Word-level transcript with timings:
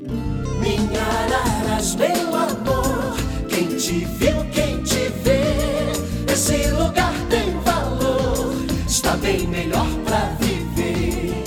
Minha 0.00 1.02
Araras, 1.02 1.94
meu 1.96 2.34
amor, 2.34 3.14
quem 3.50 3.76
te 3.76 4.06
viu, 4.06 4.50
quem 4.50 4.82
te 4.82 5.08
vê, 5.22 6.32
esse 6.32 6.70
lugar 6.70 7.12
tem 7.28 7.52
valor, 7.60 8.54
está 8.86 9.18
bem 9.18 9.46
melhor 9.46 9.86
pra 10.04 10.30
viver. 10.36 11.44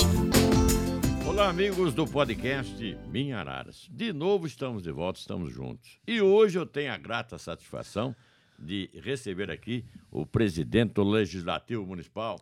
Olá, 1.28 1.50
amigos 1.50 1.96
do 1.96 2.06
podcast 2.06 2.96
Minha 3.08 3.40
Araras. 3.40 3.88
De 3.90 4.14
novo 4.14 4.46
estamos 4.46 4.84
de 4.84 4.92
volta, 4.92 5.20
estamos 5.20 5.52
juntos. 5.52 6.00
E 6.06 6.22
hoje 6.22 6.60
eu 6.60 6.68
tenho 6.68 6.94
a 6.94 6.98
grata 6.98 7.40
satisfação 7.40 8.16
de 8.60 8.92
receber 8.94 9.50
aqui 9.50 9.84
o 10.12 10.24
presidente 10.24 10.94
do 10.94 11.04
Legislativo 11.04 11.84
Municipal, 11.84 12.40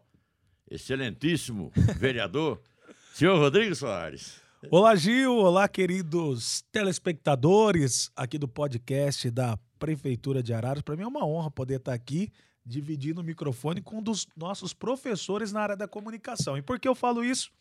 excelentíssimo 0.70 1.72
vereador, 1.98 2.60
senhor 3.14 3.38
Rodrigo 3.38 3.74
Soares. 3.74 4.43
Olá, 4.70 4.96
Gil. 4.96 5.36
Olá, 5.36 5.68
queridos 5.68 6.64
telespectadores 6.72 8.12
aqui 8.16 8.38
do 8.38 8.48
podcast 8.48 9.30
da 9.30 9.58
Prefeitura 9.78 10.42
de 10.42 10.54
Araras. 10.54 10.82
Para 10.82 10.96
mim 10.96 11.04
é 11.04 11.08
uma 11.08 11.26
honra 11.26 11.52
poder 11.52 11.76
estar 11.76 11.94
aqui 11.94 12.32
dividindo 12.66 13.22
o 13.22 13.24
microfone 13.24 13.82
com 13.82 13.98
um 13.98 14.02
dos 14.02 14.26
nossos 14.36 14.74
professores 14.74 15.52
na 15.52 15.62
área 15.62 15.76
da 15.76 15.88
comunicação. 15.88 16.58
E 16.58 16.62
por 16.62 16.80
que 16.80 16.88
eu 16.88 16.96
falo 16.96 17.24
isso? 17.24 17.52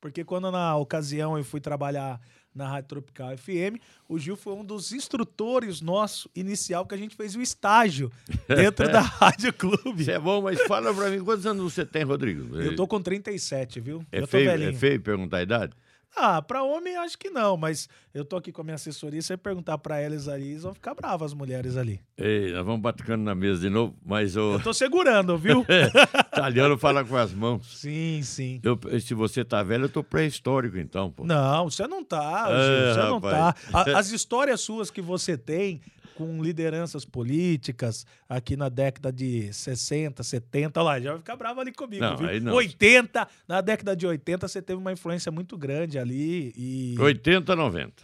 Porque 0.00 0.24
quando 0.24 0.50
na 0.50 0.76
ocasião 0.76 1.36
eu 1.36 1.44
fui 1.44 1.60
trabalhar 1.60 2.20
na 2.54 2.68
Rádio 2.68 2.88
Tropical 2.88 3.36
FM, 3.36 3.80
o 4.08 4.18
Gil 4.18 4.36
foi 4.36 4.52
um 4.52 4.64
dos 4.64 4.92
instrutores 4.92 5.80
nosso 5.80 6.30
inicial 6.34 6.86
que 6.86 6.94
a 6.94 6.98
gente 6.98 7.16
fez 7.16 7.34
o 7.34 7.40
estágio 7.40 8.10
dentro 8.46 8.90
da 8.90 9.00
Rádio 9.00 9.52
Clube. 9.52 10.02
Isso 10.02 10.10
é 10.10 10.18
bom, 10.18 10.42
mas 10.42 10.60
fala 10.62 10.92
pra 10.94 11.10
mim, 11.10 11.24
quantos 11.24 11.46
anos 11.46 11.72
você 11.72 11.84
tem, 11.84 12.02
Rodrigo? 12.02 12.56
Eu 12.56 12.76
tô 12.76 12.86
com 12.86 13.00
37, 13.00 13.80
viu? 13.80 14.04
É 14.12 14.20
eu 14.20 14.26
feio, 14.26 14.50
é 14.50 14.72
feio 14.72 15.00
perguntar 15.00 15.38
a 15.38 15.42
idade? 15.42 15.72
Ah, 16.14 16.42
pra 16.42 16.62
homem 16.62 16.94
acho 16.96 17.18
que 17.18 17.30
não, 17.30 17.56
mas 17.56 17.88
eu 18.12 18.24
tô 18.24 18.36
aqui 18.36 18.52
com 18.52 18.60
a 18.60 18.64
minha 18.64 18.74
assessoria, 18.74 19.20
se 19.22 19.28
você 19.28 19.36
perguntar 19.36 19.78
pra 19.78 19.98
elas 19.98 20.28
ali, 20.28 20.50
eles 20.50 20.62
vão 20.62 20.74
ficar 20.74 20.94
bravas 20.94 21.32
as 21.32 21.34
mulheres 21.34 21.76
ali. 21.76 22.00
Ei, 22.18 22.52
nós 22.52 22.64
vamos 22.66 22.82
batucando 22.82 23.24
na 23.24 23.34
mesa 23.34 23.60
de 23.62 23.70
novo, 23.70 23.96
mas 24.04 24.36
o 24.36 24.52
Eu 24.54 24.60
tô 24.62 24.74
segurando, 24.74 25.36
viu? 25.38 25.64
italiano 26.32 26.76
fala 26.78 27.04
com 27.04 27.16
as 27.16 27.32
mãos. 27.32 27.78
sim, 27.80 28.20
sim. 28.22 28.60
Eu- 28.62 28.78
se 29.00 29.14
você 29.14 29.44
tá 29.44 29.62
velho, 29.62 29.84
eu 29.84 29.88
tô 29.88 30.02
pré-histórico, 30.04 30.76
então, 30.78 31.10
pô. 31.10 31.24
Não, 31.24 31.70
você 31.70 31.86
não 31.86 32.04
tá, 32.04 32.46
É, 32.50 32.52
Gil, 32.84 32.94
você 32.94 33.08
não 33.08 33.20
tá. 33.20 33.46
rapaz. 33.70 33.88
A- 33.94 33.98
As 33.98 34.10
histórias 34.10 34.60
suas 34.60 34.90
que 34.90 35.00
você 35.00 35.36
tem 35.38 35.80
com 36.16 36.42
lideranças 36.42 37.04
políticas 37.04 38.06
aqui 38.28 38.56
na 38.56 38.68
década 38.68 39.12
de 39.12 39.52
60, 39.52 40.22
70, 40.22 40.80
olha 40.80 40.84
lá, 40.84 41.00
já 41.00 41.10
vai 41.10 41.18
ficar 41.18 41.36
bravo 41.36 41.60
ali 41.60 41.72
comigo, 41.72 42.02
Não, 42.04 42.16
viu? 42.16 42.28
aí 42.28 42.40
não. 42.40 42.54
80, 42.54 43.26
na 43.48 43.60
década 43.60 43.94
de 43.96 44.06
80 44.06 44.46
você 44.48 44.60
teve 44.62 44.78
uma 44.78 44.92
influência 44.92 45.30
muito 45.32 45.56
grande 45.56 45.98
ali 45.98 46.52
e 46.56 46.94
80, 46.98 47.54
90. 47.56 48.02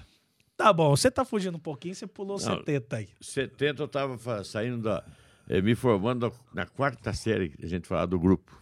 tá 0.57 0.73
bom, 0.73 0.91
você 0.97 1.11
tá 1.11 1.25
fugindo 1.25 1.57
um 1.57 1.61
pouquinho, 1.61 1.95
você 1.95 2.07
pulou 2.07 2.39
70 2.39 2.97
aí. 2.97 3.09
70 3.21 3.83
eu 3.83 3.87
estava 3.87 4.45
saindo 4.45 4.83
da. 4.83 5.05
eh, 5.49 5.61
me 5.63 5.75
formando 5.75 6.33
na 6.53 6.67
quarta 6.67 7.13
série, 7.13 7.55
a 7.63 7.67
gente 7.67 7.87
fala 7.87 8.07
do 8.07 8.19
grupo. 8.19 8.57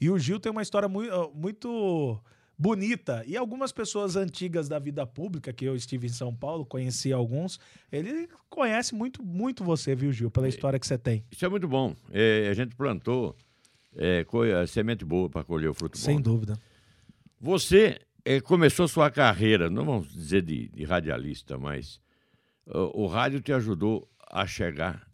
E 0.00 0.10
o 0.10 0.18
Gil 0.18 0.40
tem 0.40 0.50
uma 0.50 0.62
história 0.62 0.88
muito, 0.88 1.30
muito 1.34 2.18
bonita. 2.62 3.24
E 3.26 3.36
algumas 3.36 3.72
pessoas 3.72 4.14
antigas 4.14 4.68
da 4.68 4.78
vida 4.78 5.04
pública, 5.04 5.52
que 5.52 5.64
eu 5.64 5.74
estive 5.74 6.06
em 6.06 6.10
São 6.10 6.32
Paulo, 6.34 6.64
conheci 6.64 7.12
alguns, 7.12 7.58
ele 7.90 8.28
conhece 8.48 8.94
muito, 8.94 9.20
muito 9.22 9.64
você, 9.64 9.96
viu, 9.96 10.12
Gil, 10.12 10.30
pela 10.30 10.48
história 10.48 10.78
que 10.78 10.86
você 10.86 10.96
tem. 10.96 11.24
Isso 11.32 11.44
é 11.44 11.48
muito 11.48 11.66
bom. 11.66 11.96
Eh, 12.12 12.48
a 12.48 12.54
gente 12.54 12.76
plantou 12.76 13.36
a 14.62 14.66
semente 14.66 15.04
boa 15.04 15.28
para 15.28 15.42
colher 15.44 15.68
o 15.68 15.74
fruto 15.74 15.98
Sem 15.98 16.16
bom. 16.16 16.22
dúvida. 16.22 16.56
Você 17.40 18.00
eh, 18.24 18.40
começou 18.40 18.86
sua 18.86 19.10
carreira, 19.10 19.68
não 19.68 19.84
vamos 19.84 20.12
dizer 20.12 20.42
de, 20.42 20.68
de 20.68 20.84
radialista, 20.84 21.58
mas 21.58 22.00
o 22.94 23.06
rádio 23.08 23.40
te 23.40 23.52
ajudou 23.52 24.08
a 24.30 24.46
chegar 24.46 25.04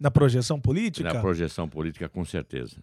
Na 0.00 0.10
projeção 0.10 0.58
política? 0.58 1.12
na 1.12 1.20
projeção 1.20 1.68
política, 1.68 2.08
com 2.08 2.24
certeza. 2.24 2.82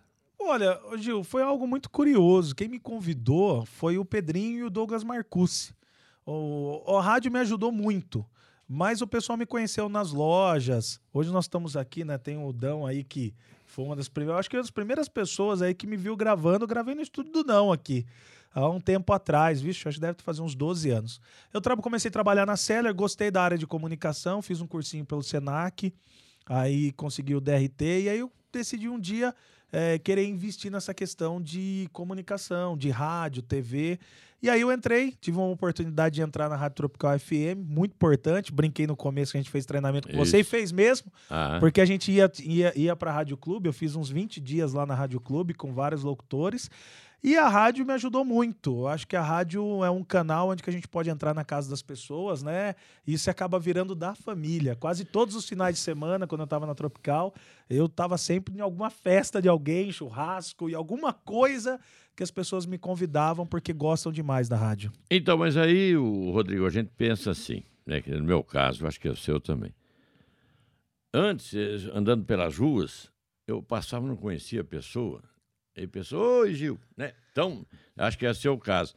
Olha, 0.52 0.78
Gil, 0.98 1.24
foi 1.24 1.42
algo 1.44 1.66
muito 1.66 1.90
curioso. 1.90 2.54
Quem 2.54 2.68
me 2.68 2.78
convidou 2.78 3.66
foi 3.66 3.98
o 3.98 4.04
Pedrinho 4.04 4.60
e 4.60 4.64
o 4.64 4.70
Douglas 4.70 5.02
Marcucci. 5.02 5.74
O, 6.26 6.84
o 6.86 7.00
rádio 7.00 7.32
me 7.32 7.40
ajudou 7.40 7.72
muito, 7.72 8.26
mas 8.68 9.02
o 9.02 9.08
pessoal 9.08 9.38
me 9.38 9.46
conheceu 9.46 9.88
nas 9.88 10.12
lojas. 10.12 11.00
Hoje 11.14 11.32
nós 11.32 11.46
estamos 11.46 11.78
aqui, 11.78 12.04
né? 12.04 12.18
Tem 12.18 12.38
o 12.38 12.52
Dão 12.52 12.86
aí 12.86 13.02
que 13.02 13.34
foi 13.66 13.86
uma 13.86 13.96
das 13.96 14.10
primeiras, 14.10 14.42
acho 14.42 14.50
que 14.50 14.58
uma 14.58 14.62
das 14.64 14.70
primeiras 14.72 15.08
pessoas 15.08 15.62
aí 15.62 15.74
que 15.74 15.88
me 15.88 15.96
viu 15.96 16.18
gravando, 16.18 16.68
gravei 16.68 16.96
no 16.96 17.02
estúdio 17.02 17.32
do 17.32 17.44
Dão 17.46 17.72
aqui. 17.72 18.06
Há 18.54 18.68
um 18.68 18.82
tempo 18.82 19.14
atrás, 19.14 19.62
vixe, 19.62 19.88
acho 19.88 19.96
que 19.96 20.02
deve 20.02 20.18
fazer 20.22 20.42
uns 20.42 20.54
12 20.54 20.90
anos. 20.90 21.22
Eu 21.54 21.62
tra- 21.62 21.78
comecei 21.78 22.10
a 22.10 22.12
trabalhar 22.12 22.46
na 22.46 22.58
Seller, 22.58 22.94
gostei 22.94 23.32
da 23.32 23.42
área 23.42 23.58
de 23.58 23.66
comunicação, 23.66 24.42
fiz 24.42 24.60
um 24.60 24.68
cursinho 24.68 25.06
pelo 25.06 25.24
Senac, 25.24 25.94
aí 26.46 26.92
consegui 26.92 27.36
o 27.36 27.40
DRT, 27.40 28.02
e 28.02 28.10
aí 28.10 28.20
eu 28.20 28.30
decidi 28.52 28.90
um 28.90 29.00
dia 29.00 29.34
é, 29.72 29.98
querer 30.00 30.26
investir 30.28 30.72
nessa 30.72 30.94
questão 30.94 31.42
de 31.42 31.88
comunicação, 31.94 32.78
de 32.78 32.90
rádio, 32.90 33.42
TV. 33.42 34.00
E 34.44 34.50
aí 34.50 34.62
eu 34.62 34.72
entrei, 34.72 35.14
tive 35.22 35.38
uma 35.38 35.48
oportunidade 35.50 36.16
de 36.16 36.22
entrar 36.22 36.50
na 36.50 36.56
Rádio 36.56 36.76
Tropical 36.78 37.18
FM, 37.20 37.60
muito 37.64 37.92
importante. 37.92 38.52
Brinquei 38.52 38.88
no 38.88 38.96
começo 38.96 39.32
que 39.32 39.38
a 39.38 39.42
gente 39.42 39.52
fez 39.52 39.68
treinamento 39.68 40.08
com 40.08 40.18
você 40.18 40.38
e 40.38 40.42
Isso. 40.42 40.50
fez 40.50 40.72
mesmo, 40.72 41.12
Ah, 41.30 41.58
porque 41.60 41.80
a 41.80 41.86
gente 41.86 42.12
ia, 42.12 42.30
ia, 42.44 42.74
ia 42.76 42.96
para 42.96 43.12
a 43.12 43.14
Rádio 43.14 43.38
Clube. 43.38 43.70
Eu 43.70 43.74
fiz 43.74 43.96
uns 43.96 44.10
20 44.10 44.42
dias 44.42 44.74
lá 44.74 44.84
na 44.84 44.96
Rádio 44.96 45.20
Clube 45.20 45.54
com 45.54 45.72
vários 45.74 46.02
locutores. 46.04 46.72
E 47.24 47.38
a 47.38 47.48
rádio 47.48 47.86
me 47.86 47.94
ajudou 47.94 48.26
muito. 48.26 48.82
Eu 48.82 48.88
acho 48.88 49.08
que 49.08 49.16
a 49.16 49.22
rádio 49.22 49.84
é 49.86 49.90
um 49.92 50.04
canal 50.04 50.50
onde 50.50 50.64
a 50.66 50.72
gente 50.72 50.88
pode 50.88 51.08
entrar 51.08 51.36
na 51.36 51.44
casa 51.44 51.70
das 51.70 51.84
pessoas, 51.84 52.42
né? 52.42 52.74
E 53.06 53.14
isso 53.14 53.30
acaba 53.30 53.60
virando 53.60 53.94
da 53.94 54.16
família. 54.16 54.76
Quase 54.76 55.06
todos 55.06 55.36
os 55.36 55.48
finais 55.48 55.76
de 55.76 55.82
semana, 55.82 56.26
quando 56.26 56.42
eu 56.42 56.46
estava 56.46 56.66
na 56.66 56.74
Tropical, 56.74 57.32
eu 57.70 57.86
estava 57.86 58.18
sempre 58.18 58.56
em 58.56 58.60
alguma 58.60 58.90
festa 58.90 59.40
de 59.40 59.48
alguém, 59.48 59.92
churrasco 59.92 60.68
e 60.68 60.74
alguma 60.74 61.14
coisa 61.14 61.80
que 62.16 62.24
as 62.24 62.32
pessoas 62.32 62.66
me 62.66 62.80
convidavam 62.80 63.46
porque 63.46 63.72
gostam 63.72 64.12
demais 64.12 64.50
da 64.50 64.58
rádio. 64.58 64.92
Então, 65.10 65.38
mas 65.38 65.56
aí, 65.58 65.96
o 65.96 66.32
Rodrigo, 66.32 66.66
a 66.66 66.72
gente 66.72 66.90
pensa 66.98 67.30
assim, 67.30 67.64
né? 67.86 68.02
No 68.08 68.24
meu 68.24 68.44
caso, 68.44 68.88
acho 68.88 69.00
que 69.00 69.08
é 69.08 69.12
o 69.12 69.16
seu 69.16 69.40
também. 69.40 69.72
Antes, 71.14 71.54
andando 71.94 72.26
pelas 72.26 72.58
ruas, 72.58 73.12
eu 73.48 73.62
passava 73.62 74.06
e 74.06 74.10
não 74.10 74.16
conhecia 74.16 74.62
a 74.62 74.64
pessoa. 74.64 75.22
E 75.76 75.84
a 75.84 75.88
pessoa, 75.88 76.42
oi, 76.42 76.54
Gil, 76.54 76.80
né? 76.98 77.14
Então, 77.32 77.66
acho 77.98 78.18
que 78.18 78.26
é 78.26 78.50
o 78.50 78.58
caso. 78.58 78.94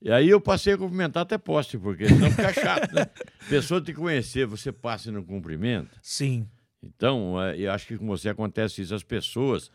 E 0.00 0.10
aí 0.10 0.28
eu 0.28 0.40
passei 0.40 0.74
a 0.74 0.78
cumprimentar 0.78 1.22
até 1.22 1.38
poste, 1.38 1.78
porque 1.78 2.06
senão 2.08 2.30
fica 2.30 2.52
chato, 2.52 2.92
né? 2.94 3.08
Pessoa 3.48 3.80
te 3.80 3.92
conhecer, 3.94 4.46
você 4.46 4.70
passa 4.70 5.08
e 5.08 5.12
não 5.12 5.22
cumprimenta. 5.22 5.90
Sim. 6.02 6.46
Então, 6.82 7.40
eh, 7.42 7.60
eu 7.60 7.72
acho 7.72 7.86
que 7.86 7.96
com 7.96 8.06
você 8.06 8.28
acontece 8.28 8.82
isso. 8.82 8.94
As 8.94 9.02
pessoas 9.02 9.70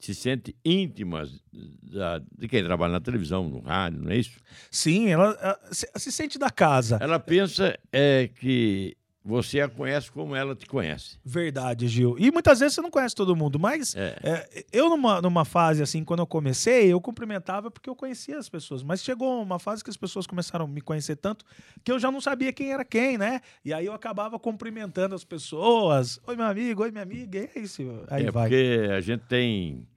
se 0.00 0.14
sentem 0.14 0.54
íntimas 0.64 1.42
da- 1.52 2.18
de 2.38 2.48
quem 2.48 2.62
trabalha 2.64 2.92
na 2.92 3.00
televisão, 3.00 3.48
no 3.48 3.60
rádio, 3.60 4.00
não 4.02 4.10
é 4.10 4.16
isso? 4.16 4.38
Sim, 4.70 5.08
ela, 5.08 5.36
ela 5.40 5.60
se, 5.72 5.88
se 5.96 6.12
sente 6.12 6.38
da 6.38 6.50
casa. 6.50 6.98
Ela 7.00 7.18
pensa 7.18 7.78
é, 7.92 8.28
que 8.28 8.96
você 9.28 9.60
a 9.60 9.68
conhece 9.68 10.10
como 10.12 10.36
ela 10.36 10.54
te 10.54 10.66
conhece. 10.66 11.18
Verdade, 11.24 11.88
Gil. 11.88 12.16
E 12.16 12.30
muitas 12.30 12.60
vezes 12.60 12.74
você 12.76 12.80
não 12.80 12.90
conhece 12.92 13.14
todo 13.14 13.34
mundo, 13.34 13.58
mas 13.58 13.94
É. 13.96 14.16
é, 14.22 14.64
eu, 14.72 14.88
numa, 14.88 15.20
numa 15.20 15.44
fase 15.44 15.82
assim, 15.82 16.04
quando 16.04 16.20
eu 16.20 16.26
comecei, 16.26 16.92
eu 16.92 17.00
cumprimentava 17.00 17.68
porque 17.70 17.90
eu 17.90 17.96
conhecia 17.96 18.38
as 18.38 18.48
pessoas. 18.48 18.84
Mas 18.84 19.02
chegou 19.02 19.42
uma 19.42 19.58
fase 19.58 19.82
que 19.82 19.90
as 19.90 19.96
pessoas 19.96 20.26
começaram 20.28 20.64
a 20.64 20.68
me 20.68 20.80
conhecer 20.80 21.16
tanto 21.16 21.44
que 21.82 21.90
eu 21.90 21.98
já 21.98 22.10
não 22.10 22.20
sabia 22.20 22.52
quem 22.52 22.72
era 22.72 22.84
quem, 22.84 23.18
né? 23.18 23.40
E 23.64 23.72
aí 23.74 23.84
eu 23.86 23.92
acabava 23.92 24.38
cumprimentando 24.38 25.14
as 25.14 25.24
pessoas. 25.24 26.20
Oi, 26.26 26.36
meu 26.36 26.46
amigo, 26.46 26.82
oi, 26.82 26.90
minha 26.92 27.02
amiga. 27.02 27.38
E 27.40 27.50
é 27.54 27.60
isso. 27.60 27.82
Aí 28.08 28.26
é 28.26 28.30
vai. 28.30 28.44
porque 28.48 28.88
a 28.92 29.00
gente 29.00 29.24
tem 29.24 29.88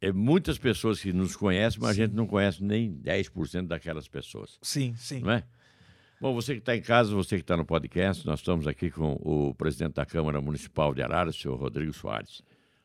é, 0.00 0.10
muitas 0.10 0.58
pessoas 0.58 1.00
que 1.00 1.12
nos 1.12 1.36
conhecem, 1.36 1.78
mas 1.80 1.90
a 1.90 1.94
gente 1.94 2.12
não 2.12 2.26
conhece 2.26 2.62
nem 2.64 2.92
10% 2.92 3.68
daquelas 3.68 4.08
pessoas, 4.08 4.58
Sim, 4.60 4.94
sim. 4.96 5.20
não 5.20 5.30
é? 5.30 5.44
Bom, 6.22 6.32
você 6.32 6.54
que 6.54 6.60
está 6.60 6.76
em 6.76 6.80
casa, 6.80 7.12
você 7.12 7.34
que 7.34 7.42
está 7.42 7.56
no 7.56 7.64
podcast, 7.64 8.24
nós 8.24 8.38
estamos 8.38 8.68
aqui 8.68 8.92
com 8.92 9.14
o 9.24 9.52
presidente 9.56 9.94
da 9.94 10.06
Câmara 10.06 10.40
Municipal 10.40 10.94
de 10.94 11.02
Araras, 11.02 11.34
o 11.34 11.38
senhor 11.40 11.58
Rodrigo 11.58 11.92
Soares. 11.92 12.42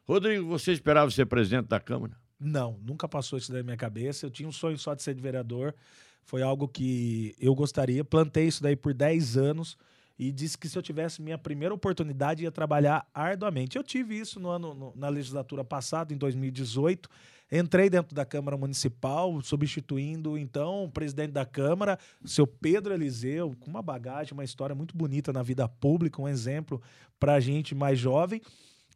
Rodrigo, 0.08 0.48
você 0.48 0.72
esperava 0.72 1.12
ser 1.12 1.28
presidente 1.28 1.68
da 1.68 1.80
Câmara? 1.80 2.18
Não, 2.40 2.80
nunca 2.82 3.08
passou 3.08 3.38
isso 3.38 3.52
da 3.52 3.62
minha 3.62 3.78
cabeça. 3.78 4.26
Eu 4.26 4.32
tinha 4.32 4.50
um 4.50 4.52
sonho 4.52 4.76
só 4.76 4.96
de 4.96 5.04
ser 5.04 5.14
de 5.14 5.22
vereador. 5.22 5.76
Foi 6.24 6.42
algo 6.42 6.68
que 6.68 7.36
eu 7.40 7.54
gostaria. 7.54 8.04
Plantei 8.04 8.48
isso 8.48 8.64
daí 8.64 8.76
por 8.76 8.92
10 8.92 9.38
anos 9.38 9.78
e 10.18 10.32
disse 10.32 10.58
que 10.58 10.68
se 10.68 10.78
eu 10.78 10.82
tivesse 10.82 11.22
minha 11.22 11.38
primeira 11.38 11.74
oportunidade 11.74 12.44
ia 12.44 12.52
trabalhar 12.52 13.08
arduamente. 13.14 13.78
Eu 13.78 13.84
tive 13.84 14.18
isso 14.18 14.40
no 14.40 14.50
ano 14.50 14.74
no- 14.74 14.94
na 14.96 15.10
legislatura 15.10 15.64
passada, 15.64 16.14
em 16.14 16.18
2018. 16.18 17.08
Entrei 17.52 17.90
dentro 17.90 18.14
da 18.14 18.26
Câmara 18.26 18.58
Municipal, 18.58 19.40
substituindo 19.42 20.38
então 20.38 20.84
o 20.84 20.92
presidente 20.92 21.32
da 21.32 21.46
Câmara, 21.46 21.98
seu 22.26 22.46
Pedro 22.46 22.94
Eliseu, 22.94 23.56
com 23.60 23.70
uma 23.70 23.82
bagagem, 23.82 24.34
uma 24.34 24.44
história 24.44 24.76
muito 24.76 24.98
bonita 24.98 25.32
na 25.32 25.42
vida 25.44 25.68
pública, 25.68 26.22
um 26.22 26.28
exemplo 26.28 26.82
para 27.20 27.36
a 27.36 27.40
gente 27.40 27.74
mais 27.74 27.98
jovem. 28.00 28.42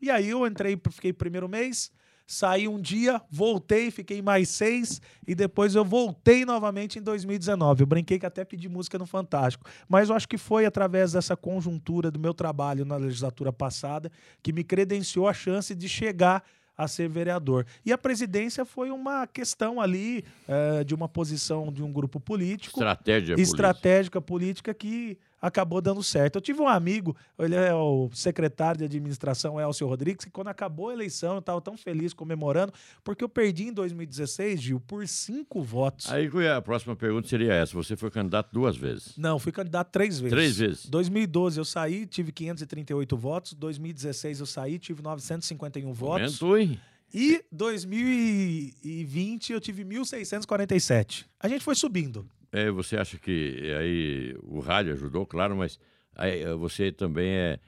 E 0.01 0.09
aí 0.09 0.29
eu 0.29 0.45
entrei, 0.45 0.77
fiquei 0.89 1.13
primeiro 1.13 1.47
mês, 1.47 1.91
saí 2.31 2.65
um 2.65 2.79
dia, 2.79 3.21
voltei, 3.29 3.91
fiquei 3.91 4.21
mais 4.21 4.47
seis 4.47 5.01
e 5.27 5.35
depois 5.35 5.75
eu 5.75 5.83
voltei 5.83 6.45
novamente 6.45 6.97
em 6.97 7.01
2019. 7.01 7.83
Eu 7.83 7.87
brinquei 7.87 8.17
que 8.17 8.25
até 8.25 8.45
pedi 8.45 8.69
música 8.69 8.97
no 8.97 9.05
Fantástico, 9.05 9.69
mas 9.89 10.07
eu 10.07 10.15
acho 10.15 10.29
que 10.29 10.37
foi 10.37 10.65
através 10.65 11.11
dessa 11.11 11.35
conjuntura 11.35 12.09
do 12.09 12.17
meu 12.17 12.33
trabalho 12.33 12.85
na 12.85 12.95
legislatura 12.95 13.51
passada 13.51 14.09
que 14.41 14.53
me 14.53 14.63
credenciou 14.63 15.27
a 15.27 15.33
chance 15.33 15.75
de 15.75 15.89
chegar 15.89 16.41
a 16.77 16.87
ser 16.87 17.09
vereador. 17.09 17.65
E 17.85 17.91
a 17.91 17.97
presidência 17.97 18.63
foi 18.63 18.91
uma 18.91 19.27
questão 19.27 19.81
ali 19.81 20.23
é, 20.47 20.85
de 20.85 20.95
uma 20.95 21.09
posição 21.09 21.71
de 21.71 21.83
um 21.83 21.91
grupo 21.91 22.17
político. 22.17 22.79
Estratégia 22.79 23.35
estratégica 23.37 24.21
política 24.21 24.73
que 24.73 25.17
acabou 25.41 25.81
dando 25.81 26.03
certo. 26.03 26.35
Eu 26.35 26.41
tive 26.41 26.61
um 26.61 26.67
amigo, 26.67 27.15
ele 27.39 27.55
é 27.55 27.73
o 27.73 28.09
secretário 28.13 28.77
de 28.79 28.85
administração, 28.85 29.59
Elcio 29.59 29.87
Rodrigues, 29.87 30.25
que 30.25 30.31
quando 30.31 30.49
acabou 30.49 30.89
a 30.89 30.93
eleição 30.93 31.33
eu 31.33 31.39
estava 31.39 31.59
tão 31.59 31.75
feliz 31.75 32.13
comemorando, 32.13 32.71
porque 33.03 33.23
eu 33.23 33.29
perdi 33.29 33.69
em 33.69 33.73
2016, 33.73 34.61
Gil, 34.61 34.79
por 34.79 35.07
cinco 35.07 35.63
votos. 35.63 36.11
Aí 36.11 36.29
a 36.47 36.61
próxima 36.61 36.95
pergunta 36.95 37.27
seria 37.27 37.53
essa: 37.53 37.73
você 37.73 37.95
foi 37.95 38.11
candidato 38.11 38.49
duas 38.53 38.77
vezes? 38.77 39.17
Não, 39.17 39.39
fui 39.39 39.51
candidato 39.51 39.89
três 39.91 40.19
vezes. 40.19 40.33
Três 40.33 40.57
vezes. 40.57 40.85
2012 40.85 41.59
eu 41.59 41.65
saí, 41.65 42.05
tive 42.05 42.31
538 42.31 43.17
votos. 43.17 43.53
2016 43.53 44.41
eu 44.41 44.45
saí, 44.45 44.77
tive 44.77 45.01
951 45.01 45.91
votos. 45.93 46.41
Aumentou, 46.41 46.57
hein? 46.57 46.79
E 47.13 47.43
2020 47.51 49.51
eu 49.51 49.59
tive 49.59 49.83
1.647. 49.83 51.25
A 51.39 51.47
gente 51.47 51.63
foi 51.63 51.75
subindo. 51.75 52.25
É, 52.51 52.69
você 52.69 52.97
acha 52.97 53.17
que 53.17 53.73
aí 53.79 54.35
o 54.43 54.59
rádio 54.59 54.93
ajudou, 54.93 55.25
claro, 55.25 55.55
mas 55.55 55.79
aí, 56.15 56.43
eh, 56.43 56.53
você 56.53 56.91
também 56.91 57.29
é, 57.29 57.59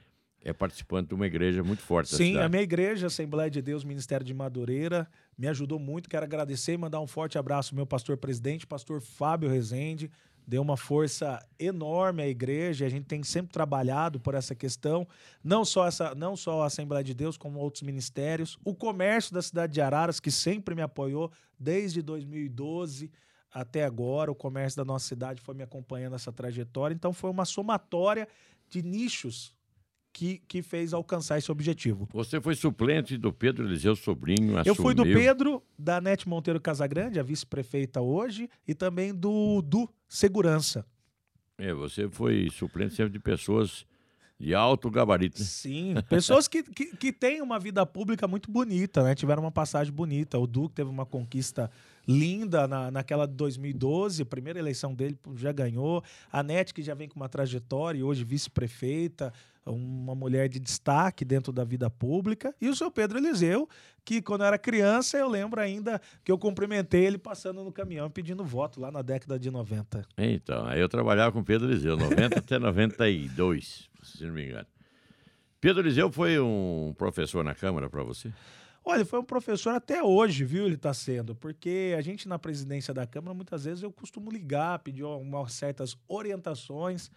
é 0.42 0.52
participante 0.52 1.08
de 1.08 1.14
uma 1.14 1.26
igreja 1.26 1.64
muito 1.64 1.82
forte. 1.82 2.14
Sim, 2.14 2.36
a 2.36 2.48
minha 2.48 2.62
igreja, 2.62 3.06
Assembleia 3.06 3.50
de 3.50 3.62
Deus, 3.62 3.82
Ministério 3.82 4.24
de 4.24 4.34
Madureira, 4.34 5.08
me 5.38 5.48
ajudou 5.48 5.78
muito. 5.78 6.08
Quero 6.08 6.24
agradecer 6.24 6.74
e 6.74 6.76
mandar 6.76 7.00
um 7.00 7.06
forte 7.06 7.38
abraço 7.38 7.72
ao 7.72 7.76
meu 7.76 7.86
pastor 7.86 8.18
presidente, 8.18 8.66
pastor 8.66 9.00
Fábio 9.00 9.48
Rezende. 9.48 10.10
Deu 10.46 10.60
uma 10.60 10.76
força 10.76 11.38
enorme 11.58 12.22
à 12.22 12.28
igreja. 12.28 12.84
A 12.84 12.88
gente 12.90 13.06
tem 13.06 13.22
sempre 13.22 13.50
trabalhado 13.50 14.20
por 14.20 14.34
essa 14.34 14.54
questão, 14.54 15.08
não 15.42 15.64
só 15.64 15.86
essa, 15.86 16.14
não 16.14 16.36
só 16.36 16.62
a 16.62 16.66
Assembleia 16.66 17.02
de 17.02 17.14
Deus, 17.14 17.38
como 17.38 17.58
outros 17.58 17.82
ministérios. 17.82 18.58
O 18.62 18.74
comércio 18.74 19.32
da 19.32 19.40
cidade 19.40 19.72
de 19.72 19.80
Araras, 19.80 20.20
que 20.20 20.30
sempre 20.30 20.74
me 20.74 20.82
apoiou 20.82 21.32
desde 21.58 22.02
2012 22.02 23.10
até 23.54 23.84
agora. 23.84 24.30
O 24.30 24.34
comércio 24.34 24.76
da 24.76 24.84
nossa 24.84 25.06
cidade 25.06 25.40
foi 25.40 25.54
me 25.54 25.62
acompanhando 25.62 26.12
nessa 26.12 26.32
trajetória. 26.32 26.92
Então, 26.94 27.12
foi 27.12 27.30
uma 27.30 27.44
somatória 27.44 28.26
de 28.68 28.82
nichos 28.82 29.54
que, 30.12 30.38
que 30.46 30.62
fez 30.62 30.92
alcançar 30.92 31.38
esse 31.38 31.50
objetivo. 31.50 32.08
Você 32.12 32.40
foi 32.40 32.54
suplente 32.54 33.16
do 33.16 33.32
Pedro 33.32 33.64
Eliseu 33.64 33.96
Sobrinho. 33.96 34.54
Eu 34.64 34.74
fui 34.74 34.94
do 34.94 35.02
Pedro, 35.02 35.62
da 35.78 36.00
Nete 36.00 36.28
Monteiro 36.28 36.60
Casagrande, 36.60 37.18
a 37.18 37.22
vice-prefeita 37.22 38.00
hoje, 38.00 38.48
e 38.66 38.74
também 38.74 39.14
do 39.14 39.62
Du 39.62 39.88
Segurança. 40.08 40.84
É, 41.58 41.72
você 41.72 42.08
foi 42.08 42.48
suplente 42.50 42.94
sempre 42.94 43.12
de 43.12 43.18
pessoas 43.20 43.84
de 44.38 44.54
alto 44.54 44.90
gabarito. 44.90 45.38
Né? 45.40 45.44
Sim, 45.44 45.94
pessoas 46.08 46.48
que, 46.48 46.62
que, 46.62 46.96
que 46.96 47.12
têm 47.12 47.40
uma 47.40 47.58
vida 47.58 47.84
pública 47.86 48.26
muito 48.26 48.50
bonita, 48.50 49.02
né? 49.02 49.14
Tiveram 49.14 49.42
uma 49.42 49.52
passagem 49.52 49.92
bonita. 49.92 50.38
O 50.38 50.46
Duque 50.46 50.74
teve 50.74 50.90
uma 50.90 51.06
conquista 51.06 51.70
linda 52.06 52.68
na, 52.68 52.90
naquela 52.90 53.26
de 53.26 53.34
2012, 53.34 54.22
a 54.22 54.26
primeira 54.26 54.58
eleição 54.58 54.94
dele 54.94 55.18
já 55.36 55.52
ganhou. 55.52 56.02
A 56.30 56.42
Nete, 56.42 56.74
que 56.74 56.82
já 56.82 56.94
vem 56.94 57.08
com 57.08 57.16
uma 57.16 57.28
trajetória, 57.28 58.04
hoje 58.04 58.24
vice-prefeita, 58.24 59.32
uma 59.66 60.14
mulher 60.14 60.48
de 60.48 60.60
destaque 60.60 61.24
dentro 61.24 61.52
da 61.52 61.64
vida 61.64 61.88
pública. 61.88 62.54
E 62.60 62.68
o 62.68 62.76
seu 62.76 62.90
Pedro 62.90 63.18
Eliseu, 63.18 63.68
que 64.04 64.20
quando 64.20 64.42
eu 64.42 64.48
era 64.48 64.58
criança, 64.58 65.16
eu 65.16 65.28
lembro 65.28 65.60
ainda 65.60 66.00
que 66.22 66.30
eu 66.30 66.38
cumprimentei 66.38 67.06
ele 67.06 67.18
passando 67.18 67.64
no 67.64 67.72
caminhão 67.72 68.10
pedindo 68.10 68.44
voto 68.44 68.80
lá 68.80 68.90
na 68.90 69.02
década 69.02 69.38
de 69.38 69.50
90. 69.50 70.06
Então, 70.18 70.66
aí 70.66 70.80
eu 70.80 70.88
trabalhava 70.88 71.32
com 71.32 71.42
Pedro 71.42 71.68
Eliseu, 71.68 71.96
90 71.96 72.38
até 72.38 72.58
92, 72.58 73.88
se 74.02 74.24
não 74.24 74.34
me 74.34 74.46
engano. 74.46 74.66
Pedro 75.60 75.82
Eliseu 75.82 76.12
foi 76.12 76.38
um 76.38 76.94
professor 76.98 77.42
na 77.42 77.54
Câmara 77.54 77.88
para 77.88 78.02
você? 78.02 78.30
Olha, 78.86 79.04
foi 79.04 79.18
um 79.18 79.24
professor 79.24 79.70
até 79.70 80.02
hoje, 80.02 80.44
viu? 80.44 80.66
Ele 80.66 80.74
está 80.74 80.92
sendo, 80.92 81.34
porque 81.34 81.94
a 81.96 82.02
gente 82.02 82.28
na 82.28 82.38
presidência 82.38 82.92
da 82.92 83.06
Câmara, 83.06 83.32
muitas 83.32 83.64
vezes 83.64 83.82
eu 83.82 83.90
costumo 83.90 84.30
ligar, 84.30 84.78
pedir 84.80 85.04
umas 85.04 85.54
certas 85.54 85.96
orientações, 86.06 87.10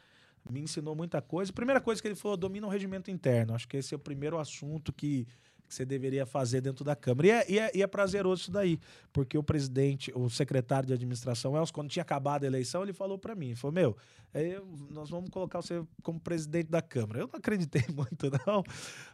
me 0.50 0.62
ensinou 0.62 0.96
muita 0.96 1.22
coisa. 1.22 1.52
Primeira 1.52 1.82
coisa 1.82 2.02
que 2.02 2.08
ele 2.08 2.16
falou, 2.16 2.38
domina 2.38 2.66
o 2.66 2.70
regimento 2.70 3.12
interno. 3.12 3.54
Acho 3.54 3.68
que 3.68 3.76
esse 3.76 3.94
é 3.94 3.98
o 3.98 4.00
primeiro 4.00 4.40
assunto 4.40 4.94
que, 4.94 5.28
que 5.68 5.76
você 5.76 5.84
deveria 5.84 6.26
fazer 6.26 6.62
dentro 6.62 6.86
da 6.86 6.96
Câmara. 6.96 7.28
E 7.28 7.32
é, 7.32 7.52
e 7.52 7.60
é, 7.60 7.72
e 7.76 7.84
é 7.84 7.88
prazeroso 7.88 8.44
isso 8.44 8.52
daí, 8.52 8.80
porque 9.12 9.38
o 9.38 9.44
presidente, 9.44 10.10
o 10.16 10.30
secretário 10.30 10.88
de 10.88 10.94
administração, 10.94 11.58
Elcio, 11.58 11.74
quando 11.74 11.90
tinha 11.90 12.04
acabado 12.04 12.46
a 12.46 12.48
eleição, 12.48 12.82
ele 12.82 12.94
falou 12.94 13.18
para 13.18 13.36
mim, 13.36 13.56
falou, 13.56 13.74
meu, 13.74 13.98
é, 14.34 14.62
nós 14.90 15.10
vamos 15.10 15.30
colocar 15.30 15.62
você 15.62 15.84
como 16.02 16.18
presidente 16.18 16.70
da 16.70 16.82
Câmara. 16.82 17.20
Eu 17.20 17.28
não 17.28 17.38
acreditei 17.38 17.84
muito, 17.94 18.32
não, 18.46 18.64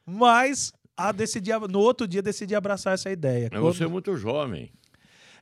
mas 0.05 0.71
a 0.95 1.11
decidir, 1.11 1.59
no 1.69 1.79
outro 1.79 2.07
dia 2.07 2.21
decidi 2.21 2.55
abraçar 2.55 2.93
essa 2.93 3.11
ideia. 3.11 3.49
Mas 3.51 3.59
Quando... 3.59 3.73
você 3.73 3.83
é 3.83 3.87
muito 3.87 4.15
jovem. 4.15 4.71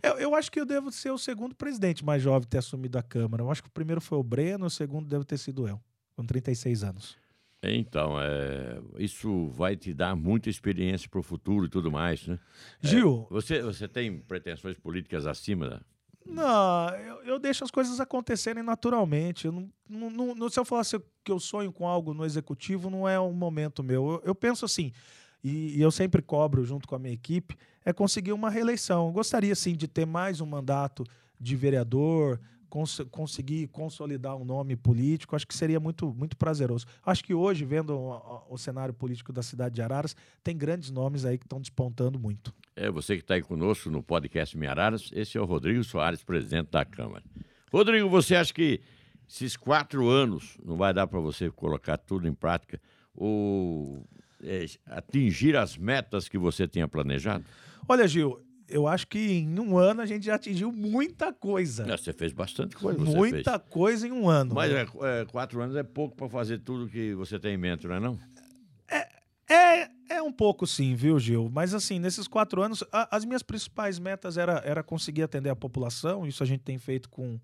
Eu, 0.01 0.13
eu, 0.13 0.35
acho 0.35 0.51
que 0.51 0.59
eu 0.59 0.65
devo 0.65 0.91
ser 0.91 1.11
o 1.11 1.17
segundo 1.17 1.53
presidente 1.53 2.03
mais 2.03 2.21
jovem 2.23 2.47
ter 2.47 2.57
assumido 2.57 2.97
a 2.97 3.03
Câmara. 3.03 3.43
Eu 3.43 3.51
acho 3.51 3.61
que 3.61 3.69
o 3.69 3.71
primeiro 3.71 4.01
foi 4.01 4.17
o 4.17 4.23
Breno, 4.23 4.65
o 4.65 4.69
segundo 4.69 5.07
deve 5.07 5.23
ter 5.25 5.37
sido 5.37 5.67
eu, 5.67 5.79
com 6.15 6.25
36 6.25 6.83
anos. 6.83 7.17
Então, 7.63 8.19
é, 8.19 8.81
isso 8.97 9.47
vai 9.49 9.75
te 9.75 9.93
dar 9.93 10.15
muita 10.15 10.49
experiência 10.49 11.07
para 11.07 11.19
o 11.19 11.23
futuro 11.23 11.65
e 11.65 11.69
tudo 11.69 11.91
mais, 11.91 12.25
né? 12.25 12.39
Gil. 12.81 13.27
É, 13.29 13.33
você, 13.33 13.61
você 13.61 13.87
tem 13.87 14.17
pretensões 14.17 14.75
políticas 14.79 15.27
acima 15.27 15.69
da, 15.69 15.81
não, 16.25 16.89
eu, 16.89 17.23
eu, 17.23 17.39
deixo 17.39 17.63
as 17.63 17.71
coisas 17.71 17.99
acontecerem 17.99 18.63
naturalmente. 18.63 19.45
Eu 19.45 19.51
não, 19.51 19.69
não, 19.89 20.35
não, 20.35 20.49
se 20.49 20.59
eu 20.59 20.65
falasse 20.65 20.99
que 21.23 21.31
eu 21.31 21.39
sonho 21.39 21.71
com 21.71 21.87
algo 21.87 22.13
no 22.13 22.23
executivo, 22.23 22.89
não 22.89 23.09
é 23.09 23.19
um 23.19 23.33
momento 23.33 23.83
meu. 23.83 24.11
Eu, 24.11 24.21
eu 24.25 24.35
penso 24.35 24.63
assim: 24.63 24.93
e, 25.43 25.77
e, 25.77 25.81
eu 25.81 25.91
sempre 25.91 26.21
cobro 26.21 26.63
junto 26.63 26.87
com 26.87 26.95
a 26.95 26.99
minha 26.99 27.13
equipe, 27.13 27.55
é 27.83 27.91
conseguir 27.91 28.31
uma 28.31 28.49
reeleição. 28.49 29.07
Eu 29.07 29.11
gostaria, 29.11 29.55
sim, 29.55 29.75
de 29.75 29.87
ter 29.87 30.05
mais 30.05 30.41
um 30.41 30.45
mandato 30.45 31.03
de 31.39 31.55
vereador, 31.55 32.39
cons 32.69 33.01
conseguir 33.11 33.67
consolidar 33.67 34.35
um 34.37 34.45
nome 34.45 34.75
político, 34.75 35.35
acho 35.35 35.45
que 35.45 35.53
seria 35.53 35.79
muito, 35.79 36.13
muito 36.13 36.37
prazeroso. 36.37 36.85
Acho 37.05 37.23
que 37.23 37.33
hoje, 37.33 37.65
vendo 37.65 37.93
o, 37.93 38.43
o 38.49 38.57
cenário 38.57 38.93
político 38.93 39.33
da 39.33 39.43
cidade 39.43 39.75
de 39.75 39.81
Araras, 39.81 40.15
tem 40.43 40.57
grandes 40.57 40.89
nomes 40.89 41.25
aí 41.25 41.37
que 41.37 41.45
estão 41.45 41.59
despontando 41.59 42.17
muito. 42.17 42.53
É, 42.75 42.89
você 42.89 43.17
que 43.17 43.21
está 43.21 43.33
aí 43.33 43.41
conosco 43.41 43.89
no 43.89 44.01
podcast 44.01 44.57
Minha 44.57 44.71
Araras, 44.71 45.09
esse 45.13 45.37
é 45.37 45.41
o 45.41 45.45
Rodrigo 45.45 45.83
Soares, 45.83 46.23
presidente 46.23 46.69
da 46.71 46.85
Câmara. 46.85 47.23
Rodrigo, 47.71 48.09
você 48.09 48.35
acha 48.35 48.53
que 48.53 48.81
esses 49.29 49.57
quatro 49.57 50.07
anos 50.07 50.57
não 50.63 50.77
vai 50.77 50.93
dar 50.93 51.07
para 51.07 51.19
você 51.19 51.51
colocar 51.51 51.97
tudo 51.97 52.27
em 52.27 52.33
prática? 52.33 52.81
Ou 53.13 54.05
é, 54.43 54.65
atingir 54.85 55.55
as 55.55 55.77
metas 55.77 56.27
que 56.27 56.37
você 56.37 56.67
tinha 56.67 56.87
planejado? 56.87 57.45
Olha, 57.87 58.07
Gil, 58.07 58.39
eu 58.71 58.87
acho 58.87 59.07
que 59.07 59.19
em 59.19 59.59
um 59.59 59.77
ano 59.77 60.01
a 60.01 60.05
gente 60.05 60.25
já 60.25 60.35
atingiu 60.35 60.71
muita 60.71 61.33
coisa. 61.33 61.91
É, 61.91 61.97
você 61.97 62.13
fez 62.13 62.31
bastante 62.31 62.75
coisa. 62.75 62.99
Muita 62.99 63.59
fez. 63.59 63.69
coisa 63.69 64.07
em 64.07 64.11
um 64.11 64.29
ano. 64.29 64.55
Mas 64.55 64.71
é, 64.71 64.81
é, 64.81 65.25
quatro 65.25 65.61
anos 65.61 65.75
é 65.75 65.83
pouco 65.83 66.15
para 66.15 66.29
fazer 66.29 66.59
tudo 66.59 66.89
que 66.89 67.13
você 67.13 67.37
tem 67.37 67.55
em 67.55 67.57
mente, 67.57 67.85
não 67.85 67.95
é 67.95 67.99
não? 67.99 68.19
É, 68.89 69.07
é, 69.53 69.89
é 70.09 70.21
um 70.21 70.31
pouco 70.31 70.65
sim, 70.65 70.95
viu, 70.95 71.19
Gil? 71.19 71.49
Mas 71.51 71.73
assim, 71.73 71.99
nesses 71.99 72.27
quatro 72.27 72.61
anos, 72.61 72.83
a, 72.91 73.15
as 73.15 73.25
minhas 73.25 73.43
principais 73.43 73.99
metas 73.99 74.37
era, 74.37 74.61
era 74.65 74.81
conseguir 74.81 75.23
atender 75.23 75.49
a 75.49 75.55
população. 75.55 76.25
Isso 76.25 76.41
a 76.41 76.45
gente 76.45 76.61
tem 76.61 76.77
feito 76.77 77.09
com 77.09 77.39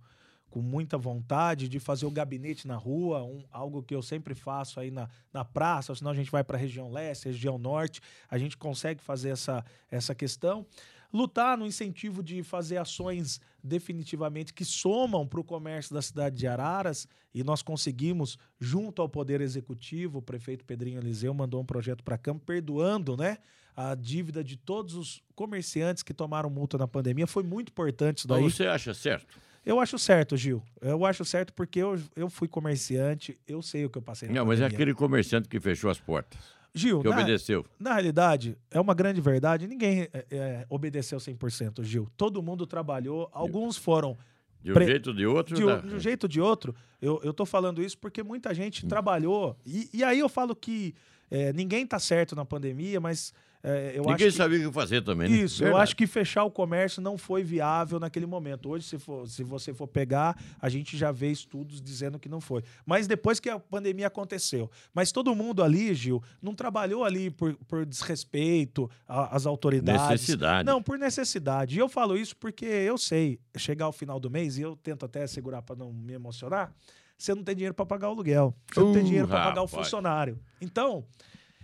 com 0.49 0.61
muita 0.61 0.97
vontade 0.97 1.67
de 1.67 1.79
fazer 1.79 2.05
o 2.05 2.11
gabinete 2.11 2.67
na 2.67 2.75
rua, 2.75 3.23
um, 3.23 3.43
algo 3.51 3.83
que 3.83 3.93
eu 3.93 4.01
sempre 4.01 4.33
faço 4.33 4.79
aí 4.79 4.89
na, 4.89 5.09
na 5.33 5.43
praça, 5.43 5.93
senão 5.93 6.11
a 6.11 6.15
gente 6.15 6.31
vai 6.31 6.43
para 6.43 6.57
a 6.57 6.59
região 6.59 6.91
leste, 6.91 7.25
região 7.25 7.57
norte, 7.57 8.01
a 8.29 8.37
gente 8.37 8.57
consegue 8.57 9.01
fazer 9.01 9.29
essa, 9.29 9.63
essa 9.91 10.15
questão. 10.15 10.65
Lutar 11.13 11.57
no 11.57 11.65
incentivo 11.65 12.21
de 12.21 12.43
fazer 12.43 12.77
ações 12.77 13.39
definitivamente 13.63 14.53
que 14.53 14.65
somam 14.65 15.25
para 15.25 15.39
o 15.39 15.43
comércio 15.43 15.93
da 15.93 16.01
cidade 16.01 16.35
de 16.35 16.47
Araras, 16.47 17.07
e 17.33 17.43
nós 17.43 17.61
conseguimos, 17.61 18.37
junto 18.59 19.01
ao 19.01 19.07
Poder 19.07 19.41
Executivo, 19.41 20.19
o 20.19 20.21
prefeito 20.21 20.65
Pedrinho 20.65 20.99
Eliseu 20.99 21.33
mandou 21.33 21.61
um 21.61 21.65
projeto 21.65 22.03
para 22.03 22.17
Câmara, 22.17 22.43
perdoando 22.45 23.15
né, 23.15 23.37
a 23.75 23.93
dívida 23.93 24.43
de 24.43 24.57
todos 24.57 24.95
os 24.95 25.21
comerciantes 25.35 26.01
que 26.01 26.13
tomaram 26.13 26.49
multa 26.49 26.77
na 26.77 26.87
pandemia. 26.87 27.27
Foi 27.27 27.43
muito 27.43 27.69
importante 27.69 28.19
isso 28.19 28.27
daí. 28.27 28.41
Você 28.41 28.65
acha 28.65 28.93
certo? 28.93 29.37
Eu 29.67 29.81
acho 29.81 29.99
certo, 29.99 30.37
Gil. 30.37 30.63
Eu 30.81 31.05
acho 31.05 31.25
certo 31.25 31.53
porque 31.53 31.79
eu, 31.79 31.99
eu 32.15 32.29
fui 32.29 32.47
comerciante, 32.47 33.37
eu 33.45 33.61
sei 33.61 33.83
o 33.83 33.89
que 33.89 33.97
eu 33.97 34.01
passei. 34.01 34.29
Não, 34.29 34.45
mas 34.45 34.61
é 34.61 34.65
aquele 34.65 34.93
comerciante 34.93 35.49
que 35.49 35.59
fechou 35.59 35.89
as 35.89 35.99
portas. 35.99 36.39
Gil, 36.73 37.01
que 37.01 37.09
na, 37.09 37.15
obedeceu. 37.15 37.65
Na 37.77 37.93
realidade, 37.93 38.57
é 38.71 38.79
uma 38.79 38.93
grande 38.93 39.19
verdade. 39.19 39.67
Ninguém 39.67 40.07
é, 40.13 40.25
é, 40.31 40.65
obedeceu 40.69 41.17
100%, 41.17 41.83
Gil. 41.83 42.07
Todo 42.15 42.41
mundo 42.41 42.65
trabalhou. 42.65 43.29
Alguns 43.33 43.75
foram. 43.75 44.17
De 44.63 44.71
um 44.71 44.73
pre... 44.73 44.85
jeito 44.85 45.07
ou 45.07 45.13
de 45.13 45.25
outro? 45.25 45.55
De, 45.55 45.61
de, 45.61 45.95
um 45.95 45.99
jeito 45.99 46.23
ou 46.23 46.29
de 46.29 46.39
outro. 46.39 46.73
Eu, 47.01 47.19
eu 47.21 47.33
tô 47.33 47.45
falando 47.45 47.83
isso 47.83 47.97
porque 47.97 48.23
muita 48.23 48.53
gente 48.53 48.85
hum. 48.85 48.87
trabalhou. 48.87 49.57
E, 49.65 49.89
e 49.93 50.01
aí 50.01 50.19
eu 50.19 50.29
falo 50.29 50.55
que 50.55 50.95
é, 51.29 51.51
ninguém 51.53 51.85
tá 51.85 51.99
certo 51.99 52.35
na 52.35 52.45
pandemia, 52.45 52.99
mas 52.99 53.33
É, 53.63 53.93
eu 53.95 54.03
Ninguém 54.03 54.13
acho 54.13 54.25
que... 54.25 54.31
sabia 54.31 54.59
o 54.59 54.69
que 54.69 54.73
fazer 54.73 55.01
também. 55.01 55.27
Né? 55.27 55.37
Isso, 55.37 55.63
eu 55.63 55.67
Verdade. 55.67 55.83
acho 55.83 55.95
que 55.95 56.05
fechar 56.05 56.43
o 56.43 56.51
comércio 56.51 57.01
não 57.01 57.17
foi 57.17 57.43
viável 57.43 57.99
naquele 57.99 58.27
momento. 58.27 58.69
Hoje, 58.69 58.85
se, 58.85 58.99
for, 58.99 59.27
se 59.27 59.43
você 59.43 59.73
for 59.73 59.87
pegar, 59.87 60.39
a 60.61 60.69
gente 60.69 60.95
já 60.95 61.11
vê 61.11 61.31
estudos 61.31 61.81
dizendo 61.81 62.19
que 62.19 62.29
não 62.29 62.39
foi. 62.39 62.63
Mas 62.85 63.07
depois 63.07 63.39
que 63.39 63.49
a 63.49 63.59
pandemia 63.59 64.07
aconteceu. 64.07 64.69
Mas 64.93 65.11
todo 65.11 65.35
mundo 65.35 65.63
ali, 65.63 65.93
Gil, 65.95 66.21
não 66.39 66.53
trabalhou 66.53 67.03
ali 67.03 67.31
por, 67.31 67.55
por 67.67 67.83
desrespeito 67.83 68.89
às 69.07 69.45
autoridades. 69.47 70.07
Necessidade. 70.07 70.65
Não, 70.65 70.81
por 70.81 70.97
necessidade. 70.97 71.75
E 71.75 71.79
eu 71.79 71.89
falo 71.89 72.15
isso 72.15 72.37
porque 72.37 72.63
eu 72.65 72.97
sei, 72.97 73.39
chegar 73.57 73.85
ao 73.85 73.91
final 73.91 74.19
do 74.19 74.29
mês, 74.29 74.57
e 74.57 74.61
eu 74.61 74.75
tento 74.75 75.03
até 75.03 75.25
segurar 75.25 75.63
para 75.63 75.75
não 75.75 75.91
me 75.91 76.13
emocionar, 76.13 76.71
você 77.17 77.33
não 77.33 77.43
tem 77.43 77.55
dinheiro 77.55 77.73
para 77.73 77.85
pagar 77.85 78.09
o 78.09 78.11
aluguel. 78.11 78.53
Você 78.71 78.79
não 78.79 78.93
tem 78.93 79.01
Uh, 79.01 79.05
dinheiro 79.05 79.27
para 79.27 79.43
pagar 79.43 79.61
o 79.63 79.67
funcionário. 79.67 80.39
Então, 80.61 81.03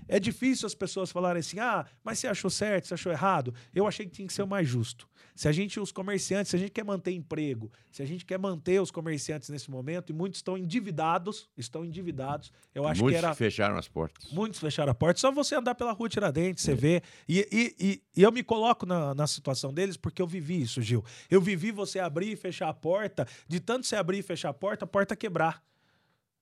é 0.07 0.19
difícil 0.19 0.65
as 0.65 0.75
pessoas 0.75 1.11
falarem 1.11 1.39
assim: 1.39 1.59
ah, 1.59 1.85
mas 2.03 2.19
você 2.19 2.27
achou 2.27 2.49
certo, 2.49 2.87
você 2.87 2.93
achou 2.93 3.11
errado. 3.11 3.53
Eu 3.73 3.87
achei 3.87 4.05
que 4.05 4.11
tinha 4.11 4.27
que 4.27 4.33
ser 4.33 4.43
o 4.43 4.47
mais 4.47 4.67
justo. 4.67 5.07
Se 5.35 5.47
a 5.47 5.51
gente, 5.51 5.79
os 5.79 5.91
comerciantes, 5.91 6.51
se 6.51 6.55
a 6.55 6.59
gente 6.59 6.71
quer 6.71 6.83
manter 6.83 7.11
emprego, 7.11 7.71
se 7.91 8.03
a 8.03 8.05
gente 8.05 8.23
quer 8.23 8.37
manter 8.37 8.79
os 8.79 8.91
comerciantes 8.91 9.49
nesse 9.49 9.69
momento, 9.71 10.11
e 10.11 10.13
muitos 10.13 10.39
estão 10.39 10.57
endividados, 10.57 11.49
estão 11.57 11.83
endividados, 11.83 12.51
eu 12.73 12.87
acho 12.87 13.01
Muitos 13.01 13.19
que 13.19 13.25
era. 13.25 13.35
fecharam 13.35 13.77
as 13.77 13.87
portas. 13.87 14.31
Muitos 14.31 14.59
fecharam 14.59 14.91
a 14.91 14.95
porta. 14.95 15.19
Só 15.19 15.31
você 15.31 15.55
andar 15.55 15.75
pela 15.75 15.91
rua 15.91 16.07
Tiradentes, 16.07 16.63
você 16.63 16.75
vê. 16.75 17.01
E, 17.27 17.39
e, 17.51 17.75
e, 17.79 18.03
e 18.15 18.21
eu 18.23 18.31
me 18.31 18.43
coloco 18.43 18.85
na, 18.85 19.15
na 19.15 19.25
situação 19.25 19.73
deles 19.73 19.97
porque 19.97 20.21
eu 20.21 20.27
vivi 20.27 20.61
isso, 20.61 20.81
Gil. 20.81 21.03
Eu 21.29 21.41
vivi 21.41 21.71
você 21.71 21.99
abrir 21.99 22.31
e 22.31 22.35
fechar 22.35 22.69
a 22.69 22.73
porta, 22.73 23.27
de 23.47 23.59
tanto 23.59 23.87
você 23.87 23.95
abrir 23.95 24.19
e 24.19 24.23
fechar 24.23 24.49
a 24.49 24.53
porta, 24.53 24.85
a 24.85 24.87
porta 24.87 25.15
quebrar. 25.15 25.63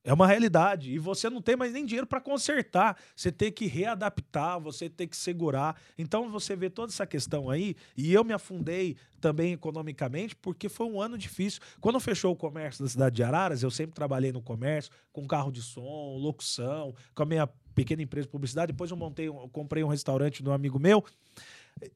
É 0.03 0.11
uma 0.11 0.25
realidade. 0.25 0.91
E 0.91 0.97
você 0.97 1.29
não 1.29 1.41
tem 1.41 1.55
mais 1.55 1.73
nem 1.73 1.85
dinheiro 1.85 2.07
para 2.07 2.19
consertar. 2.19 2.97
Você 3.15 3.31
tem 3.31 3.51
que 3.51 3.67
readaptar, 3.67 4.59
você 4.59 4.89
tem 4.89 5.07
que 5.07 5.15
segurar. 5.15 5.79
Então 5.97 6.29
você 6.31 6.55
vê 6.55 6.69
toda 6.69 6.91
essa 6.91 7.05
questão 7.05 7.49
aí. 7.49 7.75
E 7.95 8.11
eu 8.11 8.23
me 8.23 8.33
afundei 8.33 8.97
também 9.19 9.53
economicamente 9.53 10.35
porque 10.35 10.67
foi 10.67 10.87
um 10.87 10.99
ano 10.99 11.17
difícil. 11.17 11.61
Quando 11.79 11.99
fechou 11.99 12.33
o 12.33 12.35
comércio 12.35 12.83
da 12.83 12.89
cidade 12.89 13.15
de 13.15 13.23
Araras, 13.23 13.61
eu 13.61 13.69
sempre 13.69 13.93
trabalhei 13.93 14.31
no 14.31 14.41
comércio, 14.41 14.91
com 15.13 15.27
carro 15.27 15.51
de 15.51 15.61
som, 15.61 16.17
locução, 16.17 16.95
com 17.13 17.21
a 17.21 17.25
minha 17.25 17.47
pequena 17.75 18.01
empresa 18.01 18.25
de 18.25 18.31
publicidade. 18.31 18.71
Depois 18.71 18.89
eu 18.89 18.97
montei, 18.97 19.27
eu 19.27 19.49
comprei 19.53 19.83
um 19.83 19.87
restaurante 19.87 20.41
de 20.41 20.49
um 20.49 20.53
amigo 20.53 20.79
meu. 20.79 21.05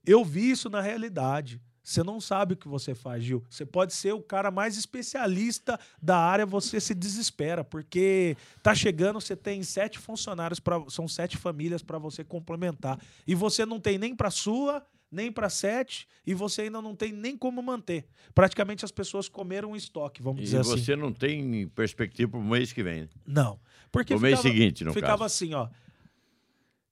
Eu 0.05 0.23
vi 0.23 0.51
isso 0.51 0.69
na 0.69 0.79
realidade. 0.79 1.59
Você 1.87 2.01
não 2.01 2.19
sabe 2.19 2.55
o 2.55 2.57
que 2.57 2.67
você 2.67 2.95
faz, 2.95 3.23
Gil. 3.23 3.43
Você 3.47 3.63
pode 3.63 3.93
ser 3.93 4.11
o 4.11 4.19
cara 4.21 4.49
mais 4.49 4.75
especialista 4.75 5.79
da 6.01 6.17
área, 6.17 6.43
você 6.45 6.79
se 6.81 6.95
desespera, 6.95 7.63
porque 7.63 8.35
tá 8.63 8.73
chegando, 8.73 9.21
você 9.21 9.35
tem 9.35 9.61
sete 9.61 9.99
funcionários, 9.99 10.59
pra, 10.59 10.83
são 10.89 11.07
sete 11.07 11.37
famílias 11.37 11.83
para 11.83 11.99
você 11.99 12.23
complementar. 12.23 12.99
E 13.27 13.35
você 13.35 13.67
não 13.67 13.79
tem 13.79 13.99
nem 13.99 14.15
para 14.15 14.31
sua, 14.31 14.83
nem 15.11 15.31
para 15.31 15.47
sete, 15.47 16.07
e 16.25 16.33
você 16.33 16.63
ainda 16.63 16.81
não 16.81 16.95
tem 16.95 17.11
nem 17.13 17.37
como 17.37 17.61
manter. 17.61 18.05
Praticamente 18.33 18.83
as 18.83 18.91
pessoas 18.91 19.29
comeram 19.29 19.71
um 19.71 19.75
estoque, 19.75 20.23
vamos 20.23 20.41
E 20.41 20.45
dizer 20.45 20.61
assim. 20.61 20.71
você 20.71 20.95
não 20.95 21.13
tem 21.13 21.67
perspectiva 21.67 22.31
para 22.31 22.39
o 22.39 22.43
mês 22.43 22.73
que 22.73 22.81
vem. 22.81 23.01
né? 23.01 23.09
Não. 23.27 23.59
Porque 23.91 24.13
O 24.15 24.19
mês 24.19 24.39
seguinte, 24.39 24.83
no 24.83 24.91
ficava 24.91 25.19
caso. 25.19 25.23
assim, 25.25 25.53
ó. 25.53 25.69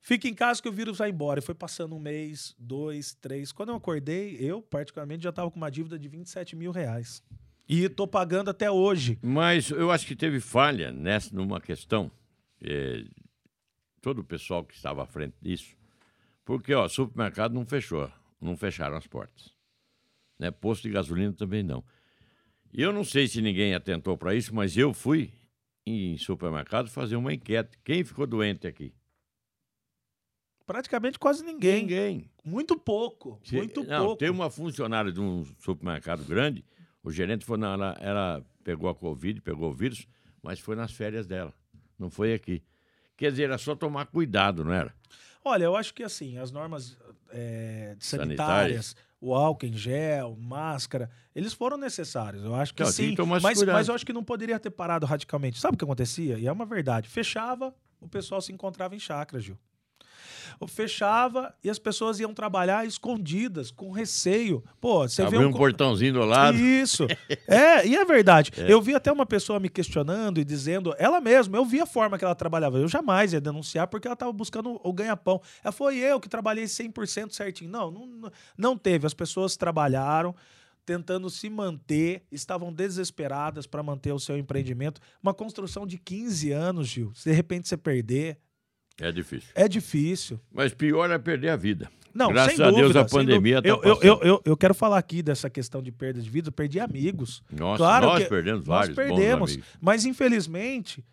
Fica 0.06 0.28
em 0.28 0.34
casa 0.34 0.62
que 0.62 0.68
o 0.68 0.72
vírus 0.72 0.98
vai 0.98 1.10
embora. 1.12 1.40
E 1.40 1.42
foi 1.42 1.56
passando 1.56 1.96
um 1.96 2.00
mês, 2.00 2.54
dois, 2.60 3.14
três. 3.16 3.54
Quando 3.54 3.70
eu 3.70 3.76
acordei, 3.76 4.36
eu, 4.38 4.62
particularmente, 4.62 5.24
já 5.24 5.30
estava 5.30 5.50
com 5.50 5.56
uma 5.56 5.72
dívida 5.72 5.98
de 5.98 6.10
27 6.10 6.58
mil 6.58 6.74
reais. 6.74 7.24
E 7.70 7.88
tô 7.88 8.06
pagando 8.06 8.50
até 8.50 8.70
hoje. 8.70 9.18
Mas 9.22 9.70
eu 9.70 9.90
acho 9.90 10.06
que 10.06 10.14
teve 10.14 10.42
falha 10.42 10.92
nessa, 10.92 11.34
numa 11.34 11.62
questão. 11.62 12.12
eh, 12.62 13.06
todo 14.02 14.20
o 14.20 14.24
pessoal 14.26 14.66
que 14.66 14.76
estava 14.76 15.04
à 15.04 15.06
frente 15.06 15.36
disso. 15.42 15.74
Porque, 16.44 16.74
ó, 16.74 16.90
supermercado 16.90 17.54
não 17.54 17.66
fechou. 17.66 18.12
Não 18.42 18.58
fecharam 18.58 18.98
as 18.98 19.08
portas. 19.08 19.52
Né? 20.38 20.52
Posto 20.52 20.84
de 20.84 20.90
gasolina 20.90 21.32
também 21.32 21.64
não. 21.64 21.82
E 22.74 22.82
eu 22.82 22.92
não 22.92 23.06
sei 23.06 23.26
se 23.26 23.42
ninguém 23.42 23.74
atentou 23.74 24.18
para 24.18 24.36
isso, 24.36 24.54
mas 24.54 24.76
eu 24.76 24.94
fui 24.94 25.32
em 25.86 26.18
supermercado 26.18 26.90
fazer 26.90 27.16
uma 27.16 27.34
enquete. 27.34 27.80
Quem 27.86 28.04
ficou 28.04 28.28
doente 28.28 28.68
aqui? 28.68 28.94
Praticamente 30.74 31.20
quase 31.20 31.46
ninguém. 31.46 31.84
Ninguém. 31.84 32.32
Muito 32.44 32.76
pouco. 32.76 33.40
Muito 33.52 33.84
não, 33.84 34.06
pouco. 34.06 34.18
tem 34.18 34.32
uma 34.32 34.50
funcionária 34.50 35.12
de 35.12 35.22
um 35.22 35.46
supermercado 35.60 36.24
grande, 36.24 36.66
o 37.04 37.12
gerente 37.12 37.46
foi 37.46 37.60
na, 37.60 37.74
ela, 37.74 37.98
ela 38.02 38.46
pegou 38.64 38.90
a 38.90 38.96
Covid, 38.96 39.40
pegou 39.42 39.70
o 39.70 39.72
vírus, 39.72 40.08
mas 40.42 40.60
foi 40.60 40.76
nas 40.76 40.92
férias 40.92 41.28
dela, 41.28 41.54
não 42.00 42.10
foi 42.10 42.34
aqui. 42.34 42.64
Quer 43.16 43.30
dizer, 43.30 43.44
era 43.44 43.60
só 43.60 43.76
tomar 43.76 44.08
cuidado, 44.08 44.64
não 44.64 44.74
era? 44.74 44.92
Olha, 45.46 45.66
eu 45.66 45.76
acho 45.76 45.94
que 45.94 46.02
assim, 46.02 46.40
as 46.40 46.52
normas 46.52 46.98
é, 47.30 47.96
Sanitárias. 48.00 48.08
sanitárias, 48.90 48.96
o 49.22 49.36
álcool 49.36 49.68
em 49.68 49.78
gel, 49.78 50.36
máscara, 50.40 51.12
eles 51.36 51.54
foram 51.54 51.78
necessários. 51.78 52.44
Eu 52.44 52.56
acho 52.56 52.74
que 52.74 52.82
Não, 52.82 52.90
sim. 52.92 53.14
que 53.14 53.22
mas, 53.22 53.44
cuidado. 53.44 53.76
mas 53.76 53.90
eu 53.90 53.94
acho 53.94 54.04
que 54.04 54.12
não 54.12 54.24
poderia 54.24 54.60
ter 54.60 54.72
parado 54.72 55.06
radicalmente. 55.06 55.60
Sabe 55.60 55.76
o 55.76 55.78
que 55.78 55.84
acontecia? 55.84 56.40
E 56.40 56.48
é 56.48 56.52
uma 56.52 56.66
verdade. 56.66 57.08
Fechava, 57.08 57.76
o 58.02 58.08
pessoal 58.08 58.42
se 58.42 58.52
encontrava 58.52 58.96
em 58.96 59.00
chácara, 59.00 59.40
Gil. 59.40 59.56
Fechava 60.68 61.54
e 61.64 61.70
as 61.70 61.78
pessoas 61.80 62.20
iam 62.20 62.34
trabalhar 62.34 62.86
escondidas, 62.86 63.72
com 63.72 63.92
receio. 63.92 64.64
Pô, 64.82 65.08
você 65.08 65.22
vê 65.24 65.36
Abriu 65.36 65.50
um 65.50 65.52
co- 65.52 65.58
portãozinho 65.60 66.14
do 66.14 66.26
lado. 66.26 66.58
isso. 66.58 67.06
É, 67.48 67.86
e 67.86 67.96
é 67.96 68.04
verdade. 68.06 68.52
Eu 68.68 68.82
vi 68.82 68.96
até 68.96 69.12
uma 69.12 69.26
pessoa 69.26 69.60
me 69.60 69.70
questionando 69.70 70.40
e 70.40 70.44
dizendo, 70.46 70.96
ela 70.98 71.20
mesma, 71.22 71.58
eu 71.58 71.66
vi 71.66 71.80
a 71.80 71.86
forma 71.86 72.18
que 72.18 72.26
ela 72.26 72.36
trabalhava. 72.36 72.78
Eu 72.78 72.88
jamais 72.88 73.34
ia 73.34 73.42
denunciar 73.42 73.88
porque 73.88 74.08
ela 74.08 74.14
estava 74.14 74.32
buscando 74.32 74.80
o 74.84 74.94
ganha-pão. 74.94 75.42
Ela 75.64 75.72
foi 75.72 75.98
eu 75.98 76.20
que 76.20 76.28
trabalhei 76.30 76.66
100% 76.66 77.32
certinho. 77.32 77.70
Não, 77.70 77.92
não, 77.92 78.32
não 78.58 78.78
teve. 78.78 79.06
As 79.06 79.14
pessoas 79.14 79.56
trabalharam 79.58 80.36
tentando 80.86 81.30
se 81.30 81.50
manter, 81.50 82.24
estavam 82.32 82.72
desesperadas 82.74 83.66
para 83.66 83.82
manter 83.82 84.12
o 84.12 84.20
seu 84.20 84.38
empreendimento. 84.38 85.00
Uma 85.22 85.34
construção 85.34 85.88
de 85.88 85.98
15 85.98 86.52
anos, 86.52 86.88
Gil. 86.90 87.14
Se 87.16 87.30
de 87.30 87.36
repente 87.36 87.68
você 87.70 87.78
perder, 87.78 88.38
É 89.00 89.12
difícil. 89.12 89.50
é 89.56 89.68
difícil. 89.68 90.40
Mas 90.52 90.74
pior 90.74 91.10
é 91.10 91.18
perder 91.18 91.50
a 91.50 91.56
vida. 91.56 91.90
Não, 92.14 92.32
Graças 92.32 92.58
sem 92.58 92.66
a 92.66 92.70
Deus 92.70 92.96
a 92.96 93.04
pandemia 93.04 93.58
está 93.58 93.68
eu, 93.68 93.82
eu, 93.84 94.20
eu, 94.22 94.42
eu, 94.46 94.56
quero 94.56 94.76
falar 94.76 95.00
aqui 95.00 95.24
dessa 95.24 95.50
questão 95.50 95.82
de 95.82 95.92
perda 95.92 96.22
de 96.22 96.30
vida. 96.30 96.50
Eu 96.50 96.52
perdi 96.52 96.80
amigos. 96.80 97.42
Nossa, 97.52 97.78
Claro 97.78 98.06
nós 98.06 98.24
que 98.24 98.30
perdemos 98.30 98.60
Nós 98.60 98.68
vários 98.68 98.96
bons 98.96 99.04
perdemos. 99.04 99.58
Mas, 99.82 100.06
infelizmente, 100.06 101.04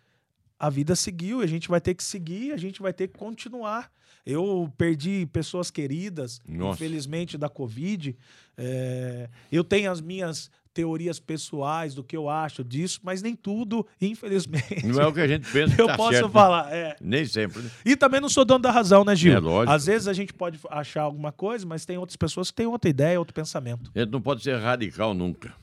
a 0.59 0.69
vida 0.69 0.95
seguiu. 0.95 1.41
e 1.41 1.43
A 1.43 1.47
gente 1.47 1.67
vai 1.67 1.81
ter 1.81 1.95
que 1.95 2.03
seguir, 2.03 2.53
a 2.53 2.57
gente 2.57 2.81
vai 2.81 2.93
ter 2.93 3.07
que 3.07 3.17
continuar. 3.17 3.91
Eu 4.23 4.71
perdi 4.77 5.25
pessoas 5.33 5.71
queridas, 5.71 6.39
Nossa. 6.47 6.75
infelizmente, 6.75 7.35
da 7.35 7.49
Covid. 7.49 8.15
É, 8.55 9.27
eu 9.51 9.63
tenho 9.63 9.91
as 9.91 9.99
minhas 9.99 10.51
teorias 10.73 11.19
pessoais 11.19 11.93
do 11.93 12.03
que 12.03 12.15
eu 12.15 12.29
acho 12.29 12.63
disso, 12.63 12.99
mas 13.03 13.21
nem 13.21 13.35
tudo, 13.35 13.85
infelizmente. 13.99 14.85
Não 14.85 15.01
é 15.01 15.07
o 15.07 15.13
que 15.13 15.19
a 15.19 15.27
gente 15.27 15.49
pensa 15.51 15.73
que 15.75 15.81
eu 15.81 15.87
tá 15.87 15.97
posso 15.97 16.13
certo, 16.13 16.27
né? 16.27 16.31
falar. 16.31 16.73
É. 16.73 16.95
Nem 17.01 17.25
sempre. 17.25 17.61
né? 17.61 17.69
E 17.85 17.95
também 17.95 18.21
não 18.21 18.29
sou 18.29 18.45
dono 18.45 18.61
da 18.61 18.71
razão, 18.71 19.03
né, 19.03 19.15
Gil? 19.15 19.33
É 19.33 19.39
lógico. 19.39 19.73
Às 19.73 19.85
vezes 19.85 20.07
a 20.07 20.13
gente 20.13 20.33
pode 20.33 20.59
achar 20.69 21.03
alguma 21.03 21.31
coisa, 21.31 21.65
mas 21.65 21.85
tem 21.85 21.97
outras 21.97 22.15
pessoas 22.15 22.49
que 22.49 22.55
têm 22.55 22.67
outra 22.67 22.89
ideia, 22.89 23.19
outro 23.19 23.33
pensamento. 23.33 23.91
A 23.95 23.99
gente 23.99 24.11
não 24.11 24.21
pode 24.21 24.43
ser 24.43 24.57
radical 24.57 25.13
nunca. 25.13 25.53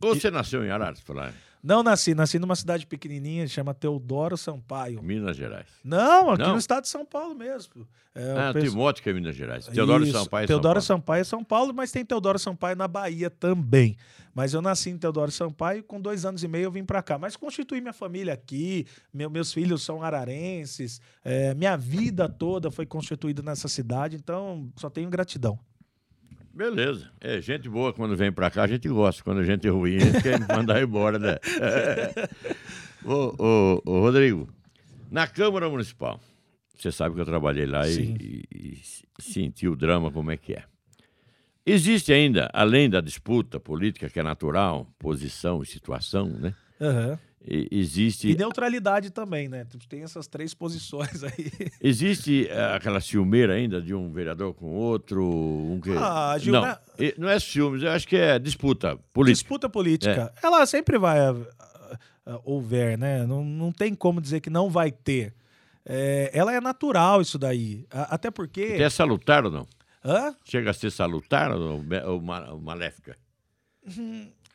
Você 0.00 0.30
nasceu 0.30 0.64
em 0.64 0.70
Araras, 0.70 1.00
falar, 1.00 1.32
Não 1.66 1.82
nasci, 1.82 2.14
nasci 2.14 2.38
numa 2.38 2.54
cidade 2.54 2.86
pequenininha, 2.86 3.48
chama 3.48 3.72
Teodoro 3.72 4.36
Sampaio. 4.36 5.02
Minas 5.02 5.34
Gerais. 5.34 5.66
Não, 5.82 6.28
aqui 6.32 6.42
Não? 6.42 6.52
no 6.52 6.58
estado 6.58 6.82
de 6.82 6.90
São 6.90 7.06
Paulo 7.06 7.34
mesmo. 7.34 7.88
É, 8.14 8.32
Ah, 8.38 8.52
pesso- 8.52 8.66
Timóteo 8.70 9.02
que 9.02 9.08
é 9.08 9.12
Minas 9.14 9.34
Gerais. 9.34 9.66
Teodoro 9.66 10.04
Isso, 10.04 10.12
Sampaio 10.12 10.44
é 10.44 10.46
Teodoro 10.46 10.82
São 10.82 11.00
Paulo. 11.00 11.00
Sampaio 11.00 11.20
é 11.22 11.24
São 11.24 11.42
Paulo, 11.42 11.72
mas 11.74 11.90
tem 11.90 12.04
Teodoro 12.04 12.38
Sampaio 12.38 12.76
na 12.76 12.86
Bahia 12.86 13.30
também. 13.30 13.96
Mas 14.34 14.52
eu 14.52 14.60
nasci 14.60 14.90
em 14.90 14.98
Teodoro 14.98 15.30
Sampaio 15.30 15.78
e 15.78 15.82
com 15.82 15.98
dois 15.98 16.26
anos 16.26 16.44
e 16.44 16.48
meio 16.48 16.64
eu 16.64 16.70
vim 16.70 16.84
pra 16.84 17.02
cá. 17.02 17.16
Mas 17.18 17.34
constituí 17.34 17.80
minha 17.80 17.94
família 17.94 18.34
aqui, 18.34 18.86
meu- 19.12 19.30
meus 19.30 19.50
filhos 19.50 19.82
são 19.82 20.02
ararenses, 20.02 21.00
é, 21.24 21.54
minha 21.54 21.76
vida 21.76 22.28
toda 22.28 22.70
foi 22.70 22.84
constituída 22.84 23.40
nessa 23.42 23.68
cidade, 23.68 24.16
então 24.16 24.68
só 24.76 24.90
tenho 24.90 25.08
gratidão. 25.08 25.58
Beleza. 26.54 27.10
É, 27.20 27.40
gente 27.40 27.68
boa 27.68 27.92
quando 27.92 28.16
vem 28.16 28.30
pra 28.30 28.50
cá, 28.50 28.62
a 28.62 28.66
gente 28.66 28.88
gosta. 28.88 29.24
Quando 29.24 29.40
a 29.40 29.44
gente 29.44 29.66
é 29.66 29.70
ruim, 29.70 29.96
a 29.96 30.00
gente 30.00 30.22
quer 30.22 30.38
mandar 30.48 30.80
embora, 30.80 31.18
né? 31.18 31.36
ô, 33.04 33.34
ô, 33.38 33.82
ô, 33.84 34.00
Rodrigo, 34.00 34.48
na 35.10 35.26
Câmara 35.26 35.68
Municipal, 35.68 36.20
você 36.76 36.92
sabe 36.92 37.16
que 37.16 37.20
eu 37.20 37.24
trabalhei 37.24 37.66
lá 37.66 37.84
Sim. 37.84 38.16
e, 38.20 38.44
e, 38.54 38.78
e 39.18 39.22
senti 39.22 39.66
o 39.66 39.74
drama 39.74 40.12
como 40.12 40.30
é 40.30 40.36
que 40.36 40.52
é. 40.54 40.62
Existe 41.66 42.12
ainda, 42.12 42.48
além 42.52 42.88
da 42.88 43.00
disputa 43.00 43.58
política, 43.58 44.08
que 44.08 44.20
é 44.20 44.22
natural, 44.22 44.86
posição 44.98 45.62
e 45.62 45.66
situação, 45.66 46.28
né? 46.28 46.54
Aham. 46.80 47.18
E- 47.46 47.68
existe, 47.70 48.30
E 48.30 48.36
neutralidade 48.36 49.10
também, 49.10 49.48
né? 49.48 49.66
Tem 49.88 50.02
essas 50.02 50.26
três 50.26 50.54
posições 50.54 51.22
aí. 51.22 51.50
existe 51.80 52.48
eh, 52.48 52.74
aquela 52.74 53.00
ciumeira 53.00 53.52
ainda 53.54 53.82
de 53.82 53.94
um 53.94 54.10
vereador 54.10 54.54
com 54.54 54.72
outro? 54.74 55.22
Um 55.22 55.78
que... 55.78 55.90
Ah, 55.90 56.36
Gil, 56.38 56.54
não, 56.54 56.62
né? 56.62 56.78
não 57.18 57.28
é 57.28 57.38
ciúmes, 57.38 57.82
eu 57.82 57.90
acho 57.90 58.08
que 58.08 58.16
é 58.16 58.38
disputa 58.38 58.96
política. 59.12 59.42
Disputa 59.42 59.68
política. 59.68 60.32
Ela 60.42 60.64
sempre 60.64 60.98
vai 60.98 61.18
ah, 61.18 61.34
ah, 62.26 62.40
houver, 62.44 62.96
né? 62.96 63.26
Não, 63.26 63.44
não 63.44 63.70
tem 63.70 63.94
como 63.94 64.20
dizer 64.22 64.40
que 64.40 64.48
não 64.48 64.70
vai 64.70 64.90
ter. 64.90 65.34
É, 65.84 66.30
ela 66.32 66.50
é 66.54 66.60
natural 66.62 67.20
isso 67.20 67.38
daí. 67.38 67.86
Até 67.90 68.30
porque. 68.30 68.62
É 68.62 68.88
salutar 68.88 69.44
ou 69.44 69.50
não? 69.50 69.66
Hã? 70.02 70.34
Chega 70.44 70.70
a 70.70 70.74
ser 70.74 70.90
salutar 70.90 71.50
ou, 71.52 71.84
ou 72.06 72.22
ma- 72.22 72.50
ou 72.52 72.58
maléfica? 72.60 73.16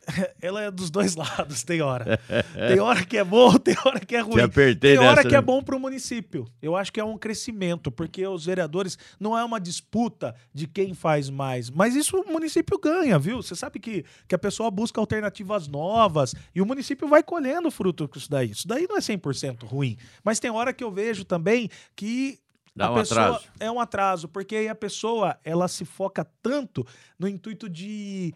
Ela 0.42 0.64
é 0.64 0.72
dos 0.72 0.90
dois 0.90 1.16
lados, 1.18 1.64
tem 1.64 1.82
hora. 1.82 2.20
tem 2.68 2.80
hora 2.80 3.06
que 3.06 3.18
é 3.18 3.24
bom, 3.24 3.58
tem 3.58 3.76
hora 3.86 4.00
que 4.00 4.16
é 4.16 4.20
ruim. 4.22 4.36
Te 4.36 4.42
apertei 4.42 4.96
Tem 4.96 5.00
hora 5.00 5.18
nessa, 5.18 5.30
que 5.30 5.36
é 5.36 5.40
né? 5.40 5.42
bom 5.42 5.62
para 5.62 5.76
o 5.76 5.80
município. 5.80 6.46
Eu 6.62 6.76
acho 6.76 6.92
que 6.92 7.00
é 7.00 7.04
um 7.04 7.18
crescimento, 7.18 7.92
porque 7.92 8.26
os 8.26 8.46
vereadores 8.46 8.98
não 9.20 9.38
é 9.38 9.44
uma 9.44 9.60
disputa 9.60 10.36
de 10.54 10.68
quem 10.68 10.94
faz 10.94 11.30
mais, 11.30 11.70
mas 11.70 11.96
isso 11.96 12.18
o 12.18 12.32
município 12.32 12.80
ganha, 12.80 13.18
viu? 13.20 13.42
Você 13.42 13.56
sabe 13.56 13.80
que, 13.80 14.04
que 14.28 14.36
a 14.36 14.40
pessoa 14.40 14.72
busca 14.72 15.00
alternativas 15.00 15.68
novas 15.68 16.34
e 16.54 16.62
o 16.62 16.66
município 16.66 17.08
vai 17.08 17.22
colhendo 17.24 17.70
fruto 17.72 18.08
com 18.08 18.18
isso 18.18 18.30
daí. 18.30 18.52
Isso 18.52 18.68
daí 18.68 18.88
não 18.88 18.98
é 18.98 19.00
100% 19.00 19.66
ruim, 19.66 19.98
mas 20.24 20.40
tem 20.40 20.50
hora 20.52 20.74
que 20.74 20.84
eu 20.84 20.92
vejo 20.92 21.24
também 21.24 21.70
que 21.96 22.40
Dá 22.76 22.88
a 22.88 22.92
um 22.92 22.96
pessoa 22.96 23.22
atraso. 23.22 23.48
é 23.60 23.70
um 23.72 23.80
atraso, 23.80 24.28
porque 24.30 24.56
aí 24.56 24.70
a 24.70 24.76
pessoa 24.76 25.38
ela 25.44 25.68
se 25.68 25.84
foca 25.84 26.26
tanto 26.42 26.86
no 27.18 27.28
intuito 27.28 27.68
de 27.68 28.34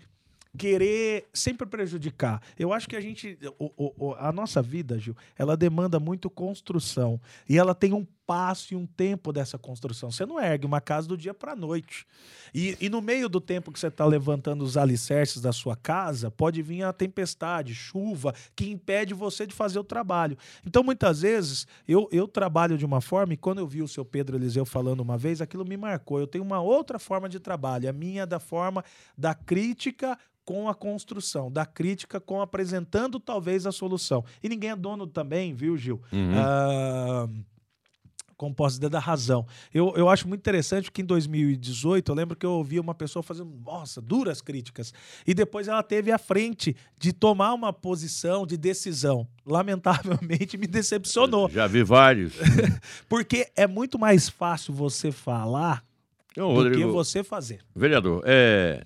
querer 0.57 1.27
sempre 1.33 1.65
prejudicar. 1.67 2.41
Eu 2.57 2.71
acho 2.71 2.87
que 2.87 2.95
a 2.95 3.01
gente, 3.01 3.37
o- 3.59 3.93
o- 4.09 4.13
a 4.15 4.31
nossa 4.31 4.61
vida, 4.61 4.99
Gil, 4.99 5.15
ela 5.37 5.57
demanda 5.57 5.99
muito 5.99 6.29
construção 6.29 7.19
e 7.49 7.57
ela 7.57 7.73
tem 7.73 7.93
um 7.93 8.05
passo 8.25 8.73
e 8.73 8.77
um 8.77 8.85
tempo 8.85 9.31
dessa 9.33 9.57
construção. 9.57 10.11
Você 10.11 10.25
não 10.25 10.39
ergue 10.39 10.65
uma 10.65 10.81
casa 10.81 11.07
do 11.07 11.17
dia 11.17 11.33
para 11.33 11.53
a 11.53 11.55
noite. 11.55 12.05
E, 12.53 12.77
e 12.79 12.89
no 12.89 13.01
meio 13.01 13.27
do 13.27 13.41
tempo 13.41 13.71
que 13.71 13.79
você 13.79 13.87
está 13.87 14.05
levantando 14.05 14.63
os 14.63 14.77
alicerces 14.77 15.41
da 15.41 15.51
sua 15.51 15.75
casa, 15.75 16.31
pode 16.31 16.61
vir 16.61 16.83
a 16.83 16.93
tempestade, 16.93 17.73
chuva, 17.73 18.33
que 18.55 18.69
impede 18.69 19.13
você 19.13 19.45
de 19.45 19.53
fazer 19.53 19.79
o 19.79 19.83
trabalho. 19.83 20.37
Então, 20.65 20.83
muitas 20.83 21.21
vezes, 21.21 21.67
eu, 21.87 22.07
eu 22.11 22.27
trabalho 22.27 22.77
de 22.77 22.85
uma 22.85 23.01
forma, 23.01 23.33
e 23.33 23.37
quando 23.37 23.59
eu 23.59 23.67
vi 23.67 23.81
o 23.81 23.87
seu 23.87 24.05
Pedro 24.05 24.37
Eliseu 24.37 24.65
falando 24.65 25.01
uma 25.01 25.17
vez, 25.17 25.41
aquilo 25.41 25.65
me 25.65 25.77
marcou. 25.77 26.19
Eu 26.19 26.27
tenho 26.27 26.43
uma 26.43 26.61
outra 26.61 26.99
forma 26.99 27.27
de 27.27 27.39
trabalho. 27.39 27.89
A 27.89 27.93
minha 27.93 28.23
é 28.23 28.25
da 28.25 28.39
forma 28.39 28.83
da 29.17 29.33
crítica 29.33 30.17
com 30.45 30.67
a 30.67 30.75
construção, 30.75 31.51
da 31.51 31.65
crítica 31.65 32.19
com 32.19 32.41
apresentando 32.41 33.19
talvez 33.19 33.65
a 33.65 33.71
solução. 33.71 34.23
E 34.41 34.49
ninguém 34.49 34.71
é 34.71 34.75
dono 34.75 35.07
também, 35.07 35.53
viu, 35.53 35.77
Gil? 35.77 36.01
Ah, 36.35 37.27
como 38.37 38.53
posso 38.53 38.77
dizer, 38.77 38.89
da 38.89 38.99
razão. 38.99 39.45
Eu, 39.73 39.93
eu 39.95 40.09
acho 40.09 40.27
muito 40.27 40.39
interessante 40.41 40.91
que 40.91 41.01
em 41.01 41.05
2018 41.05 42.11
eu 42.11 42.15
lembro 42.15 42.35
que 42.35 42.45
eu 42.45 42.51
ouvi 42.51 42.79
uma 42.79 42.93
pessoa 42.95 43.21
fazendo, 43.23 43.51
nossa, 43.65 44.01
duras 44.01 44.41
críticas. 44.41 44.93
E 45.25 45.33
depois 45.33 45.67
ela 45.67 45.81
teve 45.83 46.11
a 46.11 46.17
frente 46.17 46.75
de 46.97 47.13
tomar 47.13 47.53
uma 47.53 47.71
posição 47.71 48.45
de 48.45 48.57
decisão. 48.57 49.27
Lamentavelmente 49.45 50.57
me 50.57 50.67
decepcionou. 50.67 51.49
Já 51.49 51.67
vi 51.67 51.83
vários. 51.83 52.33
Porque 53.09 53.51
é 53.55 53.67
muito 53.67 53.97
mais 53.99 54.29
fácil 54.29 54.73
você 54.73 55.11
falar 55.11 55.83
Então, 56.31 56.49
do 56.49 56.55
que 56.61 56.63
Rodrigo, 56.69 56.91
você 56.91 57.23
fazer. 57.23 57.59
vereador, 57.75 58.21
é, 58.25 58.83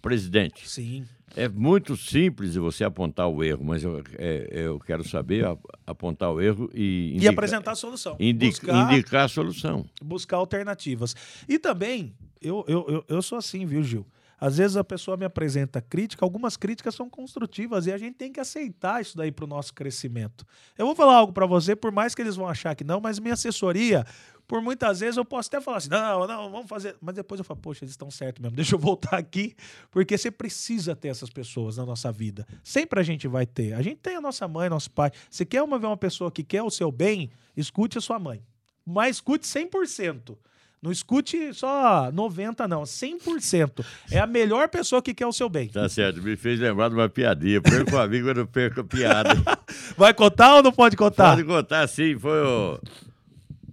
presidente, 0.00 0.68
Sim. 0.68 1.04
É 1.36 1.48
muito 1.48 1.96
simples 1.96 2.54
você 2.56 2.84
apontar 2.84 3.28
o 3.28 3.42
erro, 3.42 3.64
mas 3.64 3.82
eu, 3.82 4.02
é, 4.18 4.48
eu 4.50 4.78
quero 4.80 5.06
saber 5.08 5.44
apontar 5.86 6.30
o 6.30 6.40
erro 6.40 6.70
e, 6.74 7.12
E 7.12 7.16
indica- 7.16 7.30
apresentar 7.32 7.72
a 7.72 7.76
solução. 7.76 8.16
indi- 8.20 8.46
buscar, 8.48 8.92
indicar 8.92 9.24
a 9.24 9.28
solução. 9.28 9.84
buscar 10.02 10.36
alternativas. 10.36 11.14
E 11.48 11.58
também, 11.58 12.14
eu, 12.40 12.64
eu, 12.68 12.84
eu, 12.88 13.04
eu 13.08 13.22
sou 13.22 13.38
assim, 13.38 13.64
viu, 13.64 13.82
Gil? 13.82 14.06
Às 14.38 14.56
vezes 14.58 14.76
a 14.76 14.82
pessoa 14.82 15.16
me 15.16 15.24
apresenta 15.24 15.80
crítica, 15.80 16.24
algumas 16.24 16.56
críticas 16.56 16.96
são 16.96 17.08
construtivas 17.08 17.86
e 17.86 17.92
a 17.92 17.96
gente 17.96 18.16
tem 18.16 18.32
que 18.32 18.40
aceitar 18.40 19.00
isso 19.00 19.16
daí 19.16 19.30
para 19.30 19.44
o 19.44 19.48
nosso 19.48 19.72
crescimento. 19.72 20.44
Eu 20.76 20.84
vou 20.84 20.96
falar 20.96 21.14
algo 21.14 21.32
para 21.32 21.46
você, 21.46 21.76
por 21.76 21.92
mais 21.92 22.12
que 22.12 22.20
eles 22.22 22.34
vão 22.34 22.48
achar 22.48 22.74
que 22.74 22.82
não, 22.82 23.00
mas 23.00 23.20
minha 23.20 23.34
assessoria, 23.34 24.04
por 24.46 24.60
muitas 24.60 25.00
vezes 25.00 25.16
eu 25.16 25.24
posso 25.24 25.48
até 25.48 25.60
falar 25.60 25.78
assim, 25.78 25.88
não, 25.88 26.26
não, 26.26 26.50
vamos 26.50 26.68
fazer. 26.68 26.96
Mas 27.00 27.14
depois 27.14 27.38
eu 27.38 27.44
falo, 27.44 27.60
poxa, 27.60 27.84
eles 27.84 27.92
estão 27.92 28.10
certos 28.10 28.42
mesmo, 28.42 28.56
deixa 28.56 28.74
eu 28.74 28.78
voltar 28.80 29.16
aqui, 29.16 29.54
porque 29.90 30.16
você 30.16 30.30
precisa 30.30 30.94
ter 30.94 31.08
essas 31.08 31.30
pessoas 31.30 31.76
na 31.76 31.86
nossa 31.86 32.12
vida. 32.12 32.46
Sempre 32.62 33.00
a 33.00 33.02
gente 33.02 33.26
vai 33.26 33.46
ter. 33.46 33.72
A 33.72 33.82
gente 33.82 33.96
tem 33.96 34.16
a 34.16 34.20
nossa 34.20 34.46
mãe, 34.46 34.68
nosso 34.68 34.90
pai. 34.90 35.10
Você 35.30 35.44
quer 35.44 35.62
uma, 35.62 35.78
ver 35.78 35.86
uma 35.86 35.96
pessoa 35.96 36.30
que 36.30 36.42
quer 36.42 36.62
o 36.62 36.70
seu 36.70 36.90
bem, 36.92 37.30
escute 37.56 37.98
a 37.98 38.00
sua 38.00 38.18
mãe. 38.18 38.42
Mas 38.84 39.16
escute 39.16 39.46
100%. 39.46 40.36
Não 40.82 40.90
escute 40.90 41.54
só 41.54 42.10
90, 42.12 42.66
não. 42.66 42.82
100%. 42.82 43.86
É 44.10 44.18
a 44.18 44.26
melhor 44.26 44.68
pessoa 44.68 45.00
que 45.00 45.14
quer 45.14 45.26
o 45.26 45.32
seu 45.32 45.48
bem. 45.48 45.68
Tá 45.68 45.88
certo, 45.88 46.20
me 46.20 46.36
fez 46.36 46.58
lembrar 46.58 46.88
de 46.88 46.96
uma 46.96 47.08
piadinha. 47.08 47.62
Perco 47.62 47.96
amigo, 47.96 48.28
eu 48.28 48.34
não 48.34 48.46
perco 48.46 48.80
a 48.80 48.84
piada. 48.84 49.30
Vai 49.96 50.12
contar 50.12 50.56
ou 50.56 50.62
não 50.62 50.72
pode 50.72 50.96
contar? 50.96 51.36
Pode 51.36 51.44
contar, 51.44 51.86
sim. 51.86 52.18
Foi 52.18 52.42
o, 52.44 52.80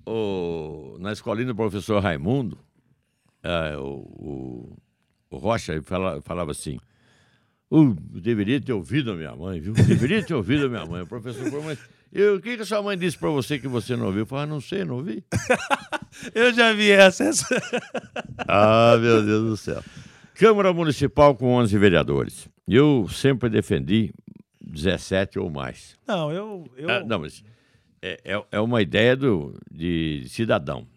o- 0.09 0.97
na 0.99 1.11
escolinha 1.11 1.47
do 1.47 1.55
professor 1.55 2.01
Raimundo, 2.01 2.57
ah, 3.43 3.77
o, 3.79 4.77
o- 5.31 5.37
Rocha 5.37 5.81
fala- 5.83 6.21
falava 6.21 6.51
assim, 6.51 6.79
"Uh, 7.71 7.93
deveria 8.19 8.59
ter 8.59 8.73
ouvido 8.73 9.11
a 9.11 9.15
minha 9.15 9.35
mãe, 9.35 9.59
viu? 9.59 9.73
Deveria 9.73 10.23
ter 10.23 10.33
ouvido 10.33 10.65
a 10.65 10.69
minha 10.69 10.85
mãe. 10.85 11.01
O 11.03 11.07
professor 11.07 11.45
falou, 11.49 11.63
mas 11.65 11.77
eu- 12.11 12.35
o 12.37 12.41
que, 12.41 12.55
que 12.55 12.63
a 12.63 12.65
sua 12.65 12.81
mãe 12.81 12.97
disse 12.97 13.17
para 13.17 13.29
você 13.29 13.59
que 13.59 13.67
você 13.67 13.95
não 13.95 14.07
ouviu? 14.07 14.21
Eu 14.21 14.25
falei, 14.25 14.43
ah, 14.45 14.47
não 14.47 14.59
sei, 14.61 14.83
não 14.83 14.95
ouvi. 14.95 15.23
Eu 16.33 16.51
já 16.53 16.73
vi 16.73 16.89
essa. 16.91 17.25
essa- 17.25 17.47
Ah, 18.47 18.97
meu 18.99 19.23
Deus 19.23 19.43
do 19.49 19.55
céu. 19.57 19.81
Câmara 20.33 20.73
Municipal 20.73 21.35
com 21.35 21.53
11 21.53 21.77
vereadores. 21.77 22.49
Eu 22.67 23.07
sempre 23.09 23.47
defendi 23.49 24.11
17 24.59 25.37
ou 25.37 25.49
mais. 25.51 25.95
Não, 26.07 26.31
eu. 26.31 26.65
eu... 26.75 26.89
Ah, 26.89 27.03
não, 27.03 27.19
mas 27.19 27.43
é, 28.01 28.19
é, 28.23 28.45
é 28.51 28.59
uma 28.59 28.81
ideia 28.81 29.15
do, 29.15 29.57
de 29.71 30.25
cidadão. 30.27 30.87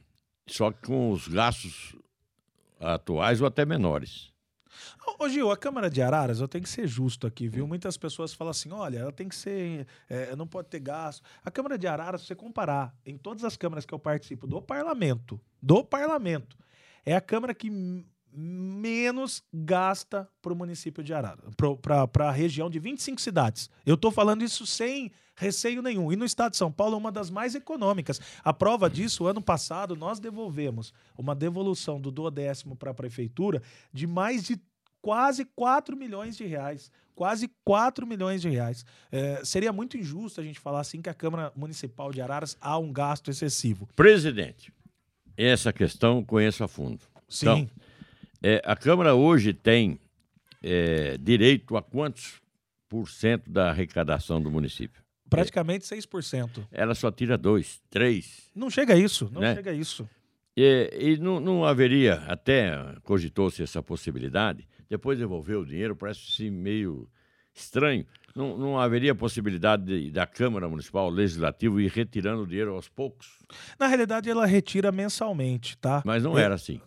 Só 0.46 0.70
que 0.70 0.86
com 0.86 1.10
os 1.10 1.28
gastos 1.28 1.96
atuais 2.80 3.40
ou 3.40 3.46
até 3.46 3.64
menores. 3.64 4.32
Ô, 5.18 5.28
Gil, 5.28 5.50
a 5.50 5.56
Câmara 5.56 5.90
de 5.90 6.00
Araras, 6.00 6.40
eu 6.40 6.48
tenho 6.48 6.64
que 6.64 6.70
ser 6.70 6.86
justo 6.86 7.26
aqui, 7.26 7.46
viu? 7.46 7.66
Muitas 7.66 7.96
pessoas 7.96 8.32
falam 8.32 8.50
assim: 8.50 8.70
olha, 8.72 8.98
ela 8.98 9.12
tem 9.12 9.28
que 9.28 9.36
ser. 9.36 9.86
é, 10.08 10.34
não 10.34 10.46
pode 10.46 10.68
ter 10.68 10.80
gasto. 10.80 11.22
A 11.44 11.50
Câmara 11.50 11.78
de 11.78 11.86
Araras, 11.86 12.22
se 12.22 12.28
você 12.28 12.34
comparar 12.34 12.94
em 13.04 13.16
todas 13.16 13.44
as 13.44 13.56
câmaras 13.56 13.84
que 13.84 13.92
eu 13.92 13.98
participo 13.98 14.46
do 14.46 14.60
parlamento, 14.60 15.40
do 15.60 15.84
parlamento, 15.84 16.56
é 17.04 17.14
a 17.14 17.20
Câmara 17.20 17.54
que 17.54 17.70
menos 18.34 19.42
gasta 19.52 20.28
para 20.40 20.52
o 20.52 20.56
município 20.56 21.04
de 21.04 21.12
Araras, 21.12 21.54
para 21.82 22.28
a 22.28 22.32
região 22.32 22.70
de 22.70 22.78
25 22.78 23.20
cidades. 23.20 23.68
Eu 23.84 23.94
estou 23.94 24.10
falando 24.10 24.42
isso 24.42 24.66
sem 24.66 25.12
receio 25.34 25.82
nenhum. 25.82 26.12
E 26.12 26.16
no 26.16 26.24
estado 26.24 26.52
de 26.52 26.56
São 26.56 26.70
Paulo 26.70 26.94
é 26.94 26.98
uma 26.98 27.12
das 27.12 27.30
mais 27.30 27.54
econômicas. 27.54 28.20
A 28.42 28.52
prova 28.52 28.88
disso, 28.88 29.26
ano 29.26 29.42
passado, 29.42 29.96
nós 29.96 30.18
devolvemos 30.18 30.92
uma 31.16 31.34
devolução 31.34 32.00
do 32.00 32.10
duodécimo 32.10 32.76
para 32.76 32.90
a 32.90 32.94
prefeitura 32.94 33.62
de 33.92 34.06
mais 34.06 34.44
de 34.44 34.60
quase 35.00 35.44
4 35.44 35.96
milhões 35.96 36.36
de 36.36 36.44
reais. 36.44 36.90
Quase 37.14 37.50
4 37.64 38.06
milhões 38.06 38.40
de 38.40 38.48
reais. 38.48 38.86
É, 39.10 39.44
seria 39.44 39.72
muito 39.72 39.98
injusto 39.98 40.40
a 40.40 40.44
gente 40.44 40.58
falar 40.58 40.80
assim 40.80 41.02
que 41.02 41.10
a 41.10 41.14
Câmara 41.14 41.52
Municipal 41.54 42.10
de 42.10 42.22
Araras 42.22 42.56
há 42.60 42.78
um 42.78 42.92
gasto 42.92 43.30
excessivo. 43.30 43.86
Presidente, 43.94 44.72
essa 45.36 45.72
questão 45.72 46.24
conheço 46.24 46.64
a 46.64 46.68
fundo. 46.68 47.00
Sim. 47.28 47.46
Então, 47.46 47.70
é, 48.42 48.62
a 48.64 48.74
Câmara 48.74 49.14
hoje 49.14 49.52
tem 49.52 49.98
é, 50.62 51.18
direito 51.18 51.76
a 51.76 51.82
quantos 51.82 52.40
por 52.88 53.08
cento 53.08 53.50
da 53.50 53.70
arrecadação 53.70 54.40
do 54.40 54.50
município? 54.50 55.01
Praticamente 55.36 55.84
6%. 55.86 56.66
Ela 56.70 56.94
só 56.94 57.10
tira 57.10 57.36
dois, 57.36 57.80
três. 57.90 58.50
Não 58.54 58.70
chega 58.70 58.94
a 58.94 58.96
isso, 58.96 59.28
não 59.32 59.40
Né? 59.40 59.54
chega 59.54 59.70
a 59.70 59.74
isso. 59.74 60.08
E, 60.56 60.90
e 61.00 61.16
não, 61.18 61.40
não 61.40 61.64
haveria, 61.64 62.16
até 62.28 62.72
cogitou-se 63.04 63.62
essa 63.62 63.82
possibilidade, 63.82 64.68
depois 64.88 65.18
devolver 65.18 65.56
o 65.56 65.64
dinheiro, 65.64 65.96
parece 65.96 66.20
assim, 66.30 66.50
meio 66.50 67.08
estranho. 67.54 68.06
Não, 68.34 68.56
não 68.56 68.78
haveria 68.78 69.14
possibilidade 69.14 69.84
de- 69.84 70.10
da 70.10 70.26
Câmara 70.26 70.68
Municipal, 70.68 71.08
Legislativo, 71.10 71.80
ir 71.80 71.90
retirando 71.90 72.42
o 72.42 72.46
dinheiro 72.46 72.74
aos 72.74 72.88
poucos. 72.88 73.38
Na 73.78 73.86
realidade, 73.86 74.28
ela 74.30 74.46
retira 74.46 74.90
mensalmente, 74.90 75.76
tá? 75.78 76.02
Mas 76.04 76.22
não 76.22 76.38
É, 76.38 76.42
era 76.42 76.54
assim. 76.54 76.80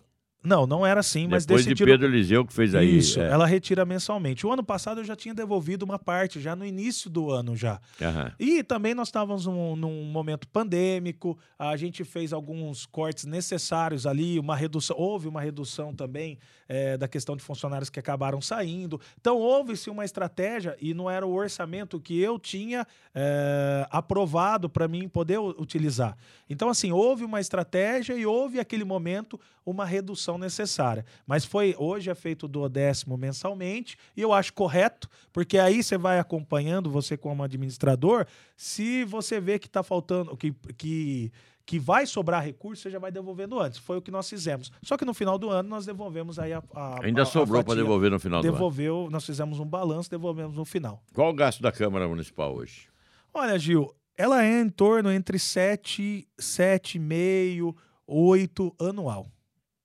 Não, 0.46 0.68
não 0.68 0.86
era 0.86 1.00
assim, 1.00 1.28
mas 1.28 1.46
depois 1.46 1.64
de 1.64 1.70
decidiram... 1.72 1.94
Pedro 1.98 2.08
Eliseu 2.08 2.46
que 2.46 2.54
fez 2.54 2.76
aí. 2.76 2.98
Isso, 2.98 3.20
é, 3.20 3.30
ela 3.30 3.46
retira 3.46 3.84
mensalmente. 3.84 4.46
O 4.46 4.52
ano 4.52 4.64
passado 4.64 5.02
eu 5.02 5.04
já 5.04 5.16
tinha 5.16 5.34
devolvido 5.34 5.84
uma 5.84 5.98
parte, 5.98 6.40
já 6.40 6.56
no 6.56 6.66
início 6.66 7.10
do 7.10 7.32
ano 7.32 7.56
já. 7.56 7.80
aham. 8.02 8.32
E 8.40 8.64
também 8.64 8.94
nós 8.94 9.08
estávamos 9.08 9.46
num, 9.46 9.76
num 9.76 10.04
momento 10.04 10.48
pandêmico, 10.48 11.38
a 11.58 11.76
gente 11.76 12.04
fez 12.04 12.32
alguns 12.32 12.86
cortes 12.86 13.26
necessários 13.26 14.06
ali, 14.06 14.40
uma 14.40 14.56
redução, 14.56 14.96
houve 14.98 15.28
uma 15.28 15.42
redução 15.42 15.94
também 15.94 16.38
eh, 16.68 16.98
da 16.98 17.08
questão 17.08 17.36
de 17.36 17.44
funcionários 17.44 17.90
que 17.90 18.00
acabaram 18.00 18.42
saindo. 18.42 19.00
Então 19.20 19.38
houve-se 19.38 19.90
uma 19.90 20.06
estratégia 20.06 20.76
e 20.80 20.94
não 20.94 21.10
era 21.10 21.26
o 21.26 21.34
orçamento 21.34 22.00
que 22.00 22.20
eu 22.20 22.40
tinha 22.40 22.86
eh, 23.14 23.88
aprovado 23.90 24.70
para 24.70 24.88
mim 24.88 25.08
poder 25.08 25.40
utilizar. 25.40 26.18
Então, 26.50 26.70
assim, 26.70 26.92
houve 26.92 27.24
uma 27.24 27.40
estratégia 27.40 28.14
e 28.14 28.26
houve 28.26 28.60
aquele 28.60 28.84
momento 28.84 29.40
uma 29.66 29.84
redução 29.84 30.38
necessária. 30.38 31.06
Mas 31.26 31.44
foi 31.44 31.76
hoje 31.78 32.10
é 32.10 32.16
feito 32.16 32.48
do 32.48 32.70
décimo 32.70 33.18
mensalmente 33.18 33.98
e 34.16 34.22
eu 34.22 34.32
acho 34.32 34.54
correto, 34.54 35.10
porque 35.34 35.58
aí 35.58 35.82
você 35.82 35.98
vai 35.98 36.20
acompanhando, 36.20 36.90
você 36.90 37.18
como 37.18 37.44
administrador, 37.44 38.28
se 38.56 39.04
você 39.04 39.40
vê 39.40 39.58
que 39.58 39.68
está 39.68 39.82
faltando, 39.82 40.38
que, 40.38 40.54
que, 40.78 41.32
que 41.66 41.80
vai 41.80 42.06
sobrar 42.06 42.44
recurso, 42.44 42.84
você 42.84 42.92
já 42.92 43.00
vai 43.00 43.12
devolvendo 43.12 43.60
antes. 43.60 43.80
Foi 43.80 43.98
o 43.98 44.02
que 44.02 44.12
nós 44.12 44.30
fizemos. 44.30 44.72
Só 44.84 44.96
que 44.96 45.04
no 45.04 45.14
final 45.14 45.38
do 45.38 45.50
ano 45.50 45.68
nós 45.68 45.86
devolvemos 45.86 46.38
aí 46.38 46.54
a. 46.54 46.62
a 46.74 47.04
Ainda 47.04 47.24
a, 47.24 47.26
sobrou 47.26 47.64
para 47.64 47.76
devolver 47.76 48.12
no 48.12 48.20
final 48.20 48.42
do 48.42 48.48
ano. 48.48 48.54
Devolveu, 48.54 49.08
nós 49.10 49.26
fizemos 49.26 49.60
um 49.60 49.66
balanço, 49.66 50.10
devolvemos 50.10 50.56
no 50.56 50.66
final. 50.66 51.02
Qual 51.14 51.30
o 51.30 51.34
gasto 51.34 51.62
da 51.62 51.72
Câmara 51.72 52.08
Municipal 52.08 52.54
hoje? 52.54 52.88
Olha, 53.34 53.58
Gil, 53.58 53.94
ela 54.18 54.46
é 54.46 54.62
em 54.62 54.70
torno 54.70 55.12
entre 55.12 55.40
7, 55.40 56.28
7,5, 56.40 57.76
8 58.08 58.76
anual. 58.80 59.28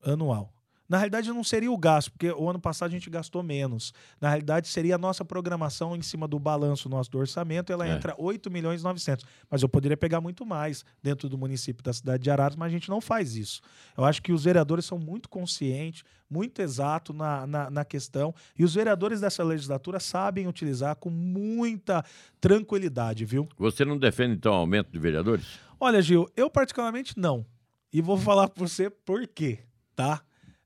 Anual. 0.04 0.52
Na 0.90 0.96
realidade, 0.98 1.28
não 1.28 1.44
seria 1.44 1.70
o 1.70 1.78
gasto, 1.78 2.10
porque 2.10 2.30
o 2.32 2.50
ano 2.50 2.58
passado 2.60 2.88
a 2.88 2.90
gente 2.92 3.08
gastou 3.08 3.44
menos. 3.44 3.94
Na 4.20 4.28
realidade, 4.28 4.66
seria 4.66 4.96
a 4.96 4.98
nossa 4.98 5.24
programação 5.24 5.94
em 5.94 6.02
cima 6.02 6.26
do 6.26 6.36
balanço 6.36 6.88
nosso 6.88 7.08
do 7.10 7.18
orçamento, 7.18 7.72
ela 7.72 7.86
É. 7.86 7.92
entra 7.94 8.12
8 8.18 8.50
milhões 8.50 8.80
e 8.80 8.84
900. 8.84 9.24
Mas 9.48 9.62
eu 9.62 9.68
poderia 9.68 9.96
pegar 9.96 10.20
muito 10.20 10.44
mais 10.44 10.84
dentro 11.00 11.28
do 11.28 11.38
município 11.38 11.80
da 11.84 11.92
cidade 11.92 12.24
de 12.24 12.30
Araras, 12.30 12.56
mas 12.56 12.66
a 12.66 12.70
gente 12.70 12.88
não 12.90 13.00
faz 13.00 13.36
isso. 13.36 13.60
Eu 13.96 14.04
acho 14.04 14.20
que 14.20 14.32
os 14.32 14.42
vereadores 14.42 14.84
são 14.84 14.98
muito 14.98 15.28
conscientes, 15.28 16.02
muito 16.28 16.60
exatos 16.60 17.14
na, 17.14 17.46
na, 17.46 17.70
na 17.70 17.84
questão, 17.84 18.34
e 18.58 18.64
os 18.64 18.74
vereadores 18.74 19.20
dessa 19.20 19.44
legislatura 19.44 20.00
sabem 20.00 20.48
utilizar 20.48 20.96
com 20.96 21.08
muita 21.08 22.04
tranquilidade, 22.40 23.24
viu? 23.24 23.48
Você 23.58 23.84
não 23.84 23.96
defende, 23.96 24.34
então, 24.34 24.52
aumento 24.52 24.90
de 24.90 24.98
vereadores? 24.98 25.46
Olha, 25.78 26.02
Gil, 26.02 26.28
eu 26.36 26.50
particularmente 26.50 27.14
não. 27.16 27.46
E 27.92 28.00
vou 28.02 28.16
falar 28.18 28.48
para 28.48 28.66
você 28.66 28.90
por 28.90 29.26
quê, 29.28 29.60
tá? 29.94 30.20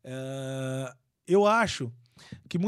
É, 0.05 0.95
eu 1.27 1.47
acho 1.47 1.93
que 2.49 2.59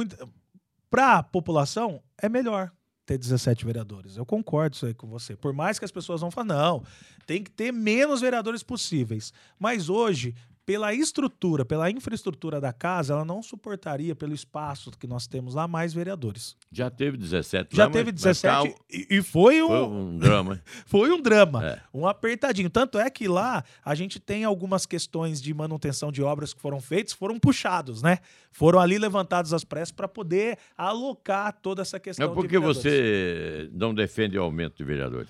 para 0.91 1.19
a 1.19 1.23
população 1.23 2.03
é 2.19 2.29
melhor 2.29 2.73
ter 3.05 3.17
17 3.17 3.65
vereadores. 3.65 4.17
Eu 4.17 4.27
concordo 4.27 4.75
isso 4.75 4.87
aí 4.87 4.95
com 4.95 5.07
você. 5.07 5.37
Por 5.37 5.53
mais 5.53 5.79
que 5.79 5.85
as 5.85 5.93
pessoas 5.93 6.21
vão 6.21 6.31
falar, 6.31 6.47
não, 6.47 6.83
tem 7.27 7.43
que 7.43 7.51
ter 7.51 7.73
menos 7.73 8.21
vereadores 8.21 8.63
possíveis. 8.63 9.33
Mas 9.59 9.89
hoje, 9.89 10.35
pela 10.67 10.93
estrutura, 10.93 11.65
pela 11.65 11.89
infraestrutura 11.89 12.61
da 12.61 12.73
casa, 12.73 13.13
ela 13.15 13.25
não 13.25 13.41
suportaria, 13.41 14.17
pelo 14.17 14.35
espaço 14.35 14.91
que 14.99 15.07
nós 15.07 15.29
temos 15.29 15.55
lá, 15.55 15.69
mais 15.69 15.95
vereadores. 15.95 16.57
Já 16.73 16.91
teve 16.91 17.17
17 17.17 17.77
Já 17.77 17.85
lá, 17.85 17.91
teve 17.91 18.11
mas- 18.13 18.25
mas 18.25 18.43
17 18.43 18.75
tá- 18.75 18.81
e, 18.91 19.07
e 19.19 19.23
foi 19.23 19.63
um, 19.63 19.69
Foi 19.69 19.83
um 19.87 20.19
drama. 20.19 20.61
foi 20.85 21.11
um 21.13 21.23
drama, 21.23 21.65
É. 21.65 21.81
um 21.95 22.05
apertadinho. 22.05 22.69
Tanto 22.69 22.99
é 22.99 23.09
que 23.09 23.29
lá 23.29 23.63
a 23.85 23.95
gente 23.95 24.19
tem 24.19 24.43
algumas 24.45 24.85
questões 24.85 25.41
de 25.41 25.55
manutenção 25.55 26.11
de 26.11 26.21
obras 26.21 26.53
que 26.53 26.61
foram 26.61 26.81
feitas, 26.81 27.13
foram 27.13 27.39
puxados, 27.39 28.03
né? 28.03 28.19
Foram 28.51 28.81
ali 28.81 28.99
levantados 28.99 29.53
as 29.55 29.63
pressas 29.63 29.93
para 29.93 30.09
poder 30.09 30.59
alocar 30.77 31.53
toda 31.63 31.83
essa 31.83 32.01
questão. 32.01 32.27
Mas 32.27 32.35
de 32.35 32.43
por 32.43 32.49
que 32.49 32.59
vereadores. 32.59 32.83
você 32.83 33.71
não 33.73 33.95
defende 33.95 34.37
o 34.37 34.43
aumento 34.43 34.77
de 34.79 34.83
vereadores? 34.85 35.29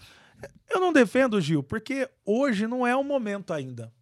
Eu 0.71 0.81
não 0.81 0.93
defendo, 0.93 1.41
Gil, 1.41 1.63
porque 1.63 2.09
hoje 2.25 2.67
não 2.67 2.87
é 2.87 2.97
o 2.97 3.05
momento 3.05 3.53
ainda. 3.53 3.93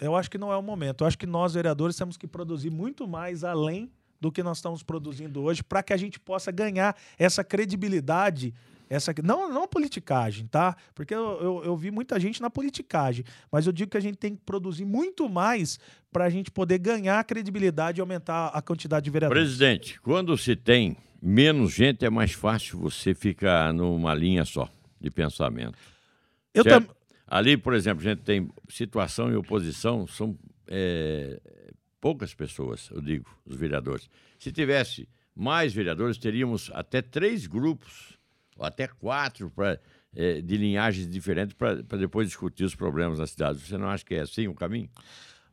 Eu 0.00 0.16
acho 0.16 0.30
que 0.30 0.38
não 0.38 0.52
é 0.52 0.56
o 0.56 0.62
momento. 0.62 1.02
Eu 1.02 1.06
acho 1.06 1.18
que 1.18 1.26
nós, 1.26 1.54
vereadores, 1.54 1.96
temos 1.96 2.16
que 2.16 2.26
produzir 2.26 2.70
muito 2.70 3.06
mais 3.06 3.44
além 3.44 3.90
do 4.20 4.30
que 4.32 4.42
nós 4.42 4.58
estamos 4.58 4.82
produzindo 4.82 5.42
hoje 5.42 5.62
para 5.62 5.82
que 5.82 5.92
a 5.92 5.96
gente 5.96 6.18
possa 6.20 6.50
ganhar 6.50 6.96
essa 7.18 7.42
credibilidade. 7.44 8.54
Essa, 8.88 9.14
não, 9.22 9.48
não 9.52 9.62
a 9.64 9.68
politicagem, 9.68 10.46
tá? 10.48 10.76
Porque 10.94 11.14
eu, 11.14 11.38
eu, 11.40 11.64
eu 11.64 11.76
vi 11.76 11.92
muita 11.92 12.18
gente 12.18 12.42
na 12.42 12.50
politicagem, 12.50 13.24
mas 13.50 13.64
eu 13.66 13.72
digo 13.72 13.88
que 13.90 13.96
a 13.96 14.00
gente 14.00 14.16
tem 14.16 14.34
que 14.34 14.42
produzir 14.44 14.84
muito 14.84 15.28
mais 15.28 15.78
para 16.12 16.24
a 16.24 16.30
gente 16.30 16.50
poder 16.50 16.78
ganhar 16.78 17.22
credibilidade 17.24 18.00
e 18.00 18.00
aumentar 18.00 18.48
a 18.48 18.60
quantidade 18.60 19.04
de 19.04 19.10
vereadores. 19.10 19.42
Presidente, 19.44 20.00
quando 20.00 20.36
se 20.36 20.56
tem 20.56 20.96
menos 21.22 21.72
gente, 21.72 22.04
é 22.04 22.10
mais 22.10 22.32
fácil 22.32 22.80
você 22.80 23.14
ficar 23.14 23.72
numa 23.72 24.12
linha 24.12 24.44
só 24.44 24.68
de 25.00 25.08
pensamento. 25.08 25.78
Eu 26.52 26.64
certo? 26.64 26.86
tam- 26.86 26.94
Ali, 27.30 27.56
por 27.56 27.74
exemplo, 27.74 28.04
a 28.04 28.10
gente 28.10 28.22
tem 28.22 28.50
situação 28.68 29.30
e 29.30 29.36
oposição, 29.36 30.04
são 30.04 30.36
é, 30.66 31.40
poucas 32.00 32.34
pessoas, 32.34 32.88
eu 32.90 33.00
digo, 33.00 33.30
os 33.46 33.54
vereadores. 33.54 34.10
Se 34.36 34.50
tivesse 34.50 35.08
mais 35.34 35.72
vereadores, 35.72 36.18
teríamos 36.18 36.70
até 36.74 37.00
três 37.00 37.46
grupos, 37.46 38.18
ou 38.56 38.66
até 38.66 38.88
quatro, 38.88 39.48
pra, 39.48 39.78
é, 40.14 40.40
de 40.40 40.56
linhagens 40.56 41.08
diferentes, 41.08 41.54
para 41.54 41.74
depois 41.96 42.26
discutir 42.26 42.64
os 42.64 42.74
problemas 42.74 43.18
da 43.18 43.26
cidade. 43.28 43.60
Você 43.60 43.78
não 43.78 43.88
acha 43.88 44.04
que 44.04 44.14
é 44.16 44.20
assim 44.22 44.48
o 44.48 44.54
caminho? 44.54 44.90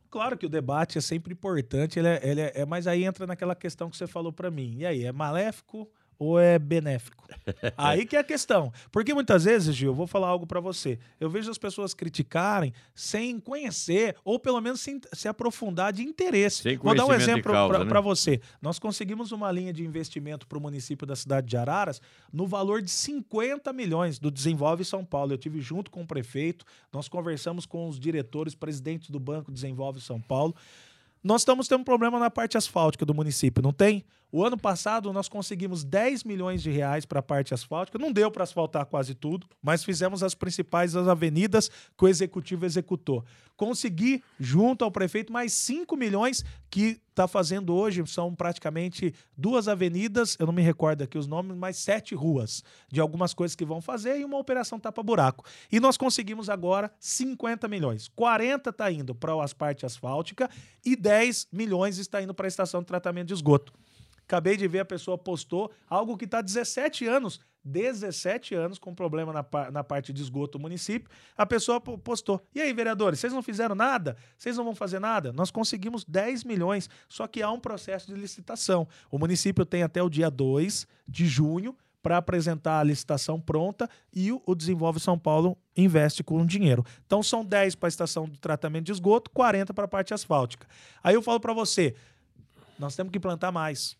Claro 0.09 0.35
que 0.35 0.47
o 0.47 0.49
debate 0.49 0.97
é 0.97 1.01
sempre 1.01 1.33
importante, 1.33 1.99
ele 1.99 2.07
é, 2.07 2.21
ele 2.23 2.41
é- 2.41 2.51
é- 2.55 2.65
mas 2.65 2.87
aí 2.87 3.03
entra 3.03 3.27
naquela 3.27 3.53
questão 3.53 3.87
que 3.89 3.97
você 3.97 4.07
falou 4.07 4.33
para 4.33 4.49
mim. 4.49 4.77
E 4.79 4.85
aí, 4.85 5.03
é 5.03 5.11
maléfico 5.11 5.87
ou 6.19 6.39
é 6.39 6.57
benéfico? 6.57 7.27
aí 7.77 8.05
que 8.05 8.15
é 8.15 8.19
a 8.19 8.23
questão. 8.23 8.71
Porque 8.91 9.13
muitas 9.13 9.43
vezes, 9.43 9.75
Gil, 9.75 9.91
eu 9.91 9.95
vou 9.95 10.07
falar 10.07 10.27
algo 10.27 10.45
para 10.45 10.59
você. 10.59 10.99
Eu 11.19 11.29
vejo 11.29 11.49
as 11.49 11.57
pessoas 11.57 11.93
criticarem 11.93 12.73
sem 12.95 13.39
conhecer, 13.39 14.15
ou 14.23 14.39
pelo 14.39 14.61
menos 14.61 14.81
sem 14.81 14.99
se 15.13 15.27
aprofundar 15.27 15.93
de 15.93 16.03
interesse. 16.03 16.63
Sem 16.63 16.77
vou 16.77 16.95
dar 16.95 17.05
um 17.05 17.13
exemplo 17.13 17.51
causa, 17.51 17.79
né? 17.79 17.85
para 17.85 18.01
você. 18.01 18.41
Nós 18.61 18.79
conseguimos 18.79 19.31
uma 19.31 19.51
linha 19.51 19.73
de 19.73 19.83
investimento 19.83 20.47
para 20.47 20.57
o 20.57 20.61
município 20.61 21.05
da 21.05 21.15
cidade 21.15 21.47
de 21.47 21.57
Araras 21.57 22.01
no 22.31 22.47
valor 22.47 22.81
de 22.81 22.91
50 22.91 23.71
milhões 23.73 24.19
do 24.19 24.31
Desenvolve 24.31 24.83
São 24.85 25.03
Paulo. 25.03 25.33
Eu 25.33 25.37
tive 25.37 25.61
junto 25.61 25.91
com 25.91 26.01
o 26.01 26.07
prefeito, 26.07 26.65
nós 26.91 27.07
conversamos 27.07 27.65
com 27.65 27.87
os 27.87 27.99
diretores, 27.99 28.55
presidentes 28.55 29.09
do 29.09 29.19
Banco 29.19 29.51
Desenvolve 29.51 30.01
São 30.01 30.21
Paulo. 30.21 30.55
Nós 31.23 31.41
estamos 31.41 31.67
tendo 31.67 31.81
um 31.81 31.83
problema 31.83 32.19
na 32.19 32.29
parte 32.29 32.57
asfáltica 32.57 33.05
do 33.05 33.13
município, 33.13 33.61
não 33.61 33.73
tem? 33.73 34.05
O 34.29 34.43
ano 34.43 34.57
passado 34.57 35.13
nós 35.13 35.29
conseguimos 35.29 35.85
10 35.85 36.25
milhões 36.25 36.61
de 36.61 36.69
reais 36.69 37.05
para 37.05 37.19
a 37.19 37.23
parte 37.23 37.53
asfáltica. 37.53 37.97
Não 37.97 38.11
deu 38.11 38.29
para 38.29 38.43
asfaltar 38.43 38.85
quase 38.85 39.15
tudo, 39.15 39.47
mas 39.61 39.85
fizemos 39.85 40.21
as 40.21 40.35
principais 40.35 40.95
as 40.95 41.07
avenidas 41.07 41.69
que 41.97 42.03
o 42.03 42.07
executivo 42.09 42.65
executou. 42.65 43.23
Consegui, 43.55 44.21
junto 44.37 44.83
ao 44.83 44.91
prefeito, 44.91 45.31
mais 45.31 45.53
5 45.53 45.95
milhões 45.95 46.43
que 46.69 46.99
está 47.09 47.25
fazendo 47.27 47.73
hoje. 47.73 48.05
São 48.05 48.35
praticamente 48.35 49.13
duas 49.35 49.69
avenidas, 49.69 50.35
eu 50.37 50.45
não 50.45 50.53
me 50.53 50.61
recordo 50.61 51.03
aqui 51.03 51.17
os 51.17 51.25
nomes, 51.25 51.55
mas 51.57 51.77
sete 51.77 52.13
ruas 52.13 52.63
de 52.91 52.99
algumas 52.99 53.33
coisas 53.33 53.55
que 53.55 53.65
vão 53.65 53.81
fazer 53.81 54.19
e 54.19 54.25
uma 54.25 54.37
operação 54.37 54.77
tapa-buraco. 54.77 55.45
E 55.71 55.79
nós 55.79 55.97
conseguimos 55.97 56.49
agora 56.49 56.91
50 56.99 57.67
milhões. 57.67 58.09
40 58.09 58.69
está 58.69 58.91
indo 58.91 59.15
para 59.15 59.33
a 59.33 59.47
parte 59.55 59.85
asfáltica 59.85 60.49
e 60.85 60.95
10 60.95 61.47
milhões 61.51 61.97
está 61.97 62.21
indo 62.21 62.33
para 62.33 62.45
a 62.45 62.49
estação 62.49 62.81
de 62.81 62.87
tratamento 62.87 63.27
de 63.27 63.33
esgoto. 63.33 63.73
Acabei 64.27 64.57
de 64.57 64.67
ver, 64.67 64.79
a 64.81 64.85
pessoa 64.85 65.17
postou 65.17 65.71
algo 65.89 66.17
que 66.17 66.25
está 66.25 66.41
17 66.41 67.07
anos, 67.07 67.39
17 67.63 68.53
anos 68.55 68.77
com 68.77 68.93
problema 68.93 69.31
na, 69.31 69.71
na 69.71 69.83
parte 69.85 70.11
de 70.11 70.21
esgoto 70.21 70.57
do 70.57 70.61
município. 70.61 71.09
A 71.37 71.45
pessoa 71.45 71.79
po- 71.79 71.97
postou. 71.97 72.41
E 72.53 72.61
aí, 72.61 72.73
vereadores, 72.73 73.19
vocês 73.19 73.31
não 73.31 73.41
fizeram 73.41 73.73
nada? 73.73 74.17
Vocês 74.37 74.57
não 74.57 74.65
vão 74.65 74.75
fazer 74.75 74.99
nada? 74.99 75.31
Nós 75.31 75.49
conseguimos 75.49 76.03
10 76.03 76.43
milhões, 76.43 76.89
só 77.07 77.25
que 77.25 77.41
há 77.41 77.49
um 77.49 77.59
processo 77.59 78.07
de 78.07 78.13
licitação. 78.19 78.85
O 79.09 79.17
município 79.17 79.65
tem 79.65 79.81
até 79.81 80.03
o 80.03 80.09
dia 80.09 80.29
2 80.29 80.85
de 81.07 81.25
junho 81.25 81.73
para 82.03 82.17
apresentar 82.17 82.79
a 82.79 82.83
licitação 82.83 83.39
pronta 83.39 83.89
e 84.13 84.31
o, 84.31 84.55
Desenvolve 84.55 84.99
São 84.99 85.17
Paulo 85.17 85.57
investe 85.75 86.23
com 86.23 86.45
dinheiro. 86.45 86.85
Então 87.05 87.23
são 87.23 87.43
10 87.45 87.75
para 87.75 87.87
a 87.87 87.89
estação 87.89 88.27
de 88.27 88.39
tratamento 88.39 88.85
de 88.85 88.91
esgoto, 88.91 89.29
40 89.31 89.73
para 89.73 89.85
a 89.85 89.87
parte 89.87 90.13
asfáltica. 90.13 90.67
Aí 91.03 91.15
eu 91.15 91.21
falo 91.21 91.39
para 91.39 91.53
você, 91.53 91.95
nós 92.79 92.95
temos 92.95 93.11
que 93.11 93.19
plantar 93.19 93.51
mais. 93.51 93.97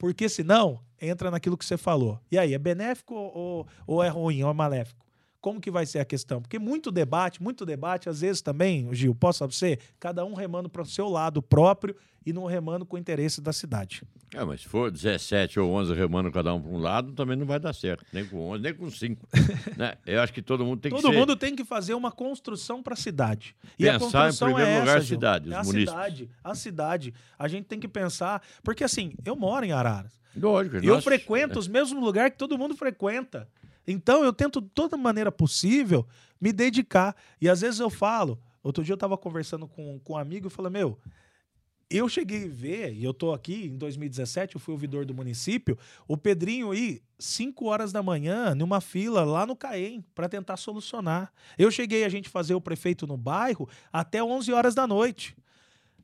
Porque 0.00 0.30
senão 0.30 0.80
entra 0.98 1.30
naquilo 1.30 1.58
que 1.58 1.64
você 1.64 1.76
falou. 1.76 2.18
E 2.32 2.38
aí, 2.38 2.54
é 2.54 2.58
benéfico 2.58 3.14
ou, 3.14 3.66
ou 3.86 4.02
é 4.02 4.08
ruim, 4.08 4.42
ou 4.42 4.50
é 4.50 4.54
maléfico? 4.54 5.04
Como 5.40 5.60
que 5.60 5.70
vai 5.70 5.86
ser 5.86 6.00
a 6.00 6.04
questão? 6.04 6.42
Porque 6.42 6.58
muito 6.58 6.90
debate, 6.90 7.42
muito 7.42 7.64
debate, 7.64 8.08
às 8.08 8.20
vezes 8.20 8.42
também, 8.42 8.92
Gil, 8.94 9.14
posso 9.14 9.46
você, 9.48 9.78
cada 9.98 10.24
um 10.24 10.34
remando 10.34 10.68
para 10.68 10.82
o 10.82 10.86
seu 10.86 11.08
lado 11.08 11.40
próprio 11.40 11.96
e 12.26 12.32
não 12.32 12.44
remando 12.44 12.84
com 12.84 12.96
o 12.96 12.98
interesse 12.98 13.40
da 13.40 13.50
cidade. 13.52 14.02
É, 14.34 14.44
mas 14.44 14.60
se 14.60 14.68
for 14.68 14.90
17 14.90 15.58
ou 15.58 15.70
11 15.72 15.94
remando 15.94 16.30
cada 16.30 16.52
um 16.54 16.60
para 16.60 16.70
um 16.70 16.78
lado, 16.78 17.12
também 17.12 17.36
não 17.36 17.46
vai 17.46 17.58
dar 17.58 17.72
certo. 17.72 18.04
Nem 18.12 18.24
com 18.26 18.50
11, 18.50 18.62
nem 18.62 18.74
com 18.74 18.90
5. 18.90 19.26
né? 19.78 19.94
Eu 20.06 20.20
acho 20.20 20.30
que 20.32 20.42
todo 20.42 20.62
mundo 20.64 20.80
tem 20.80 20.92
que 20.92 21.00
Todo 21.00 21.10
ser... 21.10 21.18
mundo 21.18 21.34
tem 21.34 21.56
que 21.56 21.64
fazer 21.64 21.94
uma 21.94 22.12
construção 22.12 22.82
para 22.82 22.92
a 22.92 22.96
cidade. 22.96 23.56
E 23.78 23.88
a 23.88 23.94
Pensar 23.94 24.06
em 24.06 24.10
construção 24.10 24.48
primeiro 24.48 24.70
é 24.70 24.78
lugar 24.80 24.88
essa, 24.88 24.98
a 24.98 25.00
Gil. 25.00 25.16
cidade, 25.16 25.48
os 25.48 25.52
é 25.54 25.56
a 25.56 25.62
munícipes. 25.64 25.88
cidade, 25.90 26.30
a 26.44 26.54
cidade. 26.54 27.14
A 27.38 27.48
gente 27.48 27.64
tem 27.64 27.80
que 27.80 27.88
pensar, 27.88 28.42
porque 28.62 28.84
assim, 28.84 29.14
eu 29.24 29.34
moro 29.34 29.64
em 29.64 29.72
Araras. 29.72 30.20
Lógico. 30.36 30.76
Eu 30.76 30.94
nós- 30.94 31.04
frequento 31.04 31.58
os 31.58 31.66
mesmos 31.66 32.00
lugares 32.04 32.32
que 32.32 32.38
todo 32.38 32.58
mundo 32.58 32.76
frequenta. 32.76 33.48
Então 33.90 34.24
eu 34.24 34.32
tento, 34.32 34.60
de 34.60 34.68
toda 34.68 34.96
maneira 34.96 35.32
possível, 35.32 36.06
me 36.40 36.52
dedicar. 36.52 37.16
E 37.40 37.48
às 37.48 37.60
vezes 37.60 37.80
eu 37.80 37.90
falo. 37.90 38.40
Outro 38.62 38.84
dia 38.84 38.92
eu 38.92 38.96
estava 38.96 39.16
conversando 39.16 39.66
com, 39.66 39.98
com 40.00 40.12
um 40.12 40.16
amigo 40.16 40.48
e 40.48 40.50
falei: 40.50 40.70
Meu, 40.70 40.98
eu 41.90 42.08
cheguei 42.08 42.44
a 42.44 42.48
ver, 42.48 42.92
e 42.94 43.02
eu 43.02 43.12
tô 43.12 43.32
aqui 43.32 43.66
em 43.66 43.76
2017, 43.76 44.54
eu 44.54 44.60
fui 44.60 44.72
ouvidor 44.72 45.04
do 45.04 45.12
município, 45.12 45.76
o 46.06 46.16
Pedrinho 46.16 46.72
ir 46.72 47.02
5 47.18 47.66
horas 47.66 47.90
da 47.90 48.00
manhã 48.00 48.54
numa 48.54 48.80
fila 48.80 49.24
lá 49.24 49.44
no 49.44 49.56
Caém 49.56 50.04
para 50.14 50.28
tentar 50.28 50.56
solucionar. 50.56 51.32
Eu 51.58 51.68
cheguei 51.68 52.04
a 52.04 52.08
gente 52.08 52.28
fazer 52.28 52.54
o 52.54 52.60
prefeito 52.60 53.08
no 53.08 53.16
bairro 53.16 53.68
até 53.92 54.22
11 54.22 54.52
horas 54.52 54.74
da 54.74 54.86
noite. 54.86 55.36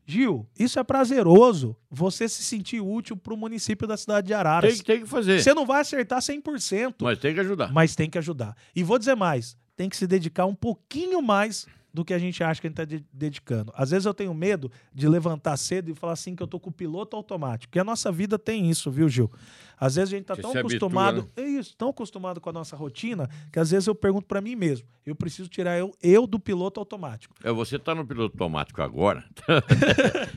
Gil, 0.06 0.46
isso 0.58 0.78
é 0.78 0.84
prazeroso, 0.84 1.76
você 1.90 2.28
se 2.28 2.42
sentir 2.44 2.80
útil 2.80 3.16
para 3.16 3.34
o 3.34 3.36
município 3.36 3.88
da 3.88 3.96
cidade 3.96 4.28
de 4.28 4.34
Araras. 4.34 4.70
Tem, 4.74 4.78
que- 4.78 4.84
tem 4.84 5.00
que 5.00 5.06
fazer. 5.08 5.42
Você 5.42 5.52
não 5.52 5.66
vai 5.66 5.80
acertar 5.80 6.20
100%, 6.22 6.94
Mas 7.02 7.18
tem 7.18 7.34
que 7.34 7.40
ajudar. 7.40 7.72
mas 7.72 7.96
tem 7.96 8.08
que 8.08 8.18
ajudar. 8.18 8.56
E 8.74 8.82
vou 8.84 8.98
dizer 8.98 9.16
mais, 9.16 9.56
tem 9.76 9.88
que 9.88 9.96
se 9.96 10.06
dedicar 10.06 10.46
um 10.46 10.54
pouquinho 10.54 11.20
mais 11.20 11.66
do 11.96 12.04
que 12.04 12.12
a 12.12 12.18
gente 12.18 12.44
acha 12.44 12.60
que 12.60 12.66
a 12.66 12.70
gente 12.70 12.78
está 12.82 13.06
dedicando. 13.10 13.72
Às 13.74 13.90
vezes 13.90 14.04
eu 14.04 14.12
tenho 14.12 14.34
medo 14.34 14.70
de 14.92 15.08
levantar 15.08 15.56
cedo 15.56 15.90
e 15.90 15.94
falar 15.94 16.12
assim 16.12 16.36
que 16.36 16.42
eu 16.42 16.46
tô 16.46 16.60
com 16.60 16.68
o 16.68 16.72
piloto 16.72 17.16
automático. 17.16 17.70
Porque 17.70 17.78
a 17.78 17.84
nossa 17.84 18.12
vida 18.12 18.38
tem 18.38 18.68
isso, 18.68 18.90
viu, 18.90 19.08
Gil? 19.08 19.30
Às 19.78 19.94
vezes 19.94 20.12
a 20.12 20.16
gente 20.18 20.26
tá 20.26 20.34
Você 20.34 20.42
tão 20.42 20.50
habitua, 20.50 20.66
acostumado, 20.68 21.22
né? 21.22 21.28
é 21.36 21.48
isso, 21.48 21.74
tão 21.74 21.88
acostumado 21.88 22.38
com 22.38 22.50
a 22.50 22.52
nossa 22.52 22.76
rotina, 22.76 23.30
que 23.50 23.58
às 23.58 23.70
vezes 23.70 23.86
eu 23.86 23.94
pergunto 23.94 24.26
para 24.26 24.42
mim 24.42 24.54
mesmo, 24.54 24.86
eu 25.06 25.14
preciso 25.16 25.48
tirar 25.48 25.78
eu, 25.78 25.90
eu 26.02 26.26
do 26.26 26.38
piloto 26.38 26.78
automático. 26.80 27.34
É, 27.42 27.50
você 27.50 27.76
está 27.76 27.94
no 27.94 28.06
piloto 28.06 28.34
automático 28.34 28.82
agora. 28.82 29.24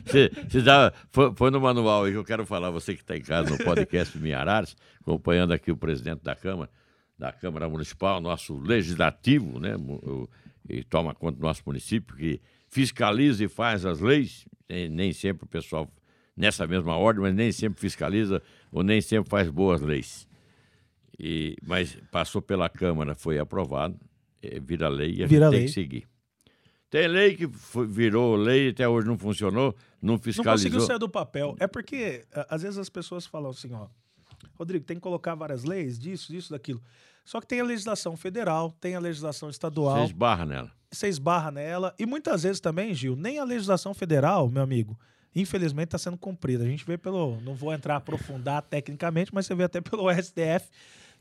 você, 0.06 0.30
você 0.48 0.60
já 0.60 0.92
foi, 1.10 1.32
foi 1.36 1.50
no 1.50 1.60
manual 1.60 2.04
aí 2.04 2.12
que 2.12 2.16
eu 2.18 2.24
quero 2.24 2.46
falar, 2.46 2.70
você 2.70 2.94
que 2.94 3.02
está 3.02 3.16
em 3.16 3.22
casa 3.22 3.50
no 3.50 3.58
podcast 3.58 4.16
Minha 4.18 4.38
Araras, 4.38 4.74
acompanhando 5.00 5.52
aqui 5.52 5.70
o 5.70 5.76
presidente 5.76 6.22
da 6.22 6.34
Câmara, 6.34 6.70
da 7.18 7.30
Câmara 7.32 7.68
Municipal, 7.68 8.18
nosso 8.20 8.56
legislativo, 8.58 9.58
né? 9.60 9.76
o- 9.76 10.28
E 10.70 10.84
toma 10.84 11.14
conta 11.14 11.38
do 11.38 11.42
nosso 11.42 11.62
município, 11.66 12.14
que 12.16 12.40
fiscaliza 12.68 13.44
e 13.44 13.48
faz 13.48 13.84
as 13.84 14.00
leis. 14.00 14.46
Nem, 14.68 14.88
nem 14.88 15.12
sempre 15.12 15.44
o 15.44 15.48
pessoal, 15.48 15.90
nessa 16.36 16.66
mesma 16.66 16.96
ordem, 16.96 17.22
mas 17.22 17.34
nem 17.34 17.50
sempre 17.50 17.80
fiscaliza 17.80 18.40
ou 18.70 18.82
nem 18.82 19.00
sempre 19.00 19.28
faz 19.28 19.48
boas 19.50 19.80
leis. 19.80 20.28
E, 21.18 21.56
mas 21.62 21.96
passou 22.10 22.40
pela 22.40 22.68
Câmara, 22.68 23.14
foi 23.14 23.38
aprovado, 23.38 23.98
eh, 24.42 24.58
vira 24.60 24.88
lei 24.88 25.16
e 25.16 25.24
a 25.24 25.26
Vira 25.26 25.46
gente 25.46 25.50
tem 25.50 25.58
lei. 25.60 25.66
que 25.66 25.72
seguir. 25.72 26.08
Tem 26.88 27.06
lei 27.06 27.36
que 27.36 27.46
foi- 27.48 27.86
virou 27.86 28.34
lei 28.36 28.66
e 28.66 28.70
até 28.70 28.88
hoje 28.88 29.06
não 29.06 29.18
funcionou, 29.18 29.74
não 30.00 30.14
Não 30.14 30.18
fiscalizou. 30.18 30.52
conseguiu 30.70 30.80
sair 30.80 30.98
do 30.98 31.08
papel. 31.08 31.54
É 31.60 31.66
porque, 31.66 32.24
às 32.48 32.62
vezes, 32.62 32.78
as 32.78 32.88
pessoas 32.88 33.26
falam 33.26 33.50
assim, 33.50 33.72
ó. 33.72 33.86
Rodrigo, 34.54 34.84
tem 34.84 34.96
que 34.96 35.02
colocar 35.02 35.34
várias 35.34 35.62
leis, 35.64 35.98
disso, 35.98 36.32
disso, 36.32 36.50
daquilo. 36.50 36.82
Só 37.24 37.40
que 37.40 37.46
tem 37.46 37.60
a 37.60 37.64
legislação 37.64 38.16
federal, 38.16 38.72
tem 38.80 38.94
a 38.94 39.00
legislação 39.00 39.48
estadual, 39.50 39.98
Você 39.98 40.04
esbarra 40.06 40.46
nela. 40.46 40.72
você 40.90 41.08
esbarra 41.08 41.50
nela. 41.50 41.94
E 41.98 42.06
muitas 42.06 42.42
vezes 42.42 42.60
também, 42.60 42.94
Gil, 42.94 43.14
nem 43.16 43.38
a 43.38 43.44
legislação 43.44 43.94
federal, 43.94 44.48
meu 44.48 44.62
amigo, 44.62 44.98
infelizmente 45.34 45.88
está 45.88 45.98
sendo 45.98 46.16
cumprida. 46.16 46.64
A 46.64 46.66
gente 46.66 46.84
vê 46.84 46.98
pelo. 46.98 47.40
Não 47.42 47.54
vou 47.54 47.72
entrar 47.72 47.96
aprofundar 47.96 48.62
tecnicamente, 48.62 49.32
mas 49.32 49.46
você 49.46 49.54
vê 49.54 49.64
até 49.64 49.80
pelo 49.80 50.10
STF 50.12 50.68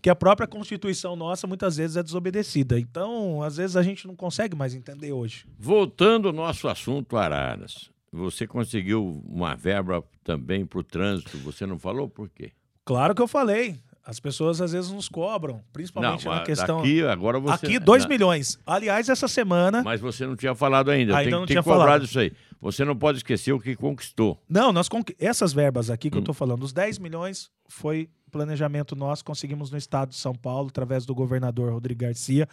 que 0.01 0.09
a 0.09 0.15
própria 0.15 0.47
Constituição 0.47 1.15
nossa 1.15 1.45
muitas 1.45 1.75
vezes 1.77 1.97
é 1.97 2.01
desobedecida. 2.03 2.79
Então, 2.79 3.43
às 3.43 3.57
vezes 3.57 3.75
a 3.75 3.83
gente 3.83 4.07
não 4.07 4.15
consegue 4.15 4.55
mais 4.55 4.73
entender 4.73 5.11
hoje. 5.11 5.45
Voltando 5.59 6.29
ao 6.29 6.33
nosso 6.33 6.67
assunto 6.69 7.17
Araras, 7.17 7.91
você 8.11 8.47
conseguiu 8.47 9.21
uma 9.27 9.55
verba 9.55 10.01
também 10.23 10.65
para 10.65 10.79
o 10.79 10.83
trânsito, 10.83 11.37
você 11.39 11.65
não 11.65 11.77
falou 11.77 12.07
por 12.09 12.29
quê? 12.29 12.51
Claro 12.85 13.13
que 13.13 13.21
eu 13.21 13.27
falei. 13.27 13.77
As 14.05 14.19
pessoas 14.19 14.59
às 14.61 14.71
vezes 14.71 14.89
nos 14.91 15.07
cobram, 15.07 15.55
Não, 15.55 15.63
principalmente 15.71 16.25
na 16.25 16.31
mas 16.35 16.43
questão. 16.45 16.77
daqui 16.77 17.03
agora 17.03 17.39
você... 17.39 17.65
Aqui, 17.65 17.79
2 17.79 18.03
na- 18.03 18.09
milhões. 18.09 18.57
Aliás, 18.65 19.07
essa 19.09 19.27
semana. 19.27 19.83
Mas 19.83 20.01
você 20.01 20.25
não 20.25 20.35
tinha 20.35 20.55
falado 20.55 20.89
ainda, 20.89 21.15
Ainda 21.15 21.23
tem, 21.23 21.31
não 21.31 21.45
tem 21.45 21.53
tinha 21.55 21.63
cobrar 21.63 21.79
falado. 21.79 22.01
disso 22.05 22.19
aí. 22.19 22.31
Você 22.61 22.83
não 22.83 22.95
pode 22.95 23.17
esquecer 23.19 23.53
o 23.53 23.59
que 23.59 23.75
conquistou. 23.75 24.41
Não, 24.49 24.71
nós 24.73 24.89
conqui- 24.89 25.15
essas 25.19 25.53
verbas 25.53 25.89
aqui 25.89 26.09
que 26.09 26.17
Hum. 26.17 26.21
eu 26.21 26.25
tô 26.25 26.33
falando, 26.33 26.63
os 26.63 26.73
10 26.73 26.97
milhões 26.97 27.51
foi 27.67 28.09
planejamento 28.31 28.95
nosso, 28.95 29.23
conseguimos 29.23 29.69
no 29.71 29.77
estado 29.77 30.09
de 30.09 30.15
São 30.15 30.33
Paulo, 30.33 30.69
através 30.69 31.05
do 31.05 31.13
governador 31.13 31.71
Rodrigo 31.71 32.01
Garcia. 32.01 32.47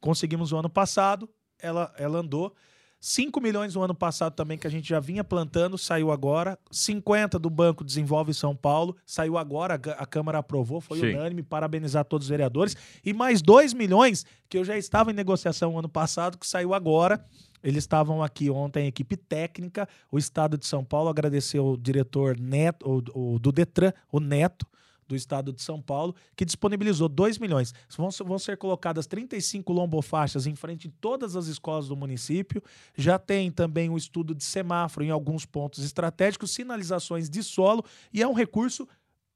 Conseguimos 0.00 0.52
o 0.52 0.56
ano 0.58 0.68
passado, 0.70 1.28
ela, 1.60 1.92
ela 1.98 2.18
andou. 2.18 2.54
5 3.06 3.38
milhões 3.38 3.74
no 3.74 3.82
ano 3.82 3.94
passado 3.94 4.32
também, 4.32 4.56
que 4.56 4.66
a 4.66 4.70
gente 4.70 4.88
já 4.88 4.98
vinha 4.98 5.22
plantando, 5.22 5.76
saiu 5.76 6.10
agora. 6.10 6.58
50 6.70 7.38
do 7.38 7.50
Banco 7.50 7.84
Desenvolve 7.84 8.32
São 8.32 8.56
Paulo, 8.56 8.96
saiu 9.04 9.36
agora, 9.36 9.74
a 9.74 10.06
Câmara 10.06 10.38
aprovou, 10.38 10.80
foi 10.80 10.98
Sim. 11.00 11.10
unânime, 11.10 11.42
parabenizar 11.42 12.06
todos 12.06 12.24
os 12.24 12.30
vereadores. 12.30 12.74
E 13.04 13.12
mais 13.12 13.42
2 13.42 13.74
milhões, 13.74 14.24
que 14.48 14.56
eu 14.56 14.64
já 14.64 14.78
estava 14.78 15.10
em 15.10 15.14
negociação 15.14 15.78
ano 15.78 15.88
passado, 15.88 16.38
que 16.38 16.46
saiu 16.46 16.72
agora. 16.72 17.22
Eles 17.62 17.84
estavam 17.84 18.22
aqui 18.22 18.48
ontem, 18.48 18.86
equipe 18.86 19.18
técnica, 19.18 19.86
o 20.10 20.16
Estado 20.16 20.56
de 20.56 20.66
São 20.66 20.82
Paulo 20.82 21.10
agradeceu 21.10 21.66
o 21.72 21.76
diretor 21.76 22.38
Neto, 22.40 23.02
o, 23.14 23.34
o- 23.34 23.38
do 23.38 23.52
Detran, 23.52 23.92
o 24.10 24.18
Neto, 24.18 24.66
do 25.06 25.14
Estado 25.16 25.52
de 25.52 25.62
São 25.62 25.80
Paulo, 25.80 26.14
que 26.36 26.44
disponibilizou 26.44 27.08
2 27.08 27.38
milhões. 27.38 27.72
Vão, 27.96 28.10
ser- 28.10 28.24
vão 28.24 28.38
ser 28.38 28.56
colocadas 28.56 29.06
35 29.06 29.72
lombofaixas 29.72 30.46
em 30.46 30.54
frente 30.54 30.88
de 30.88 30.94
todas 31.00 31.36
as 31.36 31.46
escolas 31.46 31.88
do 31.88 31.96
município. 31.96 32.62
Já 32.96 33.18
tem 33.18 33.50
também 33.50 33.90
o 33.90 33.96
estudo 33.96 34.34
de 34.34 34.44
semáforo 34.44 35.04
em 35.04 35.10
alguns 35.10 35.44
pontos 35.44 35.84
estratégicos, 35.84 36.50
sinalizações 36.52 37.28
de 37.28 37.42
solo, 37.42 37.84
e 38.12 38.22
é 38.22 38.26
um 38.28 38.32
recurso 38.34 38.88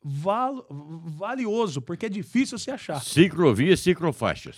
val- 0.03 0.67
valioso, 0.71 1.81
porque 1.83 2.07
é 2.07 2.09
difícil 2.09 2.59
se 2.59 2.71
achar. 2.71 3.03
Ciclovia 3.03 3.73
e 3.73 3.77
ciclofaixas. 3.77 4.57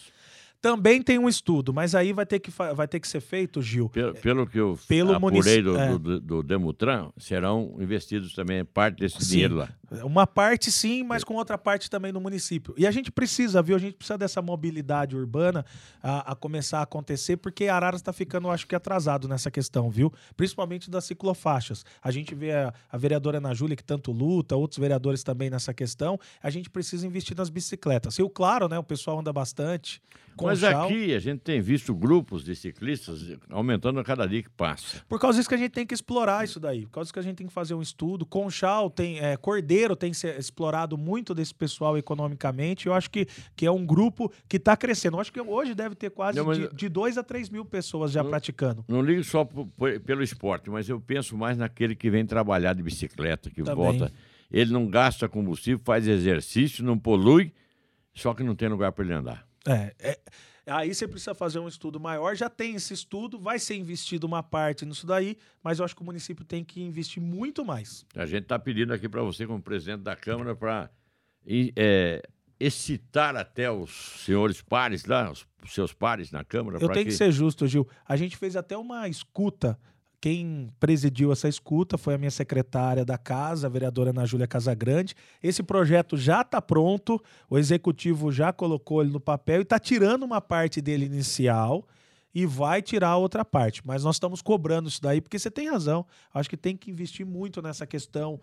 Também 0.61 1.03
tem 1.03 1.19
um 1.19 1.29
estudo, 1.29 1.73
mas 1.73 1.95
aí 1.95 2.13
vai 2.13 2.27
ter 2.27 2.39
que, 2.39 2.51
vai 2.51 2.87
ter 2.87 3.01
que 3.01 3.09
ser 3.09 3.21
feito, 3.21 3.63
Gil, 3.63 3.89
Pelo, 3.89 4.15
pelo 4.15 4.47
que 4.47 4.59
eu 4.59 4.79
Pelo 4.87 5.15
apurei 5.15 5.63
do, 5.63 5.79
é. 5.79 5.99
do, 5.99 6.21
do 6.21 6.43
Demutran, 6.43 7.11
serão 7.17 7.77
investidos 7.79 8.35
também 8.35 8.63
parte 8.65 8.99
desse 8.99 9.25
Sim. 9.25 9.31
dinheiro 9.31 9.57
lá. 9.57 9.69
Uma 10.05 10.25
parte 10.25 10.71
sim, 10.71 11.03
mas 11.03 11.25
com 11.25 11.35
outra 11.35 11.59
parte 11.59 11.91
também 11.91 12.13
no 12.13 12.21
município. 12.21 12.73
E 12.77 12.87
a 12.87 12.93
gente 12.93 13.11
precisa, 13.11 13.61
viu? 13.61 13.75
A 13.75 13.79
gente 13.79 13.97
precisa 13.97 14.17
dessa 14.17 14.41
mobilidade 14.41 15.17
urbana 15.17 15.65
a, 16.01 16.33
a 16.33 16.37
começar 16.37 16.79
a 16.79 16.83
acontecer, 16.83 17.39
porque 17.39 17.67
Araras 17.67 18.01
está 18.01 18.13
ficando, 18.13 18.49
acho 18.51 18.69
que, 18.69 18.75
atrasado 18.77 19.27
nessa 19.27 19.51
questão, 19.51 19.91
viu? 19.91 20.13
Principalmente 20.37 20.89
das 20.89 21.05
ciclofaixas. 21.05 21.85
A 22.01 22.13
gente 22.13 22.37
vê 22.37 22.53
a, 22.53 22.73
a 22.89 22.97
vereadora 22.97 23.39
Ana 23.39 23.53
Júlia, 23.53 23.75
que 23.75 23.83
tanto 23.83 24.13
luta, 24.13 24.55
outros 24.55 24.79
vereadores 24.79 25.25
também 25.25 25.51
nessa 25.51 25.75
questão. 25.75 26.21
A 26.41 26.51
gente 26.51 26.71
precisa 26.71 27.05
investir 27.05 27.37
nas 27.37 27.51
bicicletas. 27.51 28.15
E 28.17 28.23
o 28.23 28.31
claro, 28.31 28.69
né? 28.69 28.79
O 28.79 28.85
pessoal 28.85 29.19
anda 29.19 29.33
bastante. 29.33 30.01
Mas 30.51 30.61
Conchal. 30.61 30.85
aqui 30.87 31.15
a 31.15 31.19
gente 31.19 31.41
tem 31.41 31.61
visto 31.61 31.95
grupos 31.95 32.45
de 32.45 32.55
ciclistas 32.57 33.37
aumentando 33.49 33.99
a 34.01 34.05
cada 34.05 34.27
dia 34.27 34.43
que 34.43 34.51
passa. 34.51 35.03
Por 35.09 35.19
causa 35.21 35.39
disso 35.39 35.49
que 35.49 35.55
a 35.55 35.59
gente 35.59 35.71
tem 35.73 35.87
que 35.87 35.95
explorar 35.95 36.45
isso 36.45 36.59
daí. 36.61 36.83
Por 36.87 36.93
causa 36.93 37.05
disso 37.07 37.13
que 37.15 37.19
a 37.19 37.23
gente 37.23 37.37
tem 37.37 37.47
que 37.47 37.53
fazer 37.53 37.75
um 37.75 37.83
estudo. 37.83 38.25
Conchal 38.27 38.91
tem. 38.91 39.19
É, 39.21 39.37
Cordeiro 39.37 39.95
tem 39.97 40.13
se 40.13 40.27
explorado 40.37 40.97
muito 40.99 41.35
desse 41.35 41.55
pessoal 41.55 41.97
economicamente. 41.97 42.87
Eu 42.87 42.95
acho 42.95 43.11
que, 43.11 43.27
que 43.57 43.65
é 43.67 43.71
um 43.71 43.85
grupo 43.85 44.31
que 44.49 44.57
está 44.57 44.77
crescendo. 44.77 45.17
Eu 45.17 45.21
acho 45.21 45.33
que 45.33 45.41
hoje 45.41 45.75
deve 45.75 45.95
ter 45.95 46.11
quase 46.11 46.39
Não, 46.39 46.53
de, 46.53 46.69
de 46.75 46.89
2 46.89 47.19
a 47.19 47.23
3 47.23 47.49
mil 47.51 47.65
pessoas 47.65 48.13
já 48.13 48.23
Não- 48.23 48.31
praticando. 48.31 48.85
Não 48.89 49.03
ligo 49.03 49.23
só 49.25 49.45
po- 49.45 49.67
po- 49.67 50.01
pelo 50.05 50.23
esporte, 50.23 50.69
mas 50.71 50.89
eu 50.89 51.01
penso 51.01 51.37
mais 51.37 51.57
naquele 51.57 51.95
que 51.95 52.11
vem 52.11 52.25
trabalhar 52.27 52.75
de 52.75 52.83
bicicleta, 52.83 53.51
que 53.51 53.63
Também. 53.63 53.75
volta. 53.85 54.13
Ele 54.51 54.73
não 54.73 54.87
gasta 54.89 55.29
combustível, 55.29 55.81
faz 55.85 56.09
exercício, 56.09 56.85
não 56.85 56.99
polui, 56.99 57.53
só 58.13 58.35
que 58.35 58.43
não 58.43 58.55
tem 58.55 58.69
lugar 58.69 58.91
para 58.93 59.05
ele 59.05 59.15
andar. 59.15 59.47
É, 59.67 59.95
é- 59.99 60.21
aí 60.67 60.95
você 60.95 61.07
precisa 61.07 61.35
fazer 61.35 61.59
um 61.59 61.69
estudo 61.69 61.99
maior. 62.01 62.35
Já 62.35 62.49
tem 62.49 62.75
esse 62.75 62.95
estudo, 62.95 63.39
vai 63.39 63.59
ser 63.59 63.75
investido 63.77 64.27
uma 64.27 64.43
parte 64.43 64.87
nisso 64.87 65.07
daí, 65.07 65.37
mas 65.63 65.79
eu 65.79 65.85
acho 65.85 65.95
que 65.95 66.03
o 66.03 66.05
município 66.05 66.45
tem 66.45 66.65
que 66.65 66.81
investir 66.83 67.23
muito 67.23 67.65
mais. 67.65 68.05
A 68.15 68.27
gente 68.27 68.45
está 68.45 68.59
pedindo 68.59 68.93
aqui 68.93 69.09
para 69.09 69.23
você, 69.23 69.47
como 69.47 69.61
presidente 69.63 70.03
da 70.03 70.17
Câmara, 70.17 70.55
para 70.55 70.91
excitar 72.59 73.37
até 73.37 73.71
os 73.71 73.91
senhores 74.25 74.61
pares 74.61 75.05
lá, 75.07 75.31
os 75.33 75.47
seus 75.69 75.93
pares 75.93 76.31
na 76.31 76.45
Câmara. 76.45 76.79
Eu 76.81 76.89
tenho 76.91 77.07
que 77.07 77.13
ser 77.13 77.33
justo, 77.33 77.67
Gil. 77.67 77.89
A 78.07 78.17
gente 78.17 78.37
fez 78.37 78.55
até 78.55 78.77
uma 78.77 79.09
escuta. 79.09 79.79
Quem 80.21 80.69
presidiu 80.79 81.33
essa 81.33 81.49
escuta 81.49 81.97
foi 81.97 82.15
a 82.15 82.19
minha 82.19 82.31
secretária 82.31 83.07
da 83.07 83.17
casa, 83.17 83.67
a 83.67 83.71
vereadora 83.71 84.11
Ana 84.11 84.27
Júlia 84.27 84.47
Casagrande. 84.47 85.15
Esse 85.43 85.63
projeto 85.63 86.15
já 86.17 86.43
está 86.43 86.61
pronto, 86.61 87.23
o 87.49 87.57
executivo 87.57 88.31
já 88.31 88.53
colocou 88.53 89.01
ele 89.01 89.11
no 89.11 89.21
papel 89.21 89.61
e 89.61 89.63
está 89.63 89.79
tirando 89.79 90.23
uma 90.25 90.41
parte 90.41 90.83
dele 90.83 91.07
inicial 91.07 91.87
e 92.35 92.45
vai 92.45 92.83
tirar 92.83 93.09
a 93.09 93.17
outra 93.17 93.47
parte. 93.47 93.81
Mas 93.83 94.05
nós 94.05 94.17
estamos 94.17 94.43
cobrando 94.43 94.91
isso 94.91 95.01
daí, 95.01 95.23
porque 95.23 95.39
você 95.39 95.51
tem 95.51 95.71
razão. 95.71 96.05
Acho 96.35 96.51
que 96.51 96.57
tem 96.57 96.77
que 96.77 96.91
investir 96.91 97.25
muito 97.25 97.63
nessa 97.63 97.87
questão 97.87 98.39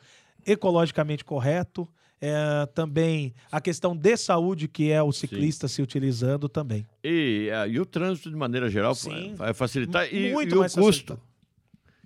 ecologicamente 0.45 1.23
correto. 1.23 1.87
É, 2.19 2.65
também 2.73 3.35
a 3.51 3.61
questão 3.61 3.95
de 3.95 4.17
saúde, 4.17 4.67
que 4.67 4.91
é 4.91 5.03
o 5.03 5.11
ciclista 5.11 5.67
se 5.67 5.83
utilizando 5.83 6.49
também. 6.49 6.87
E, 7.03 7.51
ah, 7.53 7.67
e 7.67 7.79
o 7.79 7.85
trânsito, 7.85 8.31
de 8.31 8.35
maneira 8.35 8.67
geral, 8.67 8.95
Sim. 8.95 9.35
vai 9.35 9.53
facilitar. 9.53 10.11
E, 10.11 10.33
Muito 10.33 10.55
e 10.55 10.57
o 10.57 10.71
custo. 10.71 11.19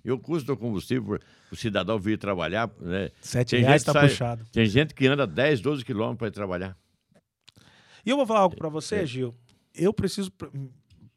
E 0.04 0.10
o 0.10 0.18
custo 0.18 0.46
do 0.48 0.56
combustível, 0.56 1.18
para 1.18 1.20
o 1.52 1.56
cidadão 1.56 1.98
vir 1.98 2.18
trabalhar. 2.18 2.70
Né? 2.80 3.10
Sete 3.20 3.50
Tem 3.56 3.60
reais 3.64 3.84
tá 3.84 3.92
sai- 3.92 4.08
puxado. 4.08 4.44
Tem 4.52 4.66
gente 4.66 4.94
que 4.94 5.06
anda 5.06 5.26
10, 5.26 5.60
12 5.60 5.84
quilômetros 5.84 6.18
para 6.18 6.28
ir 6.28 6.32
trabalhar. 6.32 6.76
E 8.04 8.10
eu 8.10 8.16
vou 8.16 8.26
falar 8.26 8.40
algo 8.40 8.56
pra 8.56 8.68
É. 8.68 8.70
você, 8.70 9.06
Gil. 9.06 9.34
Eu 9.74 9.92
preciso 9.92 10.30
pr- 10.32 10.48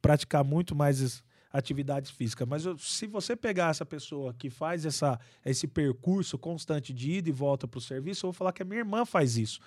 praticar 0.01 0.43
muito 0.43 0.75
mais 0.75 0.99
es- 0.99 1.23
atividades 1.51 2.11
físicas, 2.11 2.47
mas 2.47 2.65
eu- 2.65 2.77
se 2.77 3.07
você 3.07 3.35
pegar 3.35 3.69
essa 3.71 3.85
pessoa 3.85 4.33
que 4.33 4.49
faz 4.49 4.85
essa, 4.85 5.17
esse 5.43 5.67
percurso 5.67 6.37
constante 6.37 6.93
de 6.93 7.11
ida 7.13 7.29
e 7.29 7.31
volta 7.31 7.65
pro 7.67 7.79
serviço, 7.81 8.25
eu 8.25 8.31
vou 8.31 8.37
falar 8.37 8.51
que 8.51 8.61
a 8.61 8.65
minha 8.65 8.79
irmã 8.79 9.05
faz 9.05 9.37
isso. 9.37 9.59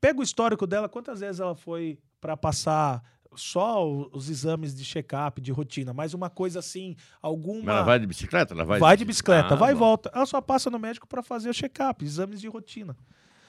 Pega 0.00 0.18
o 0.20 0.22
histórico 0.22 0.66
dela, 0.66 0.88
quantas 0.88 1.20
vezes 1.20 1.40
ela 1.40 1.54
foi 1.54 1.98
pra 2.20 2.36
passar 2.36 3.02
só 3.34 3.86
os 4.12 4.28
exames 4.28 4.74
de 4.74 4.84
check-up, 4.84 5.40
de 5.40 5.52
rotina, 5.52 5.92
mas 5.92 6.14
uma 6.14 6.28
coisa 6.28 6.58
assim, 6.58 6.96
alguma. 7.22 7.62
Mas 7.64 7.74
ela 7.76 7.82
vai 7.82 7.98
de 7.98 8.06
bicicleta? 8.06 8.54
Ela 8.54 8.64
vai, 8.64 8.80
Vai 8.80 8.96
de 8.96 9.04
bicicleta, 9.04 9.54
Ah, 9.54 9.56
vai 9.56 9.72
e 9.72 9.74
volta. 9.74 10.10
Ela 10.14 10.26
só 10.26 10.40
passa 10.40 10.70
no 10.70 10.78
médico 10.78 11.06
para 11.06 11.22
fazer 11.22 11.48
o 11.50 11.54
check-up, 11.54 12.04
exames 12.04 12.40
de 12.40 12.48
rotina. 12.48 12.96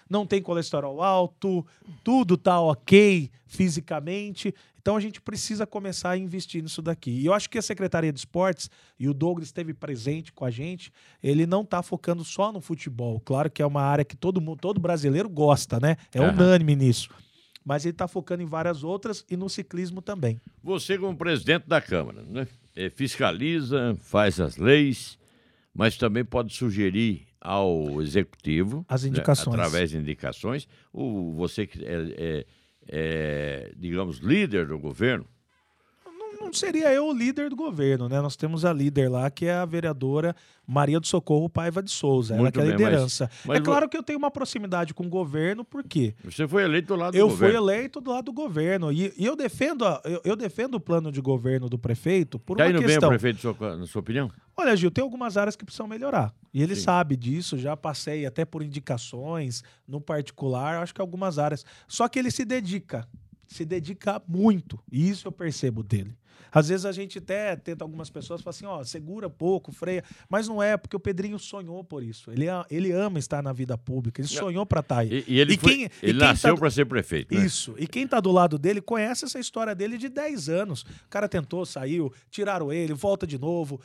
Não 0.09 0.25
tem 0.25 0.41
colesterol 0.41 1.01
alto, 1.01 1.65
tudo 2.03 2.35
tá 2.35 2.59
ok 2.59 3.31
fisicamente. 3.47 4.53
Então 4.81 4.97
a 4.97 4.99
gente 4.99 5.21
precisa 5.21 5.65
começar 5.65 6.09
a 6.09 6.17
investir 6.17 6.61
nisso 6.61 6.81
daqui. 6.81 7.11
E 7.11 7.25
eu 7.25 7.33
acho 7.33 7.49
que 7.49 7.57
a 7.57 7.61
Secretaria 7.61 8.11
de 8.11 8.19
Esportes, 8.19 8.69
e 8.99 9.07
o 9.07 9.13
Douglas 9.13 9.47
esteve 9.47 9.73
presente 9.73 10.33
com 10.33 10.43
a 10.43 10.51
gente, 10.51 10.91
ele 11.23 11.45
não 11.45 11.61
está 11.61 11.81
focando 11.81 12.23
só 12.25 12.51
no 12.51 12.59
futebol. 12.59 13.19
Claro 13.21 13.49
que 13.49 13.61
é 13.61 13.65
uma 13.65 13.83
área 13.83 14.03
que 14.03 14.17
todo 14.17 14.41
mundo, 14.41 14.59
todo 14.59 14.81
brasileiro 14.81 15.29
gosta, 15.29 15.79
né? 15.79 15.95
É 16.13 16.19
Aham. 16.19 16.33
unânime 16.33 16.75
nisso. 16.75 17.09
Mas 17.63 17.85
ele 17.85 17.93
está 17.93 18.07
focando 18.07 18.41
em 18.41 18.45
várias 18.45 18.83
outras 18.83 19.23
e 19.29 19.37
no 19.37 19.47
ciclismo 19.49 20.01
também. 20.01 20.41
Você, 20.63 20.97
como 20.97 21.15
presidente 21.15 21.67
da 21.67 21.79
Câmara, 21.79 22.23
né? 22.23 22.47
eh, 22.75 22.89
fiscaliza, 22.89 23.95
faz 24.01 24.39
as 24.39 24.57
leis, 24.57 25.17
mas 25.73 25.95
também 25.97 26.25
pode 26.25 26.53
sugerir 26.53 27.27
ao 27.39 28.01
executivo 28.01 28.85
As 28.89 29.03
né, 29.03 29.09
indicações. 29.09 29.47
através 29.55 29.91
de 29.91 29.97
indicações. 29.97 30.67
O, 30.91 31.33
você 31.33 31.65
que 31.67 31.83
é, 31.85 32.15
é- 32.17 32.45
é, 32.87 33.73
digamos, 33.77 34.17
líder 34.17 34.67
do 34.67 34.77
governo, 34.79 35.25
Não, 36.51 36.53
seria 36.53 36.91
eu 36.93 37.07
o 37.07 37.13
líder 37.13 37.49
do 37.49 37.55
governo, 37.55 38.09
né? 38.09 38.19
Nós 38.21 38.35
temos 38.35 38.65
a 38.65 38.73
líder 38.73 39.09
lá, 39.09 39.31
que 39.31 39.45
é 39.45 39.53
a 39.53 39.65
vereadora 39.65 40.35
Maria 40.67 40.99
do 40.99 41.07
Socorro 41.07 41.49
Paiva 41.49 41.81
de 41.81 41.89
Souza. 41.89 42.33
Ela 42.33 42.43
Muito 42.43 42.53
que 42.53 42.59
é 42.59 42.63
a 42.63 42.65
bem, 42.65 42.73
mas- 42.77 42.83
liderança. 42.91 43.29
mas 43.45 43.57
é 43.57 43.61
claro 43.61 43.87
que 43.87 43.95
eu 43.97 44.03
tenho 44.03 44.19
uma 44.19 44.29
proximidade 44.29 44.93
com 44.93 45.05
o 45.05 45.09
governo, 45.09 45.63
por 45.63 45.83
quê? 45.83 46.13
você 46.23 46.45
foi 46.47 46.63
eleito 46.63 46.89
do 46.89 46.95
lado 46.95 47.15
Eu 47.15 47.27
do 47.29 47.35
fui 47.37 47.47
governo. 47.51 47.69
eleito 47.71 48.01
do 48.01 48.11
lado 48.11 48.25
do 48.25 48.33
governo. 48.33 48.91
E, 48.91 49.13
e 49.17 49.25
eu, 49.25 49.35
defendo 49.35 49.85
a- 49.85 50.01
eu, 50.03 50.21
eu 50.25 50.35
defendo 50.35 50.75
o 50.75 50.79
plano 50.79 51.11
de 51.11 51.21
governo 51.21 51.69
do 51.69 51.79
prefeito 51.79 52.37
por 52.37 52.55
Está 52.55 52.65
uma 52.65 52.69
indo 52.71 52.77
bem 52.79 52.85
o 52.85 52.89
questão. 52.89 53.09
prefeito, 53.09 53.47
na 53.47 53.53
sua- 53.53 53.77
na 53.77 53.87
sua 53.87 53.99
opinião? 54.01 54.29
Olha, 54.57 54.75
Gil, 54.75 54.91
tem 54.91 55.01
algumas 55.01 55.37
áreas 55.37 55.55
que 55.55 55.63
precisam 55.63 55.87
melhorar. 55.87 56.33
E 56.53 56.61
ele 56.61 56.75
Sim. 56.75 56.81
sabe 56.83 57.15
disso, 57.15 57.57
já 57.57 57.75
passei 57.77 58.25
até 58.25 58.43
por 58.43 58.61
indicações, 58.61 59.63
no 59.87 59.99
particular, 60.01 60.83
acho 60.83 60.93
que 60.93 61.01
algumas 61.01 61.39
áreas. 61.39 61.65
Só 61.87 62.07
que 62.07 62.19
ele 62.19 62.29
se 62.29 62.43
dedica, 62.45 63.07
se 63.47 63.65
dedica 63.65 64.21
muito. 64.27 64.79
E 64.91 65.09
isso 65.09 65.27
eu 65.27 65.31
percebo 65.31 65.81
dele. 65.83 66.15
Às 66.51 66.67
vezes 66.69 66.85
a 66.85 66.91
gente 66.91 67.17
até 67.19 67.55
tenta 67.55 67.83
algumas 67.83 68.09
pessoas 68.09 68.41
falar 68.41 68.51
assim, 68.51 68.65
ó, 68.65 68.83
segura 68.83 69.29
pouco, 69.29 69.71
freia. 69.71 70.03
Mas 70.29 70.47
não 70.47 70.61
é, 70.61 70.75
porque 70.77 70.95
o 70.95 70.99
Pedrinho 70.99 71.39
sonhou 71.39 71.83
por 71.83 72.03
isso. 72.03 72.29
Ele, 72.31 72.45
ele 72.69 72.91
ama 72.91 73.19
estar 73.19 73.41
na 73.41 73.53
vida 73.53 73.77
pública, 73.77 74.19
ele 74.21 74.27
sonhou 74.27 74.65
para 74.65 74.81
estar 74.81 74.97
aí. 74.99 75.23
E, 75.27 75.33
e 75.35 75.39
ele, 75.39 75.53
E 75.53 75.57
foi- 75.57 75.71
quem- 75.75 75.81
e 75.83 75.89
ele 76.03 76.19
quem 76.19 76.27
nasceu 76.27 76.53
tá- 76.55 76.59
para 76.59 76.69
ser 76.71 76.85
prefeito. 76.85 77.33
né? 77.33 77.45
Isso. 77.45 77.73
E 77.77 77.87
quem 77.87 78.05
tá 78.07 78.19
do 78.19 78.31
lado 78.31 78.57
dele 78.59 78.81
conhece 78.81 79.25
essa 79.25 79.39
história 79.39 79.73
dele 79.73 79.97
de 79.97 80.09
10 80.09 80.49
anos. 80.49 80.81
O 80.81 81.09
cara 81.09 81.27
tentou, 81.29 81.65
saiu, 81.65 82.11
tiraram 82.29 82.71
ele, 82.71 82.93
volta 82.93 83.25
de 83.25 83.37
novo. 83.37 83.79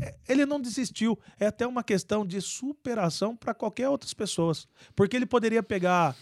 É, 0.00 0.06
é, 0.08 0.14
Ele 0.28 0.44
não 0.46 0.60
desistiu. 0.60 1.18
É 1.38 1.46
até 1.46 1.66
uma 1.66 1.82
questão 1.82 2.24
de 2.26 2.40
superação 2.40 3.36
para 3.36 3.54
qualquer 3.54 3.88
outras 3.88 4.12
pessoas. 4.14 4.66
Porque 4.94 5.16
ele 5.16 5.26
poderia 5.26 5.62
pegar 5.62 6.16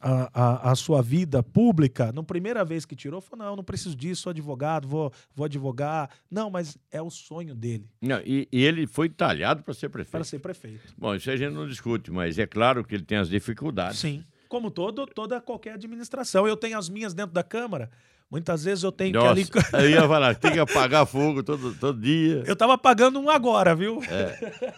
a, 0.00 0.30
a, 0.32 0.70
a 0.72 0.74
sua 0.74 1.02
vida 1.02 1.42
pública, 1.42 2.10
na 2.12 2.22
primeira 2.22 2.64
vez 2.64 2.86
que 2.86 2.96
tirou, 2.96 3.20
falou: 3.20 3.46
não, 3.46 3.56
não 3.56 3.64
preciso 3.64 3.94
disso, 3.94 4.22
sou 4.22 4.30
advogado, 4.30 4.88
vou, 4.88 5.12
vou 5.34 5.44
advogar. 5.44 6.08
Não, 6.30 6.50
mas 6.50 6.78
é 6.90 7.02
o 7.02 7.10
sonho 7.10 7.54
dele 7.54 7.86
Não, 8.00 8.20
e, 8.24 8.48
e 8.50 8.64
ele 8.64 8.86
foi 8.86 9.08
talhado 9.08 9.62
para 9.62 9.74
ser 9.74 9.90
prefeito. 9.90 10.12
para 10.12 10.24
ser 10.24 10.38
prefeito. 10.38 10.94
Bom, 10.96 11.14
isso 11.14 11.30
a 11.30 11.36
gente 11.36 11.52
não 11.52 11.68
discute, 11.68 12.10
mas 12.10 12.38
é 12.38 12.46
claro 12.46 12.82
que 12.82 12.94
ele 12.94 13.04
tem 13.04 13.18
as 13.18 13.28
dificuldades. 13.28 13.98
Sim. 13.98 14.24
Como 14.48 14.70
todo, 14.70 15.06
toda 15.06 15.40
qualquer 15.40 15.74
administração. 15.74 16.48
Eu 16.48 16.56
tenho 16.56 16.76
as 16.76 16.88
minhas 16.88 17.14
dentro 17.14 17.32
da 17.32 17.42
Câmara. 17.42 17.90
Muitas 18.30 18.64
vezes 18.64 18.84
eu 18.84 18.92
tenho 18.92 19.12
Nossa, 19.14 19.34
que 19.34 19.76
ali. 19.76 19.84
eu 19.86 19.90
ia 19.90 20.08
falar, 20.08 20.34
tem 20.36 20.52
que 20.52 20.58
apagar 20.58 21.04
fogo 21.04 21.42
todo, 21.42 21.74
todo 21.74 22.00
dia. 22.00 22.44
Eu 22.46 22.56
tava 22.56 22.78
pagando 22.78 23.18
um 23.18 23.28
agora, 23.28 23.74
viu? 23.74 24.00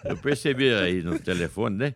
Eu 0.05 0.17
percebi 0.17 0.73
aí 0.73 1.03
no 1.03 1.19
telefone, 1.19 1.77
né? 1.77 1.95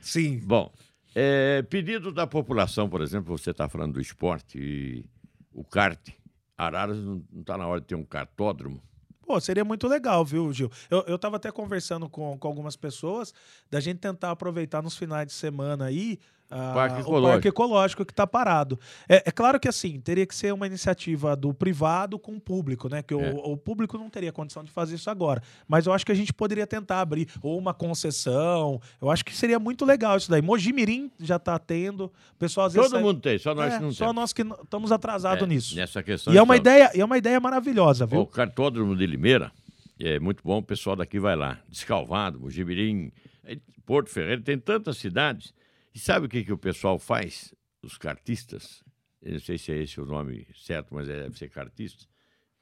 Sim. 0.00 0.40
Bom, 0.44 0.72
é, 1.18 1.62
pedido 1.62 2.12
da 2.12 2.26
população, 2.26 2.90
por 2.90 3.00
exemplo, 3.00 3.38
você 3.38 3.50
está 3.50 3.66
falando 3.70 3.94
do 3.94 4.00
esporte 4.02 4.58
e 4.58 5.06
o 5.50 5.64
kart. 5.64 6.10
Araras 6.58 6.98
não 6.98 7.24
está 7.40 7.56
na 7.56 7.66
hora 7.66 7.80
de 7.80 7.86
ter 7.86 7.94
um 7.94 8.04
kartódromo? 8.04 8.82
Pô, 9.22 9.40
seria 9.40 9.64
muito 9.64 9.88
legal, 9.88 10.22
viu, 10.26 10.52
Gil? 10.52 10.70
Eu, 10.90 11.00
eu 11.06 11.18
tava 11.18 11.36
até 11.36 11.50
conversando 11.50 12.06
com, 12.06 12.36
com 12.38 12.46
algumas 12.46 12.76
pessoas 12.76 13.32
da 13.70 13.80
gente 13.80 13.98
tentar 13.98 14.30
aproveitar 14.30 14.82
nos 14.82 14.94
finais 14.94 15.26
de 15.26 15.32
semana 15.32 15.86
aí 15.86 16.18
ah, 16.50 16.72
Parque 16.74 17.02
o 17.02 17.22
parque 17.22 17.48
ecológico 17.48 18.04
que 18.04 18.14
tá 18.14 18.26
parado. 18.26 18.78
É, 19.08 19.24
é 19.26 19.30
claro 19.32 19.58
que 19.58 19.66
assim, 19.66 20.00
teria 20.00 20.24
que 20.26 20.34
ser 20.34 20.52
uma 20.54 20.66
iniciativa 20.66 21.34
do 21.34 21.52
privado 21.52 22.18
com 22.18 22.36
o 22.36 22.40
público, 22.40 22.88
né? 22.88 23.02
Que 23.02 23.14
o- 23.14 23.20
É. 23.20 23.30
o, 23.32 23.56
público 23.56 23.98
não 23.98 24.08
teria 24.08 24.30
condição 24.32 24.62
de 24.62 24.70
fazer 24.70 24.94
isso 24.94 25.10
agora. 25.10 25.42
Mas 25.66 25.86
eu 25.86 25.92
acho 25.92 26.06
que 26.06 26.12
a 26.12 26.14
gente 26.14 26.32
poderia 26.32 26.66
tentar 26.66 27.00
abrir 27.00 27.28
ou 27.42 27.58
uma 27.58 27.74
concessão. 27.74 28.80
Eu 29.00 29.10
acho 29.10 29.24
que 29.24 29.34
seria 29.34 29.58
muito 29.58 29.84
legal 29.84 30.16
isso 30.16 30.30
daí. 30.30 30.40
Mojimirim 30.40 31.10
já 31.18 31.38
tá 31.38 31.58
tendo. 31.58 32.04
O 32.06 32.36
pessoal 32.38 32.66
às 32.66 32.74
vezes. 32.74 32.90
Todo 32.90 32.98
sai- 32.98 33.06
mundo 33.06 33.20
tem, 33.20 33.38
só 33.38 33.54
nós 33.54 33.72
É, 33.72 33.76
que 33.78 33.82
não 33.82 33.92
só 33.92 34.04
temos. 34.06 34.16
nós 34.16 34.32
que 34.32 34.42
estamos 34.42 34.92
atrasados 34.92 35.42
É, 35.42 35.46
nisso. 35.46 35.74
Nessa 35.76 36.02
questão. 36.02 36.32
E 36.32 36.38
é 36.38 36.42
uma 36.42 36.54
estamos. 36.56 36.76
ideia, 36.76 36.90
e 36.94 37.00
é 37.00 37.04
uma 37.04 37.18
ideia 37.18 37.40
maravilhosa, 37.40 38.06
viu? 38.06 38.20
O 38.20 38.26
cartódromo 38.26 38.94
de 38.94 39.04
Limeira 39.06 39.50
é 39.98 40.20
muito 40.20 40.42
bom, 40.44 40.58
o 40.58 40.62
pessoal 40.62 40.94
daqui 40.94 41.18
vai 41.18 41.34
lá. 41.34 41.58
Descalvado, 41.68 42.38
Mojimirim, 42.38 43.10
aí 43.44 43.60
Porto 43.84 44.10
Ferreira, 44.10 44.40
tem 44.42 44.58
tantas 44.58 44.96
cidades. 44.98 45.52
E 45.96 45.98
sabe 45.98 46.26
o 46.26 46.28
que, 46.28 46.44
que 46.44 46.52
o 46.52 46.58
pessoal 46.58 46.98
faz? 46.98 47.54
Os 47.82 47.96
cartistas, 47.96 48.84
eu 49.22 49.32
não 49.32 49.40
sei 49.40 49.56
se 49.56 49.72
é 49.72 49.78
esse 49.78 49.98
o 49.98 50.04
nome 50.04 50.46
certo, 50.54 50.94
mas 50.94 51.08
é, 51.08 51.22
deve 51.22 51.38
ser 51.38 51.48
cartista. 51.48 52.04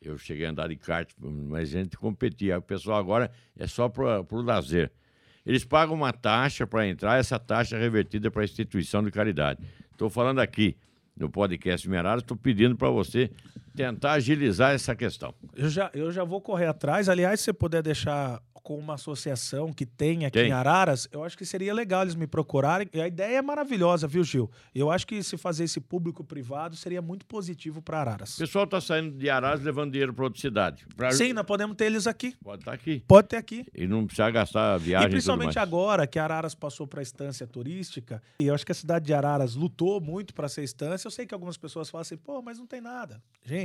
Eu 0.00 0.16
cheguei 0.16 0.46
a 0.46 0.50
andar 0.50 0.68
de 0.68 0.76
kart, 0.76 1.10
mas 1.18 1.74
a 1.74 1.80
gente 1.80 1.96
competia. 1.96 2.58
O 2.58 2.62
pessoal 2.62 2.96
agora 2.96 3.32
é 3.56 3.66
só 3.66 3.88
para 3.88 4.20
o 4.20 4.40
lazer. 4.40 4.92
Eles 5.44 5.64
pagam 5.64 5.96
uma 5.96 6.12
taxa 6.12 6.64
para 6.64 6.86
entrar, 6.86 7.18
essa 7.18 7.36
taxa 7.36 7.76
é 7.76 7.80
revertida 7.80 8.30
para 8.30 8.42
a 8.42 8.44
instituição 8.44 9.02
de 9.02 9.10
caridade. 9.10 9.60
Estou 9.90 10.08
falando 10.08 10.38
aqui 10.38 10.76
no 11.16 11.28
podcast 11.28 11.88
Merara, 11.88 12.20
estou 12.20 12.36
pedindo 12.36 12.76
para 12.76 12.88
você 12.88 13.32
tentar 13.74 14.12
agilizar 14.12 14.72
essa 14.74 14.94
questão. 14.94 15.34
Eu 15.54 15.68
já, 15.68 15.90
eu 15.94 16.10
já 16.12 16.24
vou 16.24 16.40
correr 16.40 16.66
atrás. 16.66 17.08
Aliás, 17.08 17.40
se 17.40 17.44
você 17.46 17.52
puder 17.52 17.82
deixar 17.82 18.40
com 18.62 18.78
uma 18.78 18.94
associação 18.94 19.70
que 19.74 19.84
tem 19.84 20.24
aqui 20.24 20.38
Tem. 20.38 20.48
em 20.48 20.52
Araras, 20.52 21.06
eu 21.12 21.22
acho 21.22 21.36
que 21.36 21.44
seria 21.44 21.74
legal 21.74 22.00
eles 22.00 22.14
me 22.14 22.26
procurarem. 22.26 22.88
E 22.94 23.00
a 23.00 23.06
ideia 23.06 23.36
é 23.36 23.42
maravilhosa, 23.42 24.06
viu, 24.08 24.24
Gil? 24.24 24.50
Eu 24.74 24.90
acho 24.90 25.06
que 25.06 25.22
se 25.22 25.36
fazer 25.36 25.64
esse 25.64 25.78
público-privado 25.80 26.74
seria 26.74 27.02
muito 27.02 27.26
positivo 27.26 27.82
para 27.82 27.98
O 27.98 28.00
Araras. 28.00 28.36
pessoal 28.36 28.64
está 28.64 28.80
saindo 28.80 29.18
de 29.18 29.28
Arás 29.28 29.60
levando 29.60 29.92
dinheiro 29.92 30.14
para 30.14 30.24
outra 30.24 30.40
cidade. 30.40 30.86
Pra- 30.96 31.10
Sim, 31.10 31.34
nós 31.34 31.44
podemos 31.44 31.76
ter 31.76 31.84
eles 31.86 32.06
aqui. 32.06 32.34
Pode 32.42 32.62
estar 32.62 32.72
aqui. 32.72 33.02
Pode 33.06 33.28
ter 33.28 33.36
aqui. 33.36 33.66
E 33.74 33.86
não 33.86 34.06
precisa 34.06 34.30
gastar 34.30 34.80
E 34.80 34.82
viagem 34.84 35.10
principalmente 35.10 35.50
e 35.50 35.52
tudo 35.52 35.56
mais. 35.60 35.68
agora 35.68 36.06
que 36.06 36.18
Araras 36.18 36.54
passou 36.54 36.86
para 36.86 37.00
a 37.00 37.02
estância 37.02 37.46
turística, 37.46 38.22
e 38.40 38.46
eu 38.46 38.54
acho 38.54 38.64
que 38.64 38.72
a 38.72 38.74
cidade 38.74 39.04
de 39.04 39.12
Araras 39.12 39.54
lutou 39.54 40.00
muito 40.00 40.32
para 40.32 40.48
ser 40.48 40.62
estância. 40.62 41.06
Eu 41.06 41.10
sei 41.10 41.26
que 41.26 41.34
algumas 41.34 41.58
pessoas 41.58 41.90
falam 41.90 42.00
assim, 42.02 42.16
pô, 42.16 42.40
mas 42.40 42.58
não 42.58 42.66
tem 42.66 42.80
nada. 42.80 43.22
Gente, 43.44 43.63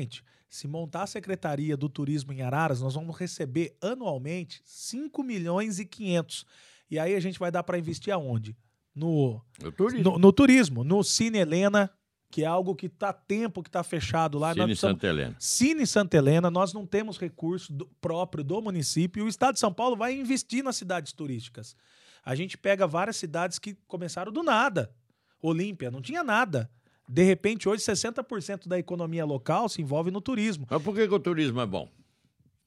se 0.49 0.67
montar 0.67 1.03
a 1.03 1.07
Secretaria 1.07 1.75
do 1.77 1.87
Turismo 1.89 2.31
em 2.33 2.41
Araras, 2.41 2.81
nós 2.81 2.95
vamos 2.95 3.15
receber 3.17 3.75
anualmente 3.81 4.61
5 4.63 5.21
milhões 5.23 5.79
e 5.79 5.85
500. 5.85 6.45
E 6.89 6.97
aí 6.97 7.13
a 7.15 7.19
gente 7.19 7.37
vai 7.39 7.51
dar 7.51 7.63
para 7.63 7.77
investir 7.77 8.13
aonde? 8.13 8.55
No, 8.95 9.41
O 9.63 9.71
turismo. 9.71 10.11
no, 10.11 10.17
no 10.19 10.33
turismo, 10.33 10.83
no 10.83 11.03
Cine 11.03 11.37
Helena, 11.37 11.89
que 12.31 12.43
é 12.43 12.47
algo 12.47 12.75
que 12.75 12.89
tá 12.89 13.13
tempo 13.13 13.61
que 13.63 13.69
tá 13.69 13.83
fechado 13.83 14.37
lá. 14.39 14.53
Cine 14.53 14.75
Santa 14.75 15.07
Helena. 15.07 15.35
Cine 15.39 15.85
Santa 15.87 16.17
Helena, 16.17 16.49
nós 16.49 16.73
não 16.73 16.85
temos 16.85 17.17
recurso 17.17 17.71
do- 17.71 17.85
próprio 18.01 18.43
do 18.43 18.59
município 18.61 19.21
e 19.21 19.23
o 19.23 19.29
Estado 19.29 19.53
de 19.53 19.59
São 19.59 19.71
Paulo 19.73 19.95
vai 19.95 20.13
investir 20.19 20.63
nas 20.63 20.75
cidades 20.75 21.13
turísticas. 21.13 21.75
A 22.25 22.35
gente 22.35 22.57
pega 22.57 22.85
várias 22.87 23.15
cidades 23.17 23.57
que 23.59 23.75
começaram 23.87 24.31
do 24.31 24.43
nada. 24.43 24.91
Olímpia, 25.41 25.89
não 25.89 26.01
tinha 26.01 26.23
nada. 26.23 26.69
De 27.11 27.23
repente, 27.23 27.67
hoje, 27.67 27.83
60% 27.83 28.67
da 28.67 28.77
economia 28.77 29.25
local 29.25 29.67
se 29.67 29.81
envolve 29.81 30.11
no 30.11 30.21
turismo. 30.21 30.67
Mas 30.69 30.79
por 30.83 30.93
que, 30.93 31.07
que 31.07 31.13
o 31.13 31.19
turismo 31.19 31.59
é 31.59 31.65
bom? 31.65 31.89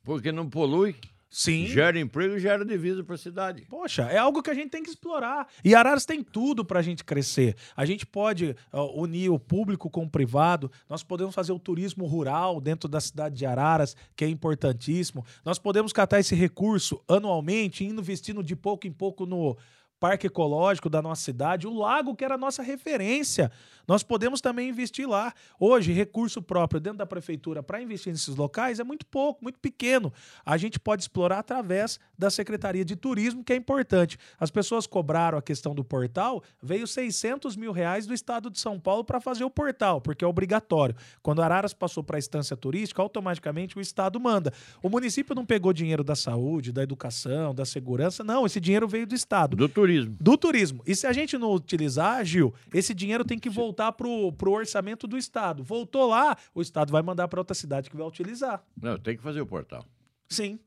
Porque 0.03 0.33
não 0.33 0.51
polui, 0.51 0.97
Sim. 1.31 1.67
gera 1.69 1.97
emprego 2.01 2.35
e 2.35 2.41
gera 2.41 2.65
divisa 2.65 3.05
para 3.05 3.15
a 3.15 3.19
cidade. 3.19 3.65
Poxa, 3.71 4.03
é 4.03 4.19
algo 4.19 4.43
que 4.43 4.51
a 4.51 4.55
gente 4.55 4.71
tem 4.71 4.83
que 4.83 4.91
explorar. 4.91 5.47
E 5.65 5.77
Araras 5.77 6.05
tem 6.05 6.25
tudo 6.25 6.65
para 6.65 6.81
a 6.81 6.83
gente 6.83 7.05
crescer. 7.05 7.55
A 7.77 7.87
gente 7.87 8.05
pode 8.05 8.57
ó, 8.73 9.01
unir 9.01 9.31
o 9.31 9.39
público 9.39 9.89
com 9.89 10.03
o 10.03 10.11
privado. 10.11 10.69
Nós 10.89 11.05
podemos 11.05 11.37
fazer 11.37 11.53
o 11.53 11.59
turismo 11.59 12.05
rural 12.05 12.61
dentro 12.61 12.89
da 12.89 13.01
cidade 13.01 13.37
de 13.37 13.47
Araras, 13.47 13.97
que 14.17 14.25
é 14.25 14.29
importantíssimo. 14.29 15.25
Nós 15.45 15.57
podemos 15.57 15.93
catar 15.93 16.19
esse 16.19 16.35
recurso 16.35 17.01
anualmente, 17.09 17.85
indo 17.85 18.01
investindo 18.01 18.43
de 18.43 18.57
pouco 18.57 18.89
em 18.89 18.93
pouco 18.93 19.25
no 19.25 19.57
parque 20.03 20.27
ecológico 20.27 20.91
da 20.91 21.01
nossa 21.01 21.23
cidade, 21.23 21.69
o 21.69 21.73
lago 21.73 22.17
que 22.17 22.25
era 22.25 22.35
a 22.35 22.39
nossa 22.39 22.61
referência. 22.61 23.53
Nós 23.87 24.03
podemos 24.03 24.41
também 24.41 24.69
investir 24.69 25.09
lá. 25.09 25.33
Hoje, 25.61 25.93
recurso 25.93 26.43
próprio 26.43 26.81
dentro 26.81 26.99
da 26.99 27.07
prefeitura 27.07 27.63
para 27.63 27.81
investir 27.81 28.13
nesses 28.13 28.35
locais 28.35 28.81
é 28.81 28.85
muito 28.85 29.07
pouco, 29.07 29.45
muito 29.45 29.61
pequeno. 29.61 30.13
A 30.45 30.57
gente 30.57 30.81
pode 30.81 31.03
explorar 31.03 31.39
através 31.39 32.01
da 32.19 32.31
Secretaria 32.31 32.85
de 32.85 32.97
Turismo, 32.97 33.45
que 33.45 33.53
é 33.53 33.57
importante. 33.57 34.19
As 34.41 34.51
pessoas 34.51 34.89
cobraram 34.89 35.39
a 35.39 35.43
questão 35.43 35.73
do 35.73 35.85
portal, 35.85 36.43
veio 36.61 36.87
600 36.87 37.55
mil 37.55 37.71
reais 37.71 38.05
do 38.05 38.13
Estado 38.13 38.51
de 38.51 38.59
São 38.59 38.81
Paulo 38.81 39.05
para 39.05 39.21
fazer 39.21 39.45
o 39.45 39.51
portal, 39.51 40.01
porque 40.01 40.25
é 40.25 40.29
obrigatório. 40.29 40.97
Quando 41.23 41.43
Araras 41.43 41.73
passou 41.73 42.03
para 42.03 42.17
a 42.17 42.19
instância 42.19 42.57
turística, 42.57 43.01
automaticamente 43.01 43.79
o 43.79 43.81
Estado 43.81 44.19
manda. 44.19 44.53
O 44.83 44.89
município 44.89 45.33
não 45.33 45.47
pegou 45.47 45.73
dinheiro 45.73 46.03
da 46.03 46.17
saúde, 46.17 46.73
da 46.73 46.83
educação, 46.83 47.55
da 47.55 47.65
segurança, 47.65 48.25
não. 48.25 48.45
Esse 48.45 48.59
dinheiro 48.59 48.89
veio 48.89 49.07
do 49.07 49.15
Estado. 49.15 49.57
Do 49.57 49.69
turismo. 49.69 49.92
Turismo. 49.93 50.17
Do 50.21 50.37
turismo. 50.37 50.83
E 50.87 50.95
se 50.95 51.07
a 51.07 51.13
gente 51.13 51.37
não 51.39 51.53
utilizar, 51.53 52.25
Gil, 52.25 52.55
esse 52.73 52.95
dinheiro 52.95 53.25
tem 53.25 53.39
que 53.39 53.51
voltar 53.51 53.93
pro, 53.93 54.33
pro 54.33 54.53
orçamento 54.53 55.07
do 55.07 55.17
Estado. 55.17 55.63
Voltou 55.63 56.09
lá, 56.09 56.37
o 56.55 56.63
Estado 56.63 56.91
vai 56.91 57.03
mandar 57.03 57.29
para 57.29 57.41
outra 57.41 57.55
cidade 57.55 57.91
que 57.91 57.97
vai 57.97 58.07
utilizar. 58.07 58.63
Não, 58.81 58.99
tem 58.99 59.17
que 59.17 59.23
fazer 59.23 59.41
o 59.41 59.47
portal. 59.47 59.85
Sim. 60.29 60.59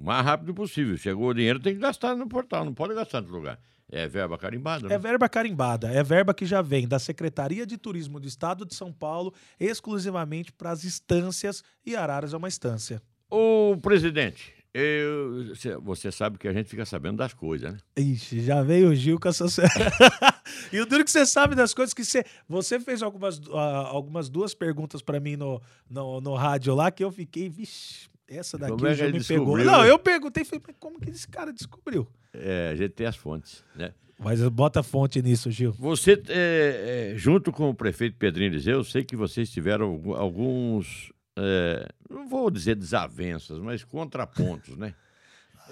O 0.00 0.04
mais 0.04 0.24
rápido 0.24 0.52
possível. 0.52 0.96
Chegou 0.96 1.28
o 1.28 1.34
dinheiro, 1.34 1.58
tem 1.58 1.74
que 1.74 1.80
gastar 1.80 2.14
no 2.16 2.28
portal, 2.28 2.64
não 2.64 2.74
pode 2.74 2.94
gastar 2.94 3.18
em 3.18 3.20
outro 3.22 3.36
lugar. 3.36 3.58
É 3.92 4.06
verba 4.06 4.38
carimbada, 4.38 4.86
né? 4.86 4.94
É 4.94 4.98
verba 4.98 5.28
carimbada, 5.28 5.90
é 5.90 6.02
verba 6.02 6.32
que 6.32 6.46
já 6.46 6.62
vem 6.62 6.86
da 6.86 7.00
Secretaria 7.00 7.66
de 7.66 7.76
Turismo 7.76 8.20
do 8.20 8.28
Estado 8.28 8.64
de 8.64 8.72
São 8.74 8.92
Paulo 8.92 9.34
exclusivamente 9.58 10.52
para 10.52 10.70
as 10.70 10.84
instâncias 10.84 11.64
e 11.84 11.96
Araras 11.96 12.32
é 12.32 12.36
uma 12.36 12.46
instância. 12.46 13.02
O 13.28 13.76
presidente, 13.78 14.54
eu- 14.74 15.54
cê- 15.56 15.76
você 15.76 16.12
sabe 16.12 16.38
que 16.38 16.46
a 16.46 16.52
gente 16.52 16.68
fica 16.68 16.84
sabendo 16.84 17.16
das 17.18 17.32
coisas, 17.34 17.72
né? 17.72 17.78
Ixi, 17.96 18.40
já 18.42 18.62
veio 18.62 18.90
o 18.90 18.94
Gil 18.94 19.18
com 19.18 19.28
essa. 19.28 19.44
e 20.72 20.80
o 20.80 20.86
duro 20.86 21.04
que 21.04 21.10
você 21.10 21.26
sabe 21.26 21.54
das 21.54 21.74
coisas 21.74 21.92
que 21.94 22.04
você. 22.04 22.24
Você 22.48 22.78
fez 22.80 23.02
algumas, 23.02 23.40
ah, 23.52 23.86
algumas 23.88 24.28
duas 24.28 24.54
perguntas 24.54 25.02
para 25.02 25.18
mim 25.20 25.36
no, 25.36 25.60
no, 25.88 26.20
no 26.20 26.34
rádio 26.34 26.74
lá 26.74 26.90
que 26.90 27.02
eu 27.02 27.10
fiquei, 27.10 27.48
vixe, 27.48 28.08
essa 28.28 28.56
daqui 28.56 28.72
Como 28.74 28.86
é 28.86 28.94
já 28.94 29.06
me 29.06 29.12
pegou. 29.24 29.56
descobriu, 29.56 29.64
Não, 29.66 29.82
né? 29.82 29.90
eu 29.90 29.98
perguntei, 29.98 30.44
falei, 30.44 30.62
mas 30.66 30.76
como 30.78 31.00
que 31.00 31.10
esse 31.10 31.26
cara 31.28 31.52
descobriu? 31.52 32.06
É, 32.32 32.70
a 32.72 32.76
gente 32.76 32.90
tem 32.90 33.06
as 33.06 33.16
fontes, 33.16 33.64
né? 33.74 33.92
Mas 34.22 34.46
bota 34.50 34.82
fonte 34.82 35.22
nisso, 35.22 35.50
Gil. 35.50 35.72
Você, 35.72 36.12
é, 36.28 37.12
é, 37.14 37.16
junto 37.16 37.50
com 37.50 37.70
o 37.70 37.74
prefeito 37.74 38.16
Pedrinho 38.18 38.52
Eliseu, 38.52 38.74
eu 38.76 38.84
sei 38.84 39.02
que 39.02 39.16
vocês 39.16 39.50
tiveram 39.50 39.86
algu- 39.86 40.14
alguns, 40.14 41.10
é, 41.36 41.86
não 42.08 42.28
vou 42.28 42.50
dizer 42.50 42.74
desavenças, 42.76 43.58
mas 43.58 43.84
contrapontos, 43.84 44.76
né? 44.76 44.94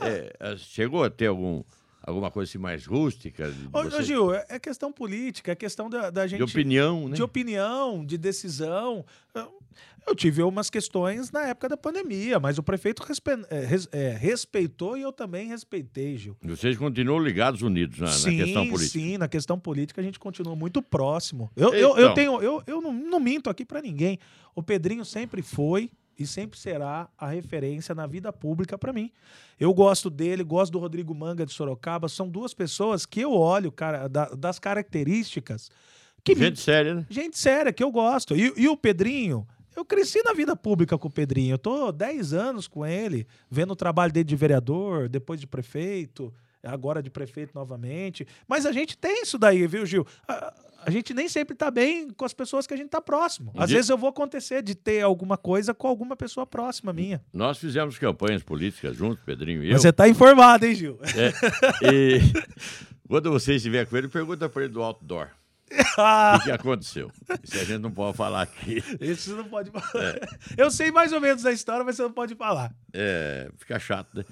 É, 0.00 0.56
chegou 0.56 1.02
a 1.02 1.10
ter 1.10 1.26
algum, 1.26 1.64
alguma 2.02 2.30
coisa 2.30 2.48
assim 2.50 2.58
mais 2.58 2.86
rústica? 2.86 3.52
Ô, 3.72 3.82
vocês- 3.84 4.06
Gil, 4.06 4.32
é 4.34 4.44
é 4.48 4.58
questão 4.58 4.92
política, 4.92 5.52
é 5.52 5.54
questão 5.54 5.88
da, 5.90 6.10
da 6.10 6.26
gente. 6.26 6.38
de 6.38 6.44
opinião, 6.44 7.08
né? 7.08 7.14
de 7.16 7.22
opinião, 7.22 8.04
de 8.04 8.16
decisão. 8.18 9.04
Eu- 9.34 9.58
tive 10.16 10.42
umas 10.42 10.70
questões 10.70 11.30
na 11.30 11.48
época 11.48 11.68
da 11.68 11.76
pandemia, 11.76 12.40
mas 12.40 12.56
o 12.56 12.62
prefeito 12.62 13.02
respe- 13.02 13.44
é, 13.50 13.68
é, 13.92 14.08
respeitou 14.16 14.96
e 14.96 15.02
eu 15.02 15.12
também 15.12 15.48
respeitei, 15.48 16.16
Gil. 16.16 16.34
Vocês 16.42 16.78
continuam 16.78 17.18
ligados 17.18 17.60
unidos 17.60 17.98
na, 17.98 18.06
na 18.06 18.12
sim, 18.12 18.38
questão 18.38 18.66
política. 18.70 18.98
sim, 18.98 19.18
na 19.18 19.28
questão 19.28 19.58
política 19.58 20.00
a 20.00 20.04
gente 20.04 20.18
continua 20.18 20.56
muito 20.56 20.80
próximo. 20.80 21.50
Eu, 21.54 21.74
eu, 21.74 21.90
eu 21.90 21.98
Então. 21.98 22.14
tenho, 22.14 22.40
eu, 22.42 22.62
eu 22.66 22.80
não, 22.80 22.90
não 22.90 23.20
minto 23.20 23.50
aqui 23.50 23.66
pra 23.66 23.82
ninguém. 23.82 24.18
O 24.54 24.62
Pedrinho 24.62 25.04
sempre 25.04 25.42
foi 25.42 25.90
e 26.18 26.26
sempre 26.26 26.58
será 26.58 27.08
a 27.16 27.28
referência 27.28 27.94
na 27.94 28.06
vida 28.06 28.32
pública 28.32 28.76
pra 28.76 28.92
mim. 28.92 29.10
Eu 29.58 29.72
gosto 29.72 30.10
dele, 30.10 30.42
gosto 30.42 30.72
do 30.72 30.78
Rodrigo 30.78 31.14
Manga 31.14 31.46
de 31.46 31.52
Sorocaba. 31.52 32.08
São 32.08 32.28
duas 32.28 32.52
pessoas 32.52 33.06
que 33.06 33.20
eu 33.20 33.32
olho, 33.32 33.70
cara, 33.70 34.08
da- 34.08 34.30
das 34.30 34.58
características 34.58 35.70
que 36.24 36.34
me 36.34 36.46
Gente 36.46 36.60
séria, 36.60 36.94
né? 36.94 37.06
Gente 37.08 37.38
séria, 37.38 37.72
que 37.72 37.82
eu 37.82 37.90
gosto. 37.90 38.36
E, 38.36 38.52
e 38.56 38.68
o 38.68 38.76
Pedrinho, 38.76 39.46
eu 39.76 39.84
cresci 39.84 40.20
na 40.24 40.32
vida 40.32 40.56
pública 40.56 40.98
com 40.98 41.06
o 41.08 41.10
Pedrinho. 41.10 41.54
Eu 41.54 41.58
tô 41.58 41.92
10 41.92 42.32
anos 42.32 42.66
com 42.66 42.84
ele, 42.84 43.26
vendo 43.50 43.70
o 43.70 43.76
trabalho 43.76 44.12
dele 44.12 44.24
de 44.24 44.36
vereador, 44.36 45.08
depois 45.08 45.40
de 45.40 45.46
prefeito, 45.46 46.34
agora 46.72 47.02
de 47.02 47.10
prefeito 47.10 47.52
novamente. 47.54 48.26
Mas 48.46 48.64
a 48.66 48.72
gente 48.72 48.96
tem 48.96 49.22
isso 49.22 49.38
daí, 49.38 49.66
viu, 49.66 49.84
Gil? 49.86 50.06
A, 50.26 50.54
a 50.86 50.90
gente 50.90 51.12
nem 51.12 51.28
sempre 51.28 51.56
tá 51.56 51.70
bem 51.70 52.08
com 52.10 52.24
as 52.24 52.32
pessoas 52.32 52.66
que 52.66 52.72
a 52.72 52.76
gente 52.76 52.88
tá 52.88 53.00
próximo. 53.00 53.52
Às 53.56 53.68
De- 53.68 53.74
vezes 53.74 53.90
eu 53.90 53.98
vou 53.98 54.08
acontecer 54.10 54.62
de 54.62 54.74
ter 54.74 55.02
alguma 55.02 55.36
coisa 55.36 55.74
com 55.74 55.88
alguma 55.88 56.14
pessoa 56.16 56.46
próxima 56.46 56.92
minha. 56.92 57.20
Nós 57.32 57.58
fizemos 57.58 57.98
campanhas 57.98 58.42
políticas 58.42 58.96
juntos, 58.96 59.22
Pedrinho 59.24 59.62
e 59.62 59.68
eu. 59.68 59.72
Mas 59.72 59.82
você 59.82 59.92
tá 59.92 60.08
informado, 60.08 60.64
hein, 60.66 60.74
Gil? 60.74 60.98
É, 61.16 61.32
e 61.92 62.20
quando 63.08 63.30
você 63.30 63.54
estiver 63.56 63.86
com 63.86 63.96
ele, 63.96 64.08
pergunta 64.08 64.48
para 64.48 64.64
ele 64.64 64.72
do 64.72 64.82
outdoor. 64.82 65.28
O 66.38 66.40
que, 66.44 66.50
aconteceu? 66.50 67.10
Isso 67.42 67.56
a 67.56 67.64
gente 67.64 67.80
não 67.80 67.90
pode 67.90 68.16
falar 68.16 68.42
aqui. 68.42 68.82
Isso 69.00 69.36
não 69.36 69.44
pode 69.44 69.70
falar. 69.70 70.16
Eu 70.56 70.70
sei 70.70 70.90
mais 70.90 71.12
ou 71.12 71.20
menos 71.20 71.44
a 71.44 71.52
história, 71.52 71.84
mas 71.84 71.96
você 71.96 72.02
não 72.02 72.12
pode 72.12 72.34
falar. 72.34 72.74
É, 72.92 73.50
fica 73.56 73.78
chato, 73.78 74.08
né? 74.14 74.24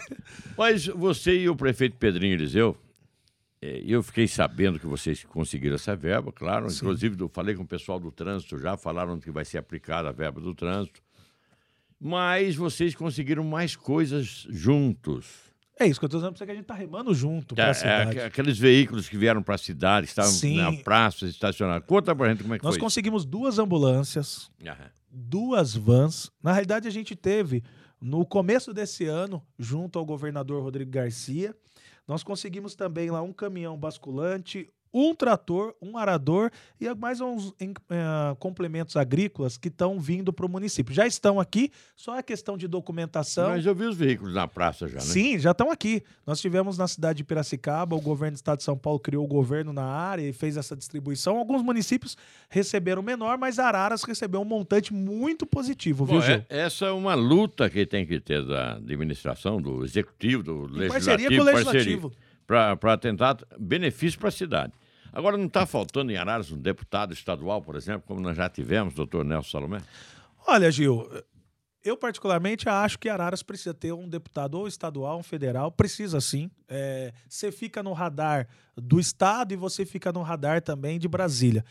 Mas 0.56 0.86
você 0.86 1.36
e 1.36 1.48
o 1.48 1.56
prefeito 1.56 1.96
Pedrinho 1.96 2.34
Eliseu, 2.34 2.76
é, 3.62 3.82
eu 3.86 4.02
fiquei 4.02 4.28
sabendo 4.28 4.78
que 4.78 4.86
vocês 4.86 5.24
conseguiram 5.24 5.76
essa 5.76 5.96
verba, 5.96 6.30
claro. 6.30 6.66
Inclusive, 6.70 7.18
eu 7.20 7.28
falei 7.28 7.54
com 7.54 7.62
o 7.62 7.66
pessoal 7.66 7.98
do 7.98 8.12
trânsito 8.12 8.58
já, 8.58 8.76
falaram 8.76 9.18
que 9.18 9.30
vai 9.30 9.44
ser 9.44 9.58
aplicada 9.58 10.10
a 10.10 10.12
verba 10.12 10.40
do 10.40 10.54
trânsito. 10.54 11.00
Mas 11.98 12.56
vocês 12.56 12.94
conseguiram 12.94 13.42
mais 13.42 13.74
coisas 13.74 14.46
juntos. 14.50 15.53
É 15.78 15.86
isso 15.86 15.98
que 15.98 16.04
eu 16.04 16.08
tô 16.08 16.18
dizendo 16.18 16.30
pra 16.32 16.38
você 16.38 16.46
que 16.46 16.52
a 16.52 16.54
gente 16.54 16.66
tá 16.66 16.74
remando 16.74 17.12
junto 17.12 17.54
pra 17.54 17.66
É, 17.66 17.70
é, 17.70 17.74
cidade. 17.74 18.10
aqu- 18.18 18.26
aqueles 18.28 18.56
veículos 18.58 19.08
que 19.08 19.16
vieram 19.18 19.42
para 19.42 19.56
a 19.56 19.58
cidade, 19.58 20.06
que 20.06 20.12
estavam 20.12 20.30
Sim. 20.30 20.56
na 20.56 20.72
praça, 20.72 21.26
estacionados. 21.26 21.86
Conta 21.88 22.14
pra 22.14 22.28
gente 22.28 22.42
como 22.42 22.54
é 22.54 22.58
que 22.58 22.64
Nós 22.64 22.74
foi. 22.76 22.80
conseguimos 22.80 23.24
duas 23.24 23.58
ambulâncias. 23.58 24.50
Aham. 24.64 24.90
duas 25.16 25.74
vans. 25.76 26.30
Na 26.42 26.52
realidade, 26.52 26.88
a 26.88 26.90
gente 26.90 27.14
teve, 27.14 27.62
no 28.00 28.24
começo 28.26 28.72
desse 28.74 29.04
ano, 29.06 29.40
junto 29.58 29.96
ao 29.98 30.04
governador 30.04 30.60
Rodrigo 30.62 30.90
Garcia, 30.90 31.54
nós 32.06 32.22
conseguimos 32.24 32.74
também 32.74 33.10
lá 33.10 33.22
um 33.22 33.32
caminhão 33.32 33.76
basculante, 33.78 34.68
um 34.94 35.12
trator, 35.12 35.74
um 35.82 35.98
arador 35.98 36.52
e 36.80 36.94
mais 36.94 37.20
uns 37.20 37.52
em- 37.60 37.74
eh, 37.90 38.36
complementos 38.38 38.96
agrícolas 38.96 39.56
que 39.56 39.66
estão 39.66 39.98
vindo 39.98 40.32
para 40.32 40.46
o 40.46 40.48
município. 40.48 40.94
Já 40.94 41.04
estão 41.04 41.40
aqui, 41.40 41.72
só 41.96 42.16
é 42.16 42.22
questão 42.22 42.56
de 42.56 42.68
documentação. 42.68 43.48
Mas 43.50 43.66
eu 43.66 43.74
vi 43.74 43.86
os 43.86 43.96
veículos 43.96 44.32
na 44.32 44.46
praça 44.46 44.86
já, 44.86 44.94
né? 44.98 45.00
Sim, 45.00 45.36
já 45.36 45.50
estão 45.50 45.70
aqui. 45.72 46.02
Nós 46.24 46.40
tivemos 46.40 46.78
na 46.78 46.86
cidade 46.86 47.16
de 47.18 47.24
Piracicaba, 47.24 47.96
o 47.96 48.00
governo 48.00 48.34
do 48.34 48.36
estado 48.36 48.58
de 48.58 48.64
São 48.64 48.78
Paulo 48.78 49.00
criou 49.00 49.24
o 49.24 49.28
governo 49.28 49.72
na 49.72 49.84
área 49.84 50.22
e 50.22 50.32
fez 50.32 50.56
essa 50.56 50.76
distribuição. 50.76 51.36
Alguns 51.36 51.60
municípios 51.62 52.16
receberam 52.48 53.02
menor, 53.02 53.36
mas 53.36 53.58
Araras 53.58 54.04
recebeu 54.04 54.40
um 54.40 54.44
montante 54.44 54.94
muito 54.94 55.44
positivo, 55.44 56.06
Bom, 56.06 56.12
viu, 56.12 56.22
Gil? 56.22 56.34
é- 56.36 56.46
essa 56.48 56.86
é 56.86 56.90
uma 56.92 57.14
luta 57.14 57.68
que 57.68 57.84
tem 57.84 58.06
que 58.06 58.20
ter 58.20 58.44
da 58.46 58.74
administração, 58.76 59.60
do 59.60 59.84
executivo, 59.84 60.42
do 60.44 60.52
Em 60.52 60.78
legislativo, 60.78 60.92
parceria 60.92 61.28
com 61.36 61.42
o 61.42 61.44
legislativo. 61.44 62.12
para 62.46 62.96
tentar 62.98 63.38
benefício 63.58 64.18
para 64.20 64.28
a 64.28 64.32
cidade. 64.32 64.72
Agora, 65.14 65.36
não 65.36 65.46
está 65.46 65.64
faltando 65.64 66.10
em 66.10 66.16
Araras 66.16 66.50
um 66.50 66.58
deputado 66.58 67.12
estadual, 67.12 67.62
por 67.62 67.76
exemplo, 67.76 68.02
como 68.06 68.20
nós 68.20 68.36
já 68.36 68.48
tivemos, 68.48 68.94
doutor 68.94 69.24
Nelson 69.24 69.48
Salomé? 69.48 69.80
Olha, 70.46 70.70
Gil, 70.72 71.08
eu 71.84 71.96
particularmente 71.96 72.68
acho 72.68 72.98
que 72.98 73.08
Araras 73.08 73.42
precisa 73.42 73.72
ter 73.72 73.92
um 73.92 74.08
deputado 74.08 74.58
ou 74.58 74.66
estadual, 74.66 75.18
um 75.18 75.22
federal, 75.22 75.70
precisa 75.70 76.20
sim. 76.20 76.50
É, 76.68 77.12
você 77.28 77.52
fica 77.52 77.82
no 77.82 77.92
radar 77.92 78.48
do 78.76 78.98
estado 78.98 79.52
e 79.52 79.56
você 79.56 79.86
fica 79.86 80.10
no 80.10 80.22
radar 80.22 80.60
também 80.60 80.98
de 80.98 81.06
Brasília. 81.06 81.64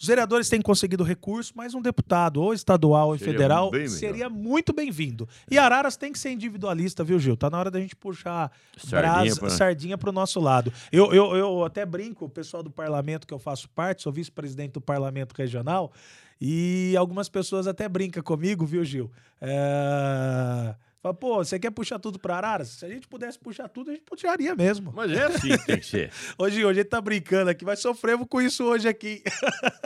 Os 0.00 0.06
vereadores 0.06 0.48
têm 0.48 0.62
conseguido 0.62 1.02
recurso, 1.02 1.52
mas 1.56 1.74
um 1.74 1.82
deputado, 1.82 2.40
ou 2.40 2.54
estadual 2.54 3.08
ou 3.08 3.18
Seria 3.18 3.32
federal, 3.32 3.70
bem 3.70 3.88
seria 3.88 4.30
muito 4.30 4.72
bem-vindo. 4.72 5.28
E 5.50 5.58
Araras 5.58 5.96
tem 5.96 6.12
que 6.12 6.18
ser 6.18 6.30
individualista, 6.30 7.02
viu, 7.02 7.18
Gil? 7.18 7.36
Tá 7.36 7.50
na 7.50 7.58
hora 7.58 7.70
da 7.70 7.80
gente 7.80 7.96
puxar 7.96 8.52
Sardinha 8.76 9.34
sardinha 9.50 9.98
pro 9.98 10.12
nosso 10.12 10.38
lado. 10.38 10.72
Eu, 10.92 11.12
eu, 11.12 11.36
eu 11.36 11.64
até 11.64 11.84
brinco, 11.84 12.26
o 12.26 12.28
pessoal 12.28 12.62
do 12.62 12.70
parlamento 12.70 13.26
que 13.26 13.34
eu 13.34 13.40
faço 13.40 13.68
parte, 13.70 14.02
sou 14.02 14.12
vice-presidente 14.12 14.72
do 14.72 14.80
parlamento 14.80 15.32
regional, 15.32 15.92
e 16.40 16.94
algumas 16.96 17.28
pessoas 17.28 17.66
até 17.66 17.88
brincam 17.88 18.22
comigo, 18.22 18.64
viu, 18.64 18.84
Gil? 18.84 19.10
É... 19.40 20.74
Fala, 21.00 21.14
pô, 21.14 21.36
você 21.36 21.58
quer 21.60 21.70
puxar 21.70 21.98
tudo 22.00 22.18
para 22.18 22.36
Araras? 22.36 22.68
Se 22.70 22.84
a 22.84 22.88
gente 22.88 23.06
pudesse 23.06 23.38
puxar 23.38 23.68
tudo, 23.68 23.90
a 23.90 23.94
gente 23.94 24.02
puxaria 24.02 24.54
mesmo. 24.56 24.92
Mas 24.92 25.12
é 25.12 25.26
assim 25.26 25.56
que 25.56 25.66
tem 25.66 25.78
que 25.78 25.86
ser. 25.86 26.10
Hoje, 26.36 26.64
hoje 26.64 26.80
a 26.80 26.82
gente 26.82 26.90
tá 26.90 27.00
brincando 27.00 27.50
aqui, 27.50 27.64
mas 27.64 27.80
sofremos 27.80 28.26
com 28.28 28.42
isso 28.42 28.64
hoje 28.64 28.88
aqui. 28.88 29.22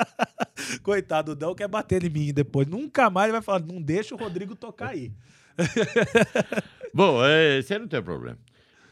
Coitado, 0.82 1.32
o 1.32 1.34
Dão 1.34 1.54
quer 1.54 1.68
bater 1.68 2.02
em 2.02 2.08
mim 2.08 2.32
depois. 2.32 2.66
Nunca 2.66 3.10
mais 3.10 3.26
ele 3.26 3.32
vai 3.32 3.42
falar, 3.42 3.60
não 3.60 3.80
deixa 3.80 4.14
o 4.14 4.18
Rodrigo 4.18 4.56
tocar 4.56 4.90
aí. 4.90 5.12
Bom, 6.94 7.22
é, 7.24 7.58
aí 7.58 7.78
não 7.78 7.88
tem 7.88 8.02
problema. 8.02 8.38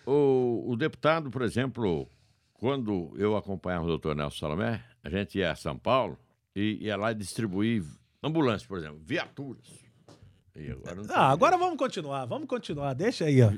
O, 0.06 0.64
o 0.68 0.76
deputado, 0.76 1.30
por 1.30 1.40
exemplo, 1.40 2.06
quando 2.52 3.14
eu 3.16 3.34
acompanhava 3.36 3.84
o 3.84 3.88
doutor 3.88 4.14
Nelson 4.14 4.38
Salomé, 4.38 4.84
a 5.02 5.08
gente 5.08 5.38
ia 5.38 5.52
a 5.52 5.56
São 5.56 5.78
Paulo 5.78 6.18
e 6.54 6.78
ia 6.82 6.96
lá 6.96 7.14
distribuir 7.14 7.82
ambulâncias, 8.22 8.66
por 8.66 8.78
exemplo, 8.78 9.00
viaturas. 9.02 9.89
Agora 10.54 10.96
tem 10.96 11.16
Ah, 11.16 11.30
agora 11.30 11.56
vamos 11.56 11.78
continuar, 11.78 12.24
vamos 12.26 12.48
continuar. 12.48 12.94
Deixa 12.94 13.24
aí, 13.26 13.40
ó. 13.42 13.50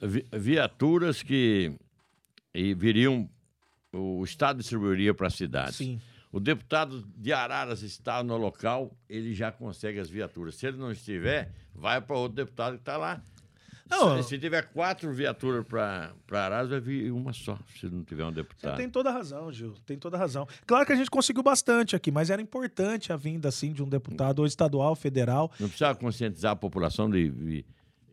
vi- 0.00 0.26
viaturas 0.32 1.22
que 1.22 1.72
viriam 2.76 3.28
o 3.92 4.22
estado 4.24 4.58
distribuiria 4.58 5.14
para 5.14 5.26
a 5.28 5.30
cidade. 5.30 5.74
Sim. 5.76 6.00
O 6.30 6.40
deputado 6.40 7.02
de 7.16 7.32
Araras 7.32 7.82
está 7.82 8.22
no 8.22 8.36
local, 8.36 8.94
ele 9.08 9.32
já 9.34 9.50
consegue 9.50 9.98
as 9.98 10.10
viaturas. 10.10 10.54
Se 10.56 10.66
ele 10.66 10.76
não 10.76 10.92
estiver, 10.92 11.50
vai 11.74 12.00
para 12.00 12.16
outro 12.16 12.36
deputado 12.36 12.74
que 12.74 12.80
está 12.82 12.96
lá. 12.96 13.22
Não, 13.88 14.22
se, 14.22 14.30
se 14.30 14.38
tiver 14.38 14.62
quatro 14.72 15.12
viaturas 15.12 15.64
para 15.66 16.12
Araras, 16.30 16.70
vai 16.70 16.80
vir 16.80 17.12
uma 17.12 17.32
só, 17.32 17.58
se 17.78 17.86
não 17.86 18.02
tiver 18.02 18.24
um 18.24 18.28
Você 18.28 18.34
deputado. 18.34 18.76
tem 18.76 18.90
toda 18.90 19.10
a 19.10 19.12
razão, 19.12 19.52
Gil. 19.52 19.74
Tem 19.86 19.96
toda 19.96 20.16
a 20.16 20.20
razão. 20.20 20.46
Claro 20.66 20.84
que 20.84 20.92
a 20.92 20.96
gente 20.96 21.10
conseguiu 21.10 21.42
bastante 21.42 21.94
aqui, 21.94 22.10
mas 22.10 22.30
era 22.30 22.42
importante 22.42 23.12
a 23.12 23.16
vinda 23.16 23.48
assim 23.48 23.72
de 23.72 23.82
um 23.82 23.88
deputado 23.88 24.40
ou 24.40 24.46
estadual, 24.46 24.96
federal. 24.96 25.50
Não 25.60 25.68
precisa 25.68 25.94
conscientizar 25.94 26.52
a 26.52 26.56
população 26.56 27.08
de, 27.08 27.30
de, 27.30 27.64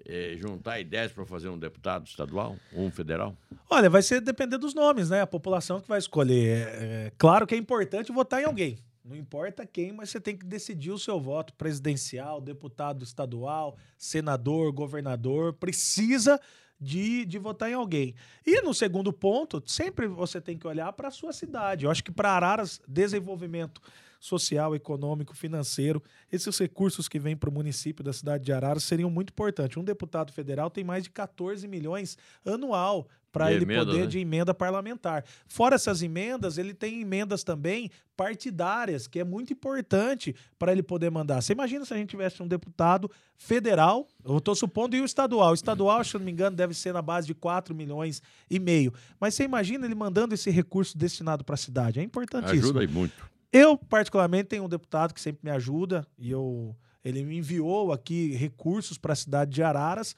eh, 0.06 0.36
juntar 0.38 0.80
ideias 0.80 1.12
para 1.12 1.26
fazer 1.26 1.50
um 1.50 1.58
deputado 1.58 2.06
estadual 2.06 2.56
ou 2.74 2.86
um 2.86 2.92
federal? 2.92 3.36
Olha, 3.70 3.90
vai 3.90 4.02
ser 4.02 4.22
depender 4.22 4.58
dos 4.58 4.74
nomes, 4.74 5.10
né? 5.10 5.22
A 5.22 5.28
população 5.28 5.80
que 5.80 5.88
vai 5.88 5.98
escolher. 5.98 6.68
É, 6.68 7.06
é, 7.08 7.12
claro 7.18 7.48
que 7.48 7.56
é 7.56 7.58
importante 7.58 8.12
votar 8.12 8.42
em 8.42 8.46
alguém. 8.46 8.78
Não 9.04 9.18
importa 9.18 9.66
quem, 9.66 9.92
mas 9.92 10.10
você 10.10 10.20
tem 10.20 10.38
que 10.38 10.46
decidir 10.46 10.92
o 10.92 10.98
seu 10.98 11.20
voto 11.20 11.54
presidencial, 11.56 12.40
deputado 12.40 13.04
estadual, 13.04 13.76
senador, 13.98 14.72
governador. 14.72 15.52
Precisa 15.52 16.40
de, 16.80 17.26
de 17.26 17.38
votar 17.38 17.70
em 17.70 17.74
alguém. 17.74 18.16
E 18.46 18.62
no 18.62 18.74
segundo 18.74 19.12
ponto, 19.12 19.62
sempre 19.66 20.08
você 20.08 20.40
tem 20.40 20.58
que 20.58 20.66
olhar 20.66 20.94
para 20.94 21.10
a 21.10 21.12
sua 21.12 21.34
cidade. 21.34 21.84
Eu 21.84 21.92
acho 21.92 22.04
que 22.04 22.12
para 22.12 22.32
Araras, 22.32 22.82
desenvolvimento 22.88 23.82
social, 24.24 24.74
econômico, 24.74 25.36
financeiro, 25.36 26.02
esses 26.32 26.58
recursos 26.58 27.10
que 27.10 27.20
vêm 27.20 27.36
para 27.36 27.50
o 27.50 27.54
município 27.54 28.02
da 28.02 28.14
cidade 28.14 28.46
de 28.46 28.54
Araras 28.54 28.86
seriam 28.86 29.10
muito 29.10 29.32
importantes. 29.32 29.76
Um 29.76 29.84
deputado 29.84 30.32
federal 30.32 30.70
tem 30.70 30.82
mais 30.82 31.04
de 31.04 31.10
14 31.10 31.68
milhões 31.68 32.18
anual 32.46 33.06
para 33.34 33.52
ele 33.52 33.66
emenda, 33.66 33.86
poder 33.86 34.02
né? 34.02 34.08
de 34.08 34.20
emenda 34.20 34.54
parlamentar. 34.54 35.26
Fora 35.46 35.76
essas 35.76 36.02
emendas, 36.02 36.58
ele 36.58 36.74
tem 36.74 37.02
emendas 37.02 37.44
também 37.44 37.92
partidárias, 38.16 39.08
que 39.08 39.20
é 39.20 39.26
muito 39.26 39.52
importante 39.52 40.34
para 40.58 40.72
ele 40.72 40.84
poder 40.84 41.12
mandar. 41.12 41.42
Você 41.42 41.52
imagina 41.52 41.84
se 41.84 41.94
a 41.94 41.98
gente 41.98 42.10
tivesse 42.10 42.42
um 42.42 42.48
deputado 42.48 43.12
federal, 43.36 44.08
eu 44.24 44.38
estou 44.38 44.56
supondo, 44.56 44.96
e 44.96 45.02
o 45.02 45.06
estadual. 45.06 45.52
O 45.52 45.56
estadual, 45.56 46.02
se 46.02 46.16
eu 46.16 46.20
não 46.20 46.26
me 46.26 46.32
engano, 46.32 46.56
deve 46.56 46.74
ser 46.74 46.94
na 46.94 47.02
base 47.02 47.28
de 47.28 47.34
4 47.34 47.76
milhões 47.76 48.22
e 48.50 48.58
meio. 48.58 48.94
Mas 49.20 49.34
você 49.34 49.44
imagina 49.44 49.86
ele 49.86 49.96
mandando 49.96 50.34
esse 50.34 50.50
recurso 50.50 50.98
destinado 50.98 51.44
para 51.44 51.56
a 51.56 51.58
cidade. 51.58 52.00
É 52.00 52.04
importantíssimo. 52.04 52.62
Ajuda 52.62 52.80
aí 52.80 52.88
muito. 52.88 53.33
Eu, 53.54 53.78
particularmente, 53.78 54.46
tenho 54.46 54.64
um 54.64 54.70
deputado 54.70 55.14
que 55.14 55.22
sempre 55.22 55.42
me 55.44 55.52
ajuda 55.52 56.08
e 56.18 56.32
eu, 56.32 56.76
ele 57.06 57.24
me 57.24 57.38
enviou 57.38 57.94
aqui 57.94 58.34
recursos 58.34 58.98
para 58.98 59.14
a 59.14 59.16
cidade 59.16 59.52
de 59.52 59.62
Araras, 59.62 60.16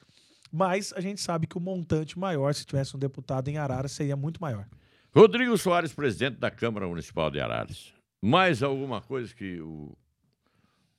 mas 0.50 0.90
a 0.96 1.02
gente 1.02 1.20
sabe 1.20 1.46
que 1.46 1.58
o 1.58 1.60
montante 1.60 2.18
maior, 2.18 2.54
se 2.54 2.64
tivesse 2.64 2.96
um 2.96 2.98
deputado 2.98 3.48
em 3.48 3.58
Araras, 3.58 3.92
seria 3.92 4.16
muito 4.16 4.40
maior. 4.40 4.66
Rodrigo 5.14 5.56
Soares, 5.58 5.92
presidente 5.92 6.38
da 6.38 6.50
Câmara 6.50 6.88
Municipal 6.88 7.30
de 7.30 7.38
Araras. 7.38 7.92
Mais 8.22 8.62
alguma 8.62 9.02
coisa 9.02 9.34
que 9.34 9.60
o, 9.60 9.94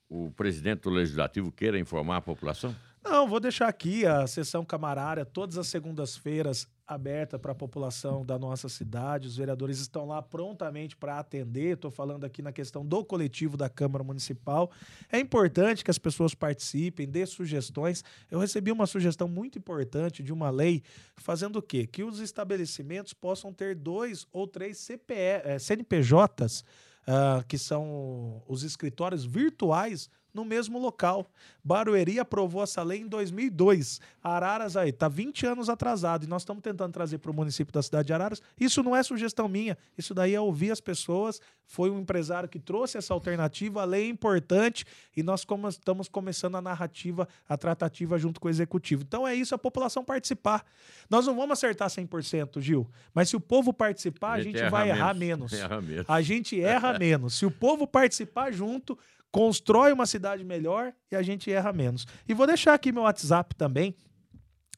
o 0.08 0.30
presidente 0.30 0.82
do 0.82 0.90
Legislativo 0.90 1.50
queira 1.50 1.76
informar 1.76 2.18
a 2.18 2.22
população? 2.22 2.74
Não, 3.02 3.26
vou 3.26 3.40
deixar 3.40 3.66
aqui 3.66 4.06
a 4.06 4.28
sessão 4.28 4.64
camarária 4.64 5.24
todas 5.24 5.58
as 5.58 5.66
segundas-feiras 5.66 6.68
aberta 6.88 7.38
para 7.38 7.52
a 7.52 7.54
população 7.54 8.24
da 8.24 8.38
nossa 8.38 8.66
cidade. 8.66 9.28
Os 9.28 9.36
vereadores 9.36 9.78
estão 9.78 10.06
lá 10.06 10.22
prontamente 10.22 10.96
para 10.96 11.18
atender. 11.18 11.74
Estou 11.74 11.90
falando 11.90 12.24
aqui 12.24 12.40
na 12.40 12.50
questão 12.50 12.84
do 12.84 13.04
coletivo 13.04 13.58
da 13.58 13.68
Câmara 13.68 14.02
Municipal. 14.02 14.70
É 15.12 15.20
importante 15.20 15.84
que 15.84 15.90
as 15.90 15.98
pessoas 15.98 16.34
participem, 16.34 17.06
dê 17.06 17.26
sugestões. 17.26 18.02
Eu 18.30 18.38
recebi 18.38 18.72
uma 18.72 18.86
sugestão 18.86 19.28
muito 19.28 19.58
importante 19.58 20.22
de 20.22 20.32
uma 20.32 20.48
lei 20.48 20.82
fazendo 21.16 21.56
o 21.56 21.62
quê? 21.62 21.86
Que 21.86 22.02
os 22.02 22.20
estabelecimentos 22.20 23.12
possam 23.12 23.52
ter 23.52 23.74
dois 23.74 24.26
ou 24.32 24.46
três 24.46 24.78
CPE, 24.78 25.42
eh, 25.44 25.58
CNPJs, 25.58 26.64
ah, 27.06 27.44
que 27.46 27.58
são 27.58 28.42
os 28.48 28.62
escritórios 28.62 29.26
virtuais 29.26 30.08
no 30.32 30.44
mesmo 30.44 30.78
local. 30.78 31.30
Barueri 31.64 32.18
aprovou 32.18 32.62
essa 32.62 32.82
lei 32.82 33.00
em 33.00 33.06
2002. 33.08 34.00
Araras 34.22 34.76
aí 34.76 34.92
tá 34.92 35.08
20 35.08 35.46
anos 35.46 35.68
atrasado 35.68 36.24
e 36.24 36.26
nós 36.28 36.42
estamos 36.42 36.62
tentando 36.62 36.92
trazer 36.92 37.18
para 37.18 37.30
o 37.30 37.34
município 37.34 37.72
da 37.72 37.82
cidade 37.82 38.06
de 38.06 38.12
Araras. 38.12 38.40
Isso 38.58 38.82
não 38.82 38.94
é 38.94 39.02
sugestão 39.02 39.48
minha, 39.48 39.76
isso 39.96 40.14
daí 40.14 40.34
é 40.34 40.40
ouvir 40.40 40.70
as 40.70 40.80
pessoas. 40.80 41.40
Foi 41.66 41.90
um 41.90 42.00
empresário 42.00 42.48
que 42.48 42.58
trouxe 42.58 42.96
essa 42.96 43.12
alternativa, 43.12 43.82
a 43.82 43.84
lei 43.84 44.04
é 44.06 44.08
importante 44.08 44.86
e 45.16 45.22
nós 45.22 45.44
como- 45.44 45.68
estamos 45.68 46.08
começando 46.08 46.54
a 46.56 46.62
narrativa, 46.62 47.28
a 47.46 47.56
tratativa 47.58 48.16
junto 48.18 48.40
com 48.40 48.48
o 48.48 48.50
executivo. 48.50 49.02
Então 49.06 49.26
é 49.28 49.34
isso, 49.34 49.54
a 49.54 49.58
população 49.58 50.02
participar. 50.02 50.64
Nós 51.10 51.26
não 51.26 51.34
vamos 51.36 51.52
acertar 51.52 51.90
100%, 51.90 52.60
Gil, 52.60 52.88
mas 53.12 53.28
se 53.28 53.36
o 53.36 53.40
povo 53.40 53.72
participar, 53.72 54.32
a 54.32 54.42
gente, 54.42 54.58
erra 54.58 54.70
vai 54.70 54.88
errar 54.88 55.14
menos. 55.14 55.52
Erra 55.68 55.80
menos. 55.82 56.06
A 56.08 56.22
gente 56.22 56.58
erra 56.60 56.98
menos. 56.98 57.34
Se 57.34 57.44
o 57.44 57.50
povo 57.50 57.86
participar 57.86 58.50
junto, 58.52 58.98
constrói 59.30 59.92
uma 59.92 60.06
cidade 60.06 60.42
melhor 60.44 60.94
e 61.10 61.16
a 61.16 61.22
gente 61.22 61.50
erra 61.50 61.72
menos. 61.72 62.06
E 62.26 62.34
vou 62.34 62.46
deixar 62.46 62.74
aqui 62.74 62.92
meu 62.92 63.02
WhatsApp 63.02 63.54
também 63.54 63.94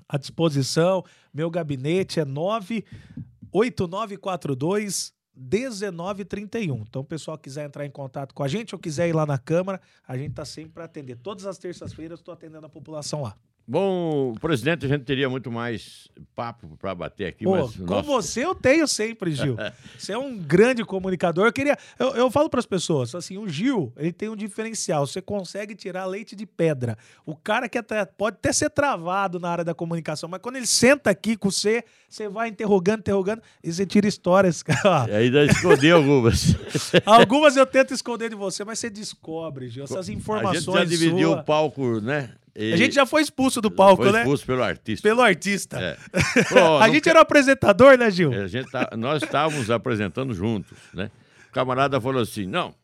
à 0.09 0.16
disposição. 0.18 1.05
Meu 1.32 1.51
gabinete 1.51 2.20
é 2.20 2.24
98942 2.24 5.12
1931. 5.40 6.82
Então, 6.82 7.03
o 7.03 7.05
pessoal 7.05 7.38
quiser 7.38 7.66
entrar 7.66 7.86
em 7.86 7.90
contato 7.90 8.34
com 8.34 8.42
a 8.42 8.48
gente 8.48 8.74
ou 8.74 8.78
quiser 8.78 9.09
ir 9.09 9.14
lá 9.14 9.24
na 9.24 9.38
Câmara, 9.38 9.80
a 10.07 10.16
gente 10.16 10.30
está 10.30 10.44
sempre 10.44 10.72
para 10.72 10.84
atender. 10.84 11.16
Todas 11.16 11.46
as 11.46 11.57
terças-feiras 11.57 12.20
estou 12.20 12.34
atendendo 12.34 12.66
a 12.66 12.68
população 12.68 13.22
lá. 13.22 13.36
Bom, 13.66 14.34
presidente, 14.40 14.84
a 14.84 14.88
gente 14.88 15.04
teria 15.04 15.28
muito 15.28 15.50
mais 15.50 16.08
papo 16.34 16.76
para 16.76 16.94
bater 16.94 17.26
aqui, 17.26 17.44
Pô, 17.44 17.52
mas 17.52 17.76
com 17.76 18.02
você 18.02 18.44
eu 18.44 18.54
tenho 18.54 18.88
sempre, 18.88 19.32
Gil. 19.32 19.56
Você 19.96 20.12
é 20.12 20.18
um 20.18 20.36
grande 20.36 20.84
comunicador. 20.84 21.46
Eu 21.46 21.52
queria, 21.52 21.78
eu, 21.98 22.08
eu 22.14 22.30
falo 22.30 22.48
para 22.48 22.58
as 22.58 22.66
pessoas, 22.66 23.14
assim, 23.14 23.38
o 23.38 23.48
Gil, 23.48 23.92
ele 23.96 24.12
tem 24.12 24.28
um 24.28 24.34
diferencial. 24.34 25.06
Você 25.06 25.22
consegue 25.22 25.74
tirar 25.74 26.06
leite 26.06 26.34
de 26.34 26.46
pedra. 26.46 26.96
O 27.24 27.36
cara 27.36 27.68
que 27.68 27.78
até, 27.78 28.04
pode 28.04 28.36
até 28.36 28.52
ser 28.52 28.70
travado 28.70 29.38
na 29.38 29.48
área 29.50 29.64
da 29.64 29.74
comunicação, 29.74 30.28
mas 30.28 30.40
quando 30.40 30.56
ele 30.56 30.66
senta 30.66 31.11
aqui 31.11 31.36
com 31.36 31.50
você, 31.50 31.84
você 32.08 32.28
vai 32.28 32.48
interrogando, 32.48 33.00
interrogando 33.00 33.42
e 33.62 33.72
você 33.72 33.86
tira 33.86 34.08
histórias. 34.08 34.64
E 35.08 35.12
ainda 35.12 35.44
escondeu 35.44 35.96
algumas. 35.96 36.56
Algumas 37.04 37.56
eu 37.56 37.66
tento 37.66 37.92
esconder 37.92 38.30
de 38.30 38.34
você, 38.34 38.64
mas 38.64 38.78
você 38.78 38.90
descobre, 38.90 39.68
Gil, 39.68 39.84
essas 39.84 40.08
a 40.08 40.12
informações 40.12 40.64
gente 40.64 40.74
já 40.74 40.84
dividiu 40.84 41.30
sua. 41.30 41.40
o 41.40 41.44
palco, 41.44 42.00
né? 42.00 42.30
E 42.55 42.72
A 42.72 42.76
gente 42.76 42.94
já 42.94 43.07
foi 43.07 43.22
expulso 43.22 43.61
do 43.61 43.70
palco, 43.70 44.03
foi 44.03 44.12
né? 44.12 44.18
expulso 44.20 44.44
pelo 44.44 44.62
artista. 44.62 45.09
Pelo 45.09 45.22
artista. 45.22 45.78
É. 45.80 45.96
A 46.82 46.88
gente 46.88 47.03
que- 47.03 47.09
era 47.11 47.18
o 47.18 47.22
apresentador, 47.22 47.96
né, 47.96 48.11
Gil? 48.11 48.32
a 48.32 48.46
gente 48.48 48.70
tá- 48.70 48.90
nós 48.96 49.22
estávamos 49.22 49.70
apresentando 49.70 50.34
juntos, 50.34 50.76
né? 50.92 51.11
O 51.48 51.53
camarada 51.53 52.01
falou 52.01 52.20
assim: 52.22 52.46
não, 52.46 52.74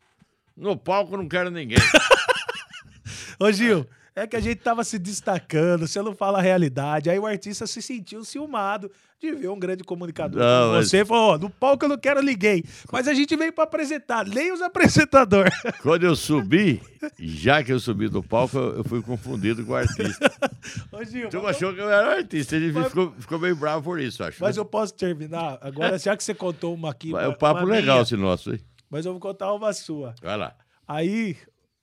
no 0.55 0.75
palco 0.77 1.15
não 1.17 1.27
quero 1.27 1.49
ninguém. 1.51 1.77
Ô, 3.39 3.51
Gil, 3.51 3.85
é 4.15 4.25
que 4.25 4.35
a 4.35 4.39
gente 4.39 4.57
tava 4.57 4.83
se 4.83 4.97
destacando, 4.97 5.87
você 5.87 6.01
não 6.01 6.15
fala 6.15 6.39
a 6.39 6.41
realidade. 6.41 7.09
Aí 7.09 7.19
o 7.19 7.25
artista 7.25 7.67
se 7.67 7.81
sentiu 7.81 8.23
ciumado 8.25 8.91
de 9.19 9.31
ver 9.31 9.49
um 9.49 9.57
grande 9.57 9.83
comunicador 9.83 10.39
Não, 10.39 10.71
mas- 10.73 10.89
você. 10.89 11.03
Falou, 11.03 11.33
ó, 11.33 11.37
no 11.37 11.49
palco 11.49 11.85
eu 11.85 11.89
não 11.89 11.97
quero 11.97 12.21
ninguém. 12.21 12.63
Mas 12.91 13.07
a 13.07 13.13
gente 13.13 13.35
veio 13.35 13.51
pra 13.51 13.63
apresentar, 13.63 14.25
nem 14.25 14.51
os 14.51 14.61
apresentadores. 14.61 15.53
Quando 15.81 16.03
eu 16.03 16.15
subi, 16.15 16.81
já 17.19 17.63
que 17.63 17.73
eu 17.73 17.79
subi 17.79 18.07
do 18.09 18.21
palco, 18.21 18.57
eu 18.57 18.83
fui 18.83 19.01
confundido 19.01 19.65
com 19.65 19.71
o 19.71 19.75
artista. 19.75 20.31
Ô, 20.91 21.03
Gil, 21.03 21.29
Tu 21.29 21.47
achou 21.47 21.73
que 21.73 21.79
eu 21.81 21.89
era 21.89 22.17
artista, 22.17 22.55
ele 22.55 22.71
Mas- 22.71 22.87
ficou, 22.89 23.11
ficou 23.17 23.39
meio 23.39 23.55
bravo 23.55 23.83
por 23.83 23.99
isso, 23.99 24.23
acho. 24.23 24.37
mas 24.41 24.55
né? 24.55 24.61
eu 24.61 24.65
posso 24.65 24.93
terminar? 24.93 25.57
Agora, 25.61 25.97
já 25.99 26.15
que 26.15 26.23
você 26.23 26.33
contou 26.35 26.73
uma 26.75 26.91
aqui. 26.91 27.15
É 27.15 27.27
um 27.27 27.33
papo 27.33 27.65
legal 27.65 27.95
minha, 27.97 28.03
esse 28.03 28.15
nosso 28.15 28.51
aí. 28.51 28.59
Mas 28.89 29.05
eu 29.05 29.11
vou 29.13 29.19
contar 29.19 29.51
uma 29.53 29.73
sua. 29.73 30.13
Vai 30.21 30.37
lá. 30.37 30.55
Aí 30.87 31.35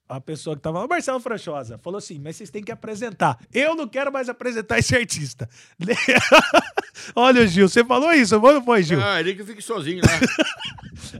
a 0.09 0.20
pessoa 0.20 0.55
que 0.55 0.62
tava 0.62 0.78
lá, 0.78 0.84
o 0.84 0.88
Marcelo 0.88 1.18
Franchosa, 1.20 1.78
falou 1.78 1.98
assim: 1.98 2.18
mas 2.18 2.36
vocês 2.36 2.50
têm 2.50 2.62
que 2.62 2.72
apresentar. 2.72 3.38
Eu 3.52 3.74
não 3.74 3.88
quero 3.88 4.12
mais 4.12 4.28
apresentar 4.28 4.78
esse 4.78 4.94
artista. 4.94 5.48
Olha, 7.14 7.46
Gil, 7.46 7.68
você 7.68 7.84
falou 7.84 8.12
isso, 8.12 8.38
não 8.38 8.64
foi, 8.64 8.82
Gil? 8.82 9.02
Ah, 9.02 9.20
ele 9.20 9.34
que 9.34 9.44
fique 9.44 9.62
sozinho 9.62 10.02
lá. 10.05 10.12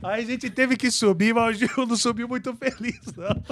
Aí 0.11 0.23
a 0.23 0.27
gente 0.27 0.51
teve 0.51 0.77
que 0.77 0.91
subir, 0.91 1.35
mas 1.35 1.57
o 1.57 1.59
Gil 1.59 1.87
não 1.87 1.97
subiu 1.97 2.29
muito 2.29 2.55
feliz, 2.55 3.01
não. 3.17 3.43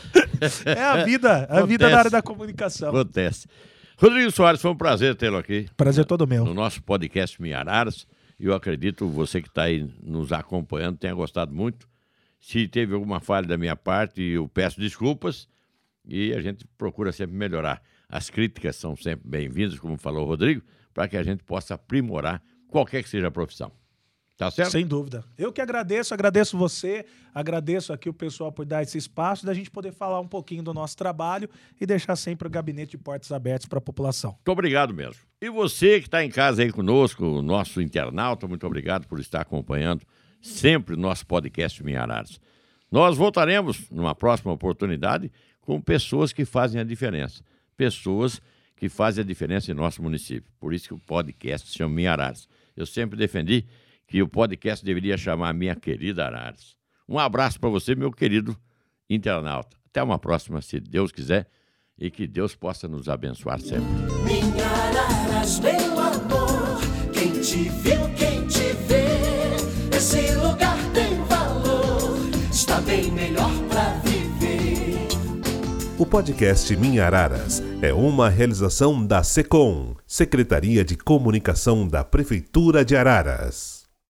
É 0.64 0.82
a 0.82 1.04
vida, 1.04 1.46
a 1.48 1.62
vida 1.62 1.86
Acontece. 1.86 1.90
na 1.92 1.98
área 1.98 2.10
da 2.10 2.22
comunicação. 2.22 2.88
Acontece. 2.90 3.46
Rodrigo 3.96 4.30
Soares, 4.30 4.60
foi 4.60 4.70
um 4.70 4.76
prazer 4.76 5.14
tê-lo 5.14 5.36
aqui 5.36 5.68
Prazer 5.76 6.04
todo 6.04 6.26
meu. 6.26 6.44
no 6.44 6.54
nosso 6.54 6.82
podcast 6.82 7.40
Miararas. 7.40 8.06
E 8.40 8.46
eu 8.46 8.54
acredito 8.54 9.06
você 9.08 9.40
que 9.40 9.48
está 9.48 9.64
aí 9.64 9.88
nos 10.02 10.32
acompanhando 10.32 10.98
tenha 10.98 11.14
gostado 11.14 11.54
muito. 11.54 11.86
Se 12.42 12.66
teve 12.66 12.92
alguma 12.92 13.20
falha 13.20 13.46
da 13.46 13.56
minha 13.56 13.76
parte, 13.76 14.20
eu 14.20 14.48
peço 14.48 14.80
desculpas 14.80 15.48
e 16.04 16.34
a 16.34 16.40
gente 16.40 16.66
procura 16.76 17.12
sempre 17.12 17.36
melhorar. 17.36 17.80
As 18.08 18.28
críticas 18.28 18.74
são 18.74 18.96
sempre 18.96 19.22
bem-vindas, 19.28 19.78
como 19.78 19.96
falou 19.96 20.24
o 20.24 20.26
Rodrigo, 20.26 20.60
para 20.92 21.06
que 21.06 21.16
a 21.16 21.22
gente 21.22 21.44
possa 21.44 21.74
aprimorar 21.74 22.42
qualquer 22.66 23.00
que 23.04 23.08
seja 23.08 23.28
a 23.28 23.30
profissão. 23.30 23.70
Tá 24.36 24.50
certo? 24.50 24.72
Sem 24.72 24.84
dúvida. 24.84 25.24
Eu 25.38 25.52
que 25.52 25.60
agradeço, 25.60 26.12
agradeço 26.12 26.58
você, 26.58 27.06
agradeço 27.32 27.92
aqui 27.92 28.08
o 28.08 28.12
pessoal 28.12 28.50
por 28.50 28.66
dar 28.66 28.82
esse 28.82 28.98
espaço, 28.98 29.46
da 29.46 29.54
gente 29.54 29.70
poder 29.70 29.92
falar 29.92 30.18
um 30.18 30.26
pouquinho 30.26 30.64
do 30.64 30.74
nosso 30.74 30.96
trabalho 30.96 31.48
e 31.80 31.86
deixar 31.86 32.16
sempre 32.16 32.48
o 32.48 32.50
gabinete 32.50 32.92
de 32.92 32.98
portas 32.98 33.30
abertas 33.30 33.66
para 33.66 33.78
a 33.78 33.82
população. 33.82 34.32
Muito 34.32 34.50
obrigado 34.50 34.92
mesmo. 34.92 35.22
E 35.40 35.48
você 35.48 36.00
que 36.00 36.08
está 36.08 36.24
em 36.24 36.30
casa 36.30 36.62
aí 36.62 36.72
conosco, 36.72 37.24
o 37.24 37.40
nosso 37.40 37.80
internauta, 37.80 38.48
muito 38.48 38.66
obrigado 38.66 39.06
por 39.06 39.20
estar 39.20 39.42
acompanhando 39.42 40.04
sempre 40.42 40.96
nosso 40.96 41.26
podcast 41.26 41.82
Minharares. 41.82 42.40
Nós 42.90 43.16
voltaremos 43.16 43.88
numa 43.90 44.14
próxima 44.14 44.52
oportunidade 44.52 45.32
com 45.62 45.80
pessoas 45.80 46.32
que 46.32 46.44
fazem 46.44 46.80
a 46.80 46.84
diferença. 46.84 47.42
Pessoas 47.76 48.42
que 48.76 48.88
fazem 48.88 49.22
a 49.22 49.26
diferença 49.26 49.70
em 49.70 49.74
nosso 49.74 50.02
município. 50.02 50.50
Por 50.58 50.74
isso 50.74 50.88
que 50.88 50.94
o 50.94 50.98
podcast 50.98 51.70
se 51.70 51.78
chama 51.78 51.94
Minharares. 51.94 52.48
Eu 52.76 52.84
sempre 52.84 53.16
defendi 53.16 53.64
que 54.06 54.20
o 54.20 54.28
podcast 54.28 54.84
deveria 54.84 55.16
chamar 55.16 55.54
Minha 55.54 55.76
Querida 55.76 56.26
Arares. 56.26 56.76
Um 57.08 57.18
abraço 57.18 57.60
para 57.60 57.70
você, 57.70 57.94
meu 57.94 58.10
querido 58.10 58.56
internauta. 59.08 59.76
Até 59.88 60.02
uma 60.02 60.18
próxima, 60.18 60.60
se 60.60 60.80
Deus 60.80 61.12
quiser, 61.12 61.48
e 61.98 62.10
que 62.10 62.26
Deus 62.26 62.54
possa 62.54 62.88
nos 62.88 63.08
abençoar 63.08 63.60
sempre. 63.60 63.86
Minha 64.24 64.66
Araras, 64.66 65.60
meu 65.60 65.98
amor, 65.98 66.80
quem 67.12 67.40
te 67.40 67.68
viu, 67.68 68.08
quem 68.16 68.31
bem 72.92 73.10
melhor 73.10 73.50
pra 73.70 73.94
viver. 74.04 74.98
O 75.98 76.04
podcast 76.04 76.76
Minha 76.76 77.06
Araras 77.06 77.62
é 77.80 77.90
uma 77.90 78.28
realização 78.28 79.06
da 79.06 79.22
SECOM, 79.22 79.96
Secretaria 80.06 80.84
de 80.84 80.94
Comunicação 80.94 81.88
da 81.88 82.04
Prefeitura 82.04 82.84
de 82.84 82.94
Araras. 82.94 83.81